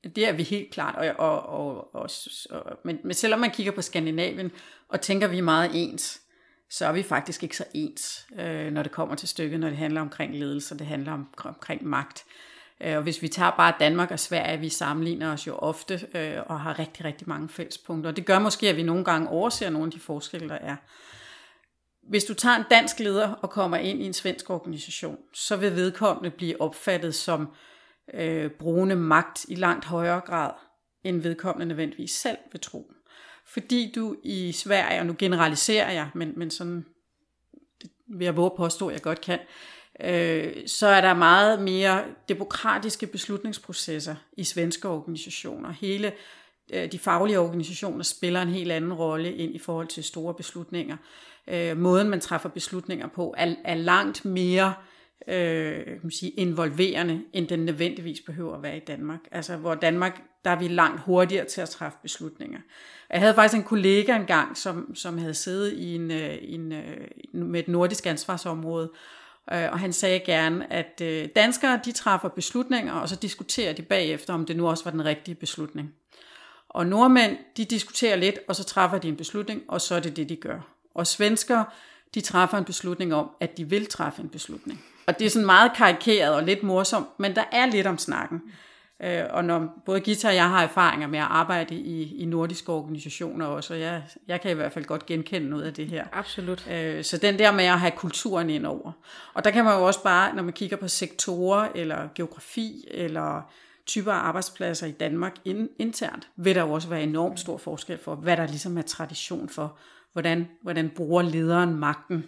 Det 0.03 0.27
er 0.27 0.33
vi 0.33 0.43
helt 0.43 0.73
klart, 0.73 0.95
og, 0.95 1.29
og, 1.29 1.43
og, 1.45 1.93
og, 1.93 2.09
og 2.49 2.79
men, 2.83 2.99
men 3.03 3.13
selvom 3.13 3.39
man 3.39 3.51
kigger 3.51 3.71
på 3.71 3.81
Skandinavien 3.81 4.51
og 4.87 5.01
tænker, 5.01 5.27
vi 5.27 5.37
er 5.37 5.43
meget 5.43 5.71
ens, 5.73 6.21
så 6.75 6.85
er 6.85 6.91
vi 6.91 7.03
faktisk 7.03 7.43
ikke 7.43 7.57
så 7.57 7.63
ens, 7.73 8.27
øh, 8.39 8.71
når 8.71 8.83
det 8.83 8.91
kommer 8.91 9.15
til 9.15 9.27
stykket, 9.27 9.59
når 9.59 9.69
det 9.69 9.77
handler 9.77 10.01
omkring 10.01 10.35
ledelse, 10.35 10.77
det 10.77 10.87
handler 10.87 11.11
om, 11.11 11.27
omkring 11.37 11.85
magt. 11.85 12.25
Øh, 12.81 12.97
og 12.97 13.03
hvis 13.03 13.21
vi 13.21 13.27
tager 13.27 13.51
bare 13.51 13.73
Danmark 13.79 14.11
og 14.11 14.19
Sverige, 14.19 14.59
vi 14.59 14.69
sammenligner 14.69 15.33
os 15.33 15.47
jo 15.47 15.55
ofte 15.55 16.07
øh, 16.15 16.37
og 16.45 16.59
har 16.59 16.79
rigtig, 16.79 17.05
rigtig 17.05 17.29
mange 17.29 17.49
fællespunkter. 17.49 18.09
Og 18.09 18.15
det 18.15 18.25
gør 18.25 18.39
måske, 18.39 18.69
at 18.69 18.75
vi 18.75 18.83
nogle 18.83 19.03
gange 19.03 19.29
overser 19.29 19.69
nogle 19.69 19.85
af 19.85 19.91
de 19.91 19.99
forskelle, 19.99 20.49
der 20.49 20.55
er. 20.55 20.75
Hvis 22.09 22.23
du 22.23 22.33
tager 22.33 22.55
en 22.55 22.65
dansk 22.69 22.99
leder 22.99 23.29
og 23.31 23.49
kommer 23.49 23.77
ind 23.77 24.01
i 24.01 24.05
en 24.05 24.13
svensk 24.13 24.49
organisation, 24.49 25.17
så 25.33 25.55
vil 25.55 25.75
vedkommende 25.75 26.29
blive 26.29 26.61
opfattet 26.61 27.15
som 27.15 27.47
øh, 28.13 28.51
brugende 28.51 28.95
magt 28.95 29.45
i 29.49 29.55
langt 29.55 29.85
højere 29.85 30.19
grad, 30.19 30.51
end 31.03 31.21
vedkommende 31.21 31.65
nødvendigvis 31.65 32.11
selv 32.11 32.37
vil 32.51 32.61
tro. 32.61 32.91
Fordi 33.47 33.91
du 33.95 34.15
i 34.23 34.51
Sverige, 34.51 34.99
og 34.99 35.05
nu 35.05 35.15
generaliserer 35.17 35.91
jeg, 35.91 36.09
men, 36.13 36.33
men 36.35 36.51
sådan 36.51 36.85
det 37.81 37.91
vil 38.07 38.25
jeg 38.25 38.37
våge 38.37 38.51
påstå, 38.57 38.87
at 38.87 38.93
jeg 38.93 39.01
godt 39.01 39.21
kan, 39.21 39.39
øh, 39.99 40.67
så 40.67 40.87
er 40.87 41.01
der 41.01 41.13
meget 41.13 41.61
mere 41.61 42.03
demokratiske 42.29 43.07
beslutningsprocesser 43.07 44.15
i 44.37 44.43
svenske 44.43 44.87
organisationer. 44.87 45.71
Hele 45.71 46.13
øh, 46.73 46.91
de 46.91 46.99
faglige 46.99 47.39
organisationer 47.39 48.03
spiller 48.03 48.41
en 48.41 48.49
helt 48.49 48.71
anden 48.71 48.93
rolle 48.93 49.33
ind 49.33 49.55
i 49.55 49.59
forhold 49.59 49.87
til 49.87 50.03
store 50.03 50.33
beslutninger. 50.33 50.97
Øh, 51.47 51.77
måden 51.77 52.09
man 52.09 52.21
træffer 52.21 52.49
beslutninger 52.49 53.07
på 53.07 53.33
er, 53.37 53.55
er 53.63 53.75
langt 53.75 54.25
mere 54.25 54.67
øh, 54.67 54.94
øh, 55.27 55.85
kan 55.85 55.99
man 56.03 56.11
sige, 56.11 56.31
involverende, 56.31 57.21
end 57.33 57.47
den 57.47 57.59
nødvendigvis 57.59 58.21
behøver 58.21 58.55
at 58.55 58.63
være 58.63 58.77
i 58.77 58.83
Danmark. 58.87 59.19
Altså 59.31 59.55
hvor 59.55 59.75
Danmark, 59.75 60.21
der 60.45 60.51
er 60.51 60.59
vi 60.59 60.67
langt 60.67 61.01
hurtigere 61.01 61.45
til 61.45 61.61
at 61.61 61.69
træffe 61.69 61.97
beslutninger. 62.01 62.59
Jeg 63.09 63.19
havde 63.19 63.33
faktisk 63.33 63.57
en 63.57 63.63
kollega 63.63 64.15
engang, 64.15 64.57
som, 64.57 64.95
som 64.95 65.17
havde 65.17 65.33
siddet 65.33 65.73
i 65.73 65.95
en, 65.95 66.11
øh, 66.11 66.37
en, 66.41 66.71
øh, 66.71 67.07
med 67.33 67.59
et 67.59 67.67
nordisk 67.67 68.05
ansvarsområde, 68.05 68.89
Øh, 69.53 69.71
og 69.71 69.79
han 69.79 69.93
sagde 69.93 70.19
gerne, 70.19 70.73
at 70.73 71.01
øh, 71.01 71.27
danskere 71.35 71.79
de 71.85 71.91
træffer 71.91 72.29
beslutninger, 72.29 72.93
og 72.93 73.09
så 73.09 73.15
diskuterer 73.15 73.73
de 73.73 73.81
bagefter, 73.81 74.33
om 74.33 74.45
det 74.45 74.57
nu 74.57 74.69
også 74.69 74.83
var 74.83 74.91
den 74.91 75.05
rigtige 75.05 75.35
beslutning. 75.35 75.93
Og 76.69 76.87
nordmænd, 76.87 77.37
de 77.57 77.65
diskuterer 77.65 78.15
lidt, 78.15 78.39
og 78.47 78.55
så 78.55 78.63
træffer 78.63 78.97
de 78.97 79.07
en 79.07 79.17
beslutning, 79.17 79.61
og 79.67 79.81
så 79.81 79.95
er 79.95 79.99
det 79.99 80.17
det, 80.17 80.29
de 80.29 80.35
gør. 80.35 80.59
Og 80.93 81.07
svenskere, 81.07 81.65
de 82.13 82.21
træffer 82.21 82.57
en 82.57 82.65
beslutning 82.65 83.13
om, 83.13 83.29
at 83.39 83.57
de 83.57 83.69
vil 83.69 83.85
træffe 83.85 84.21
en 84.21 84.29
beslutning. 84.29 84.85
Og 85.07 85.19
det 85.19 85.25
er 85.25 85.29
sådan 85.29 85.45
meget 85.45 85.71
karikeret 85.75 86.35
og 86.35 86.43
lidt 86.43 86.63
morsomt, 86.63 87.07
men 87.17 87.35
der 87.35 87.43
er 87.51 87.65
lidt 87.65 87.87
om 87.87 87.97
snakken. 87.97 88.41
Øh, 89.03 89.23
og 89.29 89.45
når 89.45 89.81
både 89.85 89.99
Gita 89.99 90.27
og 90.27 90.35
jeg 90.35 90.49
har 90.49 90.63
erfaringer 90.63 91.07
med 91.07 91.19
at 91.19 91.27
arbejde 91.29 91.75
i, 91.75 92.15
i 92.15 92.25
nordiske 92.25 92.71
organisationer 92.71 93.45
også, 93.45 93.73
og 93.73 93.79
jeg, 93.79 94.03
jeg 94.27 94.41
kan 94.41 94.51
i 94.51 94.53
hvert 94.53 94.71
fald 94.71 94.85
godt 94.85 95.05
genkende 95.05 95.49
noget 95.49 95.63
af 95.63 95.73
det 95.73 95.87
her. 95.87 96.05
Absolut. 96.13 96.67
Øh, 96.71 97.03
så 97.03 97.17
den 97.17 97.39
der 97.39 97.51
med 97.51 97.65
at 97.65 97.79
have 97.79 97.91
kulturen 97.91 98.49
ind 98.49 98.65
over. 98.65 98.91
Og 99.33 99.43
der 99.43 99.51
kan 99.51 99.65
man 99.65 99.77
jo 99.77 99.83
også 99.83 100.03
bare, 100.03 100.35
når 100.35 100.43
man 100.43 100.53
kigger 100.53 100.77
på 100.77 100.87
sektorer, 100.87 101.67
eller 101.75 102.07
geografi, 102.15 102.87
eller 102.91 103.51
typer 103.85 104.11
af 104.11 104.27
arbejdspladser 104.27 104.87
i 104.87 104.91
Danmark 104.91 105.35
internt, 105.79 106.27
vil 106.35 106.55
der 106.55 106.61
jo 106.61 106.71
også 106.71 106.87
være 106.87 107.03
enormt 107.03 107.39
stor 107.39 107.57
forskel 107.57 107.97
for, 107.97 108.15
hvad 108.15 108.37
der 108.37 108.47
ligesom 108.47 108.77
er 108.77 108.81
tradition 108.81 109.49
for, 109.49 109.77
hvordan, 110.15 110.47
hvordan 110.61 110.89
bruger 110.89 111.21
lederen 111.21 111.75
magten 111.75 112.25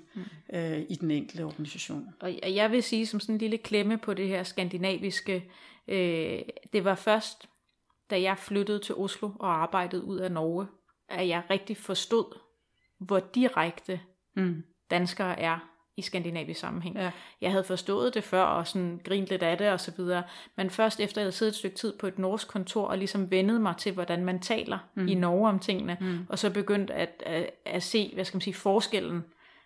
øh, 0.54 0.80
i 0.90 0.96
den 0.96 1.12
enkelte 1.12 1.44
organisation. 1.44 2.08
Og 2.20 2.56
jeg 2.56 2.72
vil 2.72 2.84
sige 2.84 3.06
som 3.06 3.20
sådan 3.20 3.36
en 3.36 3.40
lille 3.40 3.58
klemme 3.58 3.98
på 3.98 4.14
det 4.14 4.28
her 4.28 4.44
skandinaviske, 4.44 5.52
øh, 5.88 6.40
det 6.74 6.84
var 6.84 6.96
først, 6.96 7.50
da 8.10 8.22
jeg 8.22 8.38
flyttede 8.38 8.80
til 8.80 8.96
Oslo 8.96 9.30
og 9.40 9.62
arbejdede 9.62 10.04
ud 10.04 10.18
af 10.18 10.32
Norge, 10.32 10.68
at 11.10 11.28
jeg 11.28 11.44
rigtig 11.50 11.78
forstod, 11.78 12.40
hvor 13.00 13.20
direkte 13.20 14.00
mm. 14.36 14.64
danskere 14.92 15.40
er 15.40 15.77
i 15.98 16.02
skandinavisk 16.02 16.60
sammenhæng. 16.60 16.96
Ja. 16.98 17.12
Jeg 17.42 17.52
havde 17.52 17.64
forstået 17.64 18.14
det 18.14 18.24
før 18.24 18.44
og 18.44 18.68
sådan 18.68 19.00
grint 19.04 19.28
lidt 19.28 19.44
af 19.44 19.58
det 19.58 19.70
og 19.70 19.80
så 19.80 19.92
videre, 19.98 20.24
men 20.56 20.70
først 20.70 21.00
efter 21.00 21.22
jeg 21.22 21.26
havde 21.26 21.32
siddet 21.32 21.52
et 21.52 21.58
stykke 21.58 21.78
tid 21.78 21.94
på 22.00 22.08
et 22.08 22.20
norsk 22.20 22.48
kontor 22.48 22.88
og 22.88 22.98
ligesom 22.98 23.32
vendet 23.32 23.62
mig 23.62 23.74
til, 23.78 23.92
hvordan 23.92 24.26
man 24.26 24.40
taler 24.40 24.78
mm. 24.96 25.08
i 25.08 25.14
Norge 25.16 25.50
om 25.50 25.60
tingene, 25.60 25.98
mm. 26.02 26.26
og 26.30 26.40
så 26.40 26.50
begyndt 26.50 26.92
at, 26.92 27.24
at, 27.26 27.50
at 27.66 27.84
se, 27.84 28.12
hvad 28.14 28.26
skal 28.26 28.36
man 28.36 28.42
sige, 28.42 28.54
forskellen, 28.54 29.24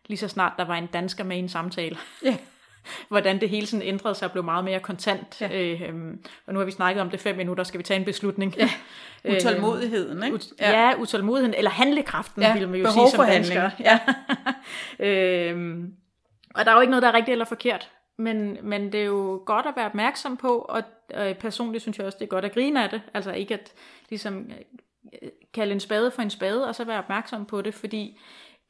lige 0.08 0.18
så 0.18 0.28
snart 0.28 0.54
der 0.58 0.66
var 0.66 0.76
en 0.76 0.88
dansker 0.88 1.24
med 1.24 1.38
i 1.38 1.40
en 1.40 1.50
samtale. 1.50 1.98
Ja. 2.24 2.38
hvordan 3.10 3.42
det 3.42 3.50
hele 3.50 3.68
sådan 3.68 3.88
ændrede 3.88 4.16
sig 4.16 4.26
og 4.26 4.32
blev 4.32 4.44
meget 4.44 4.66
mere 4.66 4.80
kontant. 4.80 5.42
Ja. 5.42 5.62
Øh, 5.62 5.82
øhm, 5.82 6.26
og 6.48 6.54
nu 6.54 6.60
har 6.60 6.66
vi 6.66 6.72
snakket 6.72 7.02
om 7.02 7.10
det 7.10 7.20
fem 7.20 7.38
minutter, 7.38 7.64
skal 7.64 7.78
vi 7.78 7.84
tage 7.84 8.00
en 8.00 8.06
beslutning. 8.06 8.56
Ja. 8.58 8.70
Utålmodigheden, 9.36 10.24
ikke? 10.24 10.36
Ut- 10.36 10.54
ja. 10.60 10.88
ja, 10.88 10.96
utålmodigheden, 10.98 11.54
eller 11.58 11.72
handlekraften, 11.72 12.42
ja. 12.42 12.54
vil 12.54 12.70
man 12.70 12.80
jo 12.80 12.86
Behov 12.86 13.08
sige 13.08 13.16
som 13.16 13.26
dansker. 13.26 13.70
Ja. 13.80 14.00
øhm, 15.52 15.94
og 16.56 16.66
der 16.66 16.72
er 16.72 16.76
jo 16.76 16.82
ikke 16.82 16.92
noget, 16.92 17.04
der 17.04 17.10
er 17.10 17.14
rigtigt 17.14 17.34
eller 17.34 17.46
forkert. 17.46 17.92
Men, 18.18 18.58
men 18.64 18.92
det 18.92 19.02
er 19.02 19.06
jo 19.06 19.44
godt 19.46 19.66
at 19.66 19.74
være 19.76 19.86
opmærksom 19.86 20.38
på, 20.38 20.58
og, 20.58 20.84
og 21.14 21.38
personligt 21.38 21.82
synes 21.82 21.98
jeg 21.98 22.06
også, 22.06 22.18
det 22.18 22.26
er 22.26 22.30
godt 22.30 22.46
at 22.46 22.54
grine 22.54 22.84
af 22.84 22.90
det. 22.90 23.02
Altså 23.14 23.32
ikke 23.32 23.54
at 23.54 23.74
ligesom 24.10 24.52
øh, 25.22 25.30
kalde 25.54 25.74
en 25.74 25.80
spade 25.80 26.12
for 26.12 26.22
en 26.22 26.30
spade, 26.30 26.68
og 26.68 26.76
så 26.76 26.84
være 26.84 27.00
opmærksom 27.00 27.46
på 27.46 27.62
det, 27.62 27.74
fordi 27.74 28.20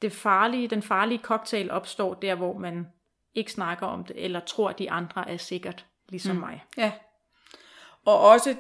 det 0.02 0.12
farlige, 0.12 0.68
den 0.68 0.82
farlige 0.82 1.20
cocktail 1.24 1.72
opstår 1.72 2.14
der, 2.14 2.36
hvor 2.36 2.58
man 2.58 2.88
ikke 3.36 3.52
snakker 3.52 3.86
om 3.86 4.04
det, 4.04 4.26
eller 4.26 4.40
tror, 4.40 4.70
at 4.70 4.80
de 4.80 4.92
andre 4.92 5.30
er 5.30 5.38
sikkert 5.38 5.86
ligesom 6.10 6.36
mm. 6.36 6.40
mig. 6.40 6.64
Ja. 6.78 6.92
Og 8.06 8.20
også, 8.20 8.56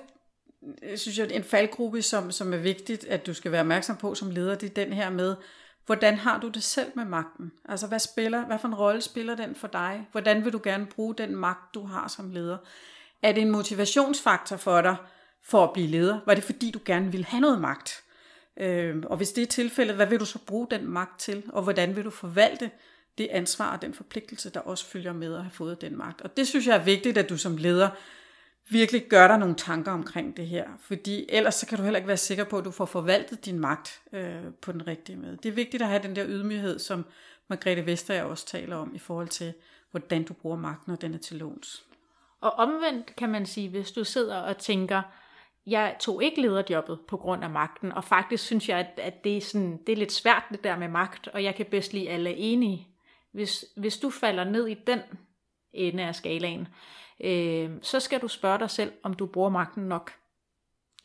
synes 0.95 1.19
jeg, 1.19 1.31
en 1.31 1.43
faldgruppe, 1.43 2.01
som, 2.01 2.31
som 2.31 2.53
er 2.53 2.57
vigtigt, 2.57 3.05
at 3.05 3.25
du 3.25 3.33
skal 3.33 3.51
være 3.51 3.61
opmærksom 3.61 3.97
på 3.97 4.15
som 4.15 4.31
leder, 4.31 4.55
det 4.55 4.69
er 4.69 4.85
den 4.85 4.93
her 4.93 5.09
med, 5.09 5.35
Hvordan 5.85 6.17
har 6.17 6.39
du 6.39 6.47
det 6.47 6.63
selv 6.63 6.91
med 6.95 7.05
magten? 7.05 7.51
Altså, 7.69 7.87
hvad, 7.87 7.99
spiller, 7.99 8.45
hvad 8.45 8.59
for 8.59 8.67
en 8.67 8.75
rolle 8.75 9.01
spiller 9.01 9.35
den 9.35 9.55
for 9.55 9.67
dig? 9.67 10.07
Hvordan 10.11 10.45
vil 10.45 10.53
du 10.53 10.59
gerne 10.63 10.85
bruge 10.85 11.15
den 11.15 11.35
magt, 11.35 11.75
du 11.75 11.85
har 11.85 12.07
som 12.07 12.31
leder? 12.31 12.57
Er 13.21 13.31
det 13.31 13.41
en 13.41 13.51
motivationsfaktor 13.51 14.57
for 14.57 14.81
dig 14.81 14.95
for 15.43 15.63
at 15.63 15.73
blive 15.73 15.87
leder? 15.87 16.19
Var 16.25 16.33
det 16.33 16.43
fordi, 16.43 16.71
du 16.71 16.79
gerne 16.85 17.11
vil 17.11 17.25
have 17.25 17.41
noget 17.41 17.61
magt? 17.61 18.03
Øh, 18.57 19.03
og 19.05 19.17
hvis 19.17 19.31
det 19.31 19.41
er 19.41 19.47
tilfældet, 19.47 19.95
hvad 19.95 20.07
vil 20.07 20.19
du 20.19 20.25
så 20.25 20.39
bruge 20.39 20.67
den 20.71 20.87
magt 20.87 21.19
til? 21.19 21.43
Og 21.49 21.63
hvordan 21.63 21.95
vil 21.95 22.05
du 22.05 22.09
forvalte 22.09 22.71
det 23.17 23.27
ansvar 23.31 23.75
og 23.75 23.81
den 23.81 23.93
forpligtelse, 23.93 24.49
der 24.49 24.59
også 24.59 24.85
følger 24.85 25.13
med 25.13 25.35
at 25.35 25.41
have 25.41 25.51
fået 25.51 25.81
den 25.81 25.97
magt? 25.97 26.21
Og 26.21 26.37
det 26.37 26.47
synes 26.47 26.67
jeg 26.67 26.75
er 26.75 26.83
vigtigt, 26.83 27.17
at 27.17 27.29
du 27.29 27.37
som 27.37 27.57
leder 27.57 27.89
virkelig 28.69 29.07
gør 29.09 29.27
dig 29.27 29.37
nogle 29.37 29.55
tanker 29.55 29.91
omkring 29.91 30.37
det 30.37 30.47
her. 30.47 30.67
Fordi 30.79 31.25
ellers 31.29 31.55
så 31.55 31.67
kan 31.67 31.77
du 31.77 31.83
heller 31.83 31.97
ikke 31.97 32.07
være 32.07 32.17
sikker 32.17 32.43
på, 32.43 32.57
at 32.57 32.65
du 32.65 32.71
får 32.71 32.85
forvaltet 32.85 33.45
din 33.45 33.59
magt 33.59 34.01
øh, 34.13 34.43
på 34.61 34.71
den 34.71 34.87
rigtige 34.87 35.17
måde. 35.17 35.37
Det 35.43 35.49
er 35.49 35.53
vigtigt 35.53 35.83
at 35.83 35.89
have 35.89 36.03
den 36.03 36.15
der 36.15 36.25
ydmyghed, 36.27 36.79
som 36.79 37.05
Margrethe 37.47 37.85
Vestager 37.85 38.23
også 38.23 38.45
taler 38.45 38.75
om, 38.75 38.95
i 38.95 38.99
forhold 38.99 39.27
til, 39.27 39.53
hvordan 39.91 40.23
du 40.23 40.33
bruger 40.33 40.57
magten, 40.57 40.91
når 40.91 40.95
den 40.95 41.13
er 41.13 41.17
til 41.17 41.37
låns. 41.37 41.83
Og 42.41 42.51
omvendt 42.51 43.15
kan 43.15 43.29
man 43.29 43.45
sige, 43.45 43.69
hvis 43.69 43.91
du 43.91 44.03
sidder 44.03 44.37
og 44.37 44.57
tænker, 44.57 45.01
jeg 45.65 45.95
tog 45.99 46.23
ikke 46.23 46.41
lederjobbet 46.41 46.99
på 47.07 47.17
grund 47.17 47.43
af 47.43 47.49
magten, 47.49 47.91
og 47.91 48.03
faktisk 48.03 48.43
synes 48.43 48.69
jeg, 48.69 48.79
at, 48.79 48.99
at 48.99 49.23
det, 49.23 49.37
er 49.37 49.41
sådan, 49.41 49.79
det 49.87 49.93
er 49.93 49.97
lidt 49.97 50.11
svært 50.11 50.43
det 50.51 50.63
der 50.63 50.77
med 50.77 50.87
magt, 50.87 51.27
og 51.27 51.43
jeg 51.43 51.55
kan 51.55 51.65
bedst 51.65 51.93
lide 51.93 52.09
alle 52.09 52.35
enige. 52.35 52.87
Hvis, 53.31 53.65
hvis 53.75 53.97
du 53.97 54.09
falder 54.09 54.43
ned 54.43 54.67
i 54.67 54.73
den 54.73 54.99
ende 55.73 56.03
af 56.03 56.15
skalaen, 56.15 56.67
øh, 57.23 57.71
så 57.81 57.99
skal 57.99 58.21
du 58.21 58.27
spørge 58.27 58.59
dig 58.59 58.69
selv, 58.69 58.93
om 59.03 59.13
du 59.13 59.25
bruger 59.25 59.49
magten 59.49 59.83
nok. 59.83 60.11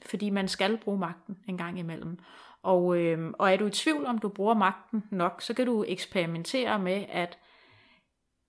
Fordi 0.07 0.31
man 0.31 0.49
skal 0.49 0.77
bruge 0.77 0.99
magten 0.99 1.39
en 1.49 1.59
gang 1.59 1.79
imellem. 1.79 2.19
Og, 2.63 2.99
øh, 2.99 3.31
og 3.39 3.53
er 3.53 3.57
du 3.57 3.67
i 3.67 3.71
tvivl 3.71 4.07
om 4.07 4.19
du 4.19 4.29
bruger 4.29 4.55
magten 4.55 5.05
nok, 5.11 5.43
så 5.43 5.55
kan 5.55 5.67
du 5.67 5.85
eksperimentere 5.89 6.79
med 6.79 7.05
at, 7.09 7.39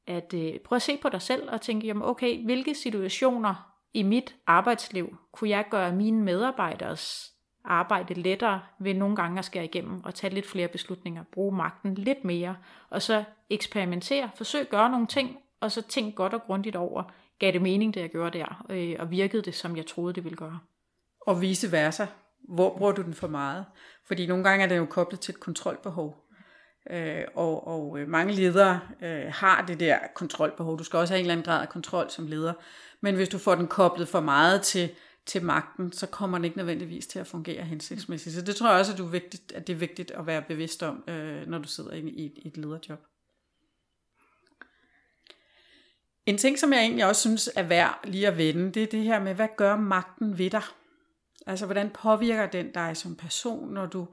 at 0.07 0.33
øh, 0.33 0.59
prøve 0.59 0.77
at 0.77 0.81
se 0.81 0.97
på 0.97 1.09
dig 1.09 1.21
selv 1.21 1.49
og 1.51 1.61
tænke, 1.61 1.87
jamen 1.87 2.03
okay, 2.03 2.45
hvilke 2.45 2.75
situationer 2.75 3.73
i 3.93 4.03
mit 4.03 4.35
arbejdsliv 4.47 5.17
kunne 5.31 5.49
jeg 5.49 5.65
gøre 5.69 5.95
mine 5.95 6.23
medarbejderes 6.23 7.33
arbejde 7.67 8.13
lettere 8.13 8.61
ved 8.79 8.93
nogle 8.93 9.15
gange 9.15 9.39
at 9.39 9.45
skære 9.45 9.65
igennem 9.65 10.03
og 10.03 10.15
tage 10.15 10.33
lidt 10.33 10.47
flere 10.47 10.67
beslutninger, 10.67 11.23
bruge 11.31 11.55
magten 11.55 11.95
lidt 11.95 12.23
mere, 12.23 12.55
og 12.89 13.01
så 13.01 13.23
eksperimentere, 13.49 14.29
forsøg 14.35 14.61
at 14.61 14.69
gøre 14.69 14.89
nogle 14.89 15.07
ting, 15.07 15.37
og 15.59 15.71
så 15.71 15.81
tænk 15.81 16.15
godt 16.15 16.33
og 16.33 16.41
grundigt 16.41 16.75
over, 16.75 17.03
gav 17.39 17.51
det 17.51 17.61
mening, 17.61 17.93
det 17.93 18.01
jeg 18.01 18.09
gjorde 18.09 18.39
der, 18.39 18.65
øh, 18.69 18.95
og 18.99 19.11
virkede 19.11 19.41
det, 19.41 19.55
som 19.55 19.77
jeg 19.77 19.85
troede, 19.85 20.13
det 20.13 20.23
ville 20.23 20.37
gøre. 20.37 20.59
Og 21.27 21.41
vice 21.41 21.71
versa. 21.71 22.05
Hvor 22.49 22.77
bruger 22.77 22.91
du 22.91 23.01
den 23.01 23.13
for 23.13 23.27
meget? 23.27 23.65
Fordi 24.07 24.27
nogle 24.27 24.43
gange 24.43 24.65
er 24.65 24.69
det 24.69 24.77
jo 24.77 24.85
koblet 24.85 25.19
til 25.19 25.31
et 25.31 25.39
kontrolbehov. 25.39 26.23
Øh, 26.89 27.23
og, 27.35 27.67
og 27.67 27.99
øh, 27.99 28.07
mange 28.07 28.33
ledere 28.33 28.79
øh, 29.01 29.25
har 29.27 29.65
det 29.65 29.79
der 29.79 29.97
kontrolbehov. 30.15 30.79
Du 30.79 30.83
skal 30.83 30.97
også 30.99 31.13
have 31.13 31.19
en 31.19 31.25
eller 31.25 31.33
anden 31.33 31.45
grad 31.45 31.61
af 31.61 31.69
kontrol 31.69 32.09
som 32.09 32.27
leder. 32.27 32.53
Men 33.01 33.15
hvis 33.15 33.29
du 33.29 33.37
får 33.37 33.55
den 33.55 33.67
koblet 33.67 34.07
for 34.07 34.19
meget 34.19 34.61
til, 34.61 34.89
til 35.25 35.43
magten, 35.43 35.91
så 35.91 36.07
kommer 36.07 36.37
den 36.37 36.45
ikke 36.45 36.57
nødvendigvis 36.57 37.07
til 37.07 37.19
at 37.19 37.27
fungere 37.27 37.63
hensigtsmæssigt. 37.63 38.35
Så 38.35 38.41
det 38.41 38.55
tror 38.55 38.69
jeg 38.69 38.79
også, 38.79 38.91
at, 38.91 38.97
du 38.97 39.05
er 39.05 39.11
vigtigt, 39.11 39.51
at 39.51 39.67
det 39.67 39.73
er 39.73 39.77
vigtigt 39.77 40.11
at 40.11 40.27
være 40.27 40.41
bevidst 40.41 40.83
om, 40.83 41.03
øh, 41.07 41.47
når 41.47 41.57
du 41.57 41.67
sidder 41.67 41.91
i, 41.91 41.99
i, 41.99 42.31
i 42.35 42.47
et 42.47 42.57
lederjob. 42.57 42.99
En 46.27 46.37
ting, 46.37 46.59
som 46.59 46.73
jeg 46.73 46.81
egentlig 46.81 47.05
også 47.05 47.21
synes 47.21 47.49
er 47.55 47.63
værd 47.63 47.99
lige 48.03 48.27
at 48.27 48.37
vende, 48.37 48.71
det 48.71 48.83
er 48.83 48.87
det 48.87 49.03
her 49.03 49.19
med, 49.19 49.33
hvad 49.33 49.47
gør 49.57 49.75
magten 49.75 50.37
ved 50.37 50.49
dig? 50.49 50.61
Altså, 51.45 51.65
hvordan 51.65 51.89
påvirker 51.89 52.45
den 52.45 52.71
dig 52.71 52.97
som 52.97 53.15
person, 53.15 53.73
når 53.73 53.85
du, 53.85 54.07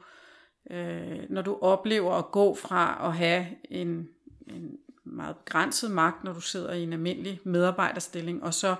øh, 0.70 1.31
når 1.31 1.42
du 1.42 1.59
oplever 1.61 2.14
at 2.14 2.31
gå 2.31 2.55
fra 2.55 3.00
at 3.09 3.12
have 3.12 3.46
en, 3.70 4.09
en 4.46 4.77
meget 5.05 5.37
begrænset 5.37 5.90
magt, 5.90 6.24
når 6.24 6.33
du 6.33 6.40
sidder 6.40 6.72
i 6.72 6.83
en 6.83 6.92
almindelig 6.92 7.40
medarbejderstilling, 7.44 8.42
og 8.42 8.55
så 8.55 8.74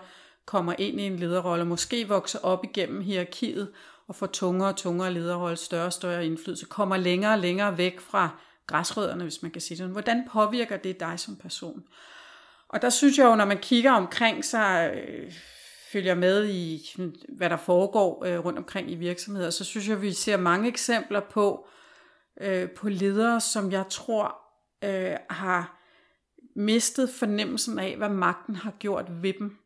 kommer 0.47 0.75
ind 0.79 1.01
i 1.01 1.03
en 1.03 1.17
lederrolle, 1.17 1.65
måske 1.65 2.09
vokser 2.09 2.39
op 2.39 2.65
igennem 2.65 3.01
hierarkiet, 3.01 3.73
og 4.09 4.17
får 4.17 4.27
tungere 4.27 4.69
og 4.69 4.77
tungere 4.77 5.13
lederrolle, 5.13 5.57
større 5.57 5.87
og 5.87 5.93
større 5.93 6.27
indflydelse, 6.27 6.67
kommer 6.67 6.97
længere 6.97 7.33
og 7.33 7.39
længere 7.39 7.79
væk 7.79 8.01
fra 8.01 8.29
græsrødderne, 8.67 9.23
hvis 9.23 9.43
man 9.43 9.51
kan 9.51 9.61
sige 9.61 9.83
det. 9.83 9.91
Hvordan 9.91 10.29
påvirker 10.29 10.77
det 10.77 11.01
dig 11.01 11.21
som 11.21 11.37
person? 11.37 11.85
Og 12.69 12.83
der 12.83 12.91
synes 12.91 13.19
jeg 13.19 13.25
jo, 13.25 13.35
når 13.35 13.45
man 13.45 13.59
kigger 13.59 13.93
omkring 13.93 14.45
sig, 14.45 14.93
øh, 14.95 15.33
følger 15.93 16.15
med 16.15 16.49
i, 16.49 16.95
hvad 17.29 17.51
der 17.51 17.57
foregår 17.57 18.25
øh, 18.25 18.45
rundt 18.45 18.59
omkring 18.59 18.91
i 18.91 18.95
virksomheder, 18.95 19.51
så 19.51 19.65
synes 19.65 19.89
jeg, 19.89 20.03
vi 20.03 20.13
ser 20.13 20.37
mange 20.37 20.69
eksempler 20.69 21.21
på, 21.21 21.67
øh, 22.41 22.71
på 22.71 22.89
ledere, 22.89 23.41
som 23.41 23.73
jeg 23.73 23.85
tror 23.91 24.37
øh, 24.85 25.17
har 25.31 25.81
mistet 26.57 27.11
fornemmelsen 27.11 27.79
af, 27.79 27.97
hvad 27.97 28.09
magten 28.09 28.57
har 28.57 28.71
gjort 28.79 29.23
ved 29.23 29.33
dem. 29.39 29.57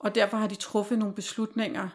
Og 0.00 0.14
derfor 0.14 0.36
har 0.36 0.48
de 0.48 0.54
truffet 0.54 0.98
nogle 0.98 1.14
beslutninger, 1.14 1.88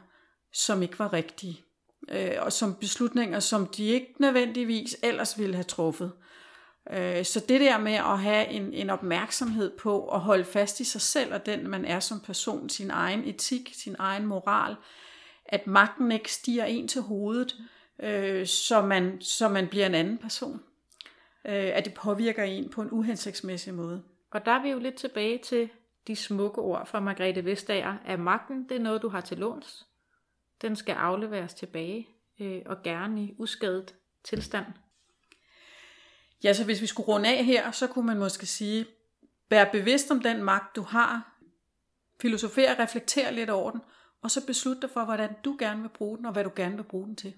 som 0.53 0.81
ikke 0.81 0.99
var 0.99 1.13
rigtige. 1.13 1.61
Øh, 2.09 2.35
og 2.39 2.53
som 2.53 2.75
beslutninger, 2.75 3.39
som 3.39 3.67
de 3.67 3.85
ikke 3.85 4.15
nødvendigvis 4.19 4.97
ellers 5.03 5.39
ville 5.39 5.55
have 5.55 5.63
truffet. 5.63 6.11
Øh, 6.15 6.28
Øh, 6.91 7.25
så 7.25 7.45
det 7.49 7.61
der 7.61 7.77
med 7.77 7.93
at 7.93 8.19
have 8.19 8.47
en, 8.47 8.73
en 8.73 8.89
opmærksomhed 8.89 9.77
på 9.77 10.07
at 10.07 10.19
holde 10.19 10.45
fast 10.45 10.79
i 10.79 10.83
sig 10.83 11.01
selv 11.01 11.33
og 11.33 11.45
den 11.45 11.67
man 11.67 11.85
er 11.85 11.99
som 11.99 12.19
person, 12.19 12.69
sin 12.69 12.91
egen 12.91 13.23
etik, 13.23 13.71
sin 13.73 13.95
egen 13.99 14.25
moral, 14.25 14.75
at 15.45 15.67
magten 15.67 16.11
ikke 16.11 16.33
stiger 16.33 16.65
en 16.65 16.87
til 16.87 17.01
hovedet, 17.01 17.55
øh, 17.99 18.47
så, 18.47 18.81
man, 18.81 19.21
så 19.21 19.49
man 19.49 19.67
bliver 19.67 19.85
en 19.85 19.95
anden 19.95 20.17
person. 20.17 20.61
Øh, 21.45 21.71
at 21.73 21.85
det 21.85 21.93
påvirker 21.93 22.43
en 22.43 22.69
på 22.69 22.81
en 22.81 22.91
uhensigtsmæssig 22.91 23.73
måde. 23.73 24.03
Og 24.31 24.45
der 24.45 24.51
er 24.51 24.61
vi 24.61 24.69
jo 24.69 24.79
lidt 24.79 24.95
tilbage 24.95 25.37
til 25.37 25.69
de 26.07 26.15
smukke 26.15 26.61
ord 26.61 26.85
fra 26.85 26.99
Margrethe 26.99 27.45
Vestager, 27.45 27.97
at 28.05 28.19
magten 28.19 28.69
det 28.69 28.77
er 28.77 28.81
noget, 28.81 29.01
du 29.01 29.09
har 29.09 29.21
til 29.21 29.37
låns. 29.37 29.85
Den 30.61 30.75
skal 30.75 30.93
afleveres 30.93 31.53
tilbage, 31.53 32.07
øh, 32.39 32.61
og 32.65 32.83
gerne 32.83 33.23
i 33.23 33.35
uskadet 33.37 33.95
tilstand. 34.23 34.65
Ja, 36.43 36.53
så 36.53 36.65
hvis 36.65 36.81
vi 36.81 36.87
skulle 36.87 37.07
runde 37.07 37.29
af 37.29 37.45
her, 37.45 37.71
så 37.71 37.87
kunne 37.87 38.05
man 38.05 38.17
måske 38.17 38.45
sige, 38.45 38.85
vær 39.49 39.71
bevidst 39.71 40.11
om 40.11 40.19
den 40.19 40.43
magt, 40.43 40.75
du 40.75 40.81
har. 40.81 41.35
Filosofer 42.21 42.71
og 42.71 42.79
reflekter 42.79 43.31
lidt 43.31 43.49
over 43.49 43.71
den, 43.71 43.81
og 44.21 44.31
så 44.31 44.45
beslut 44.45 44.81
dig 44.81 44.89
for, 44.89 45.05
hvordan 45.05 45.29
du 45.45 45.55
gerne 45.59 45.81
vil 45.81 45.89
bruge 45.89 46.17
den, 46.17 46.25
og 46.25 46.31
hvad 46.31 46.43
du 46.43 46.51
gerne 46.55 46.75
vil 46.75 46.83
bruge 46.83 47.05
den 47.05 47.15
til. 47.15 47.33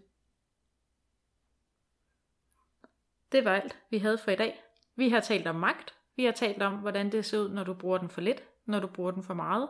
Det 3.31 3.45
var 3.45 3.55
alt, 3.55 3.77
vi 3.89 3.97
havde 3.97 4.17
for 4.17 4.31
i 4.31 4.35
dag. 4.35 4.63
Vi 4.95 5.09
har 5.09 5.19
talt 5.19 5.47
om 5.47 5.55
magt. 5.55 5.93
Vi 6.15 6.25
har 6.25 6.31
talt 6.31 6.61
om, 6.61 6.73
hvordan 6.73 7.11
det 7.11 7.25
ser 7.25 7.39
ud, 7.39 7.49
når 7.49 7.63
du 7.63 7.73
bruger 7.73 7.97
den 7.97 8.09
for 8.09 8.21
lidt, 8.21 8.43
når 8.65 8.79
du 8.79 8.87
bruger 8.87 9.11
den 9.11 9.23
for 9.23 9.33
meget, 9.33 9.69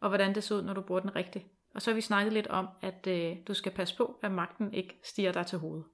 og 0.00 0.08
hvordan 0.08 0.34
det 0.34 0.44
ser 0.44 0.54
ud, 0.54 0.62
når 0.62 0.74
du 0.74 0.80
bruger 0.80 1.00
den 1.00 1.16
rigtigt. 1.16 1.44
Og 1.74 1.82
så 1.82 1.90
har 1.90 1.94
vi 1.94 2.00
snakket 2.00 2.32
lidt 2.32 2.46
om, 2.46 2.68
at 2.80 3.06
øh, 3.06 3.36
du 3.48 3.54
skal 3.54 3.72
passe 3.72 3.96
på, 3.96 4.18
at 4.22 4.32
magten 4.32 4.74
ikke 4.74 5.00
stiger 5.04 5.32
dig 5.32 5.46
til 5.46 5.58
hovedet. 5.58 5.84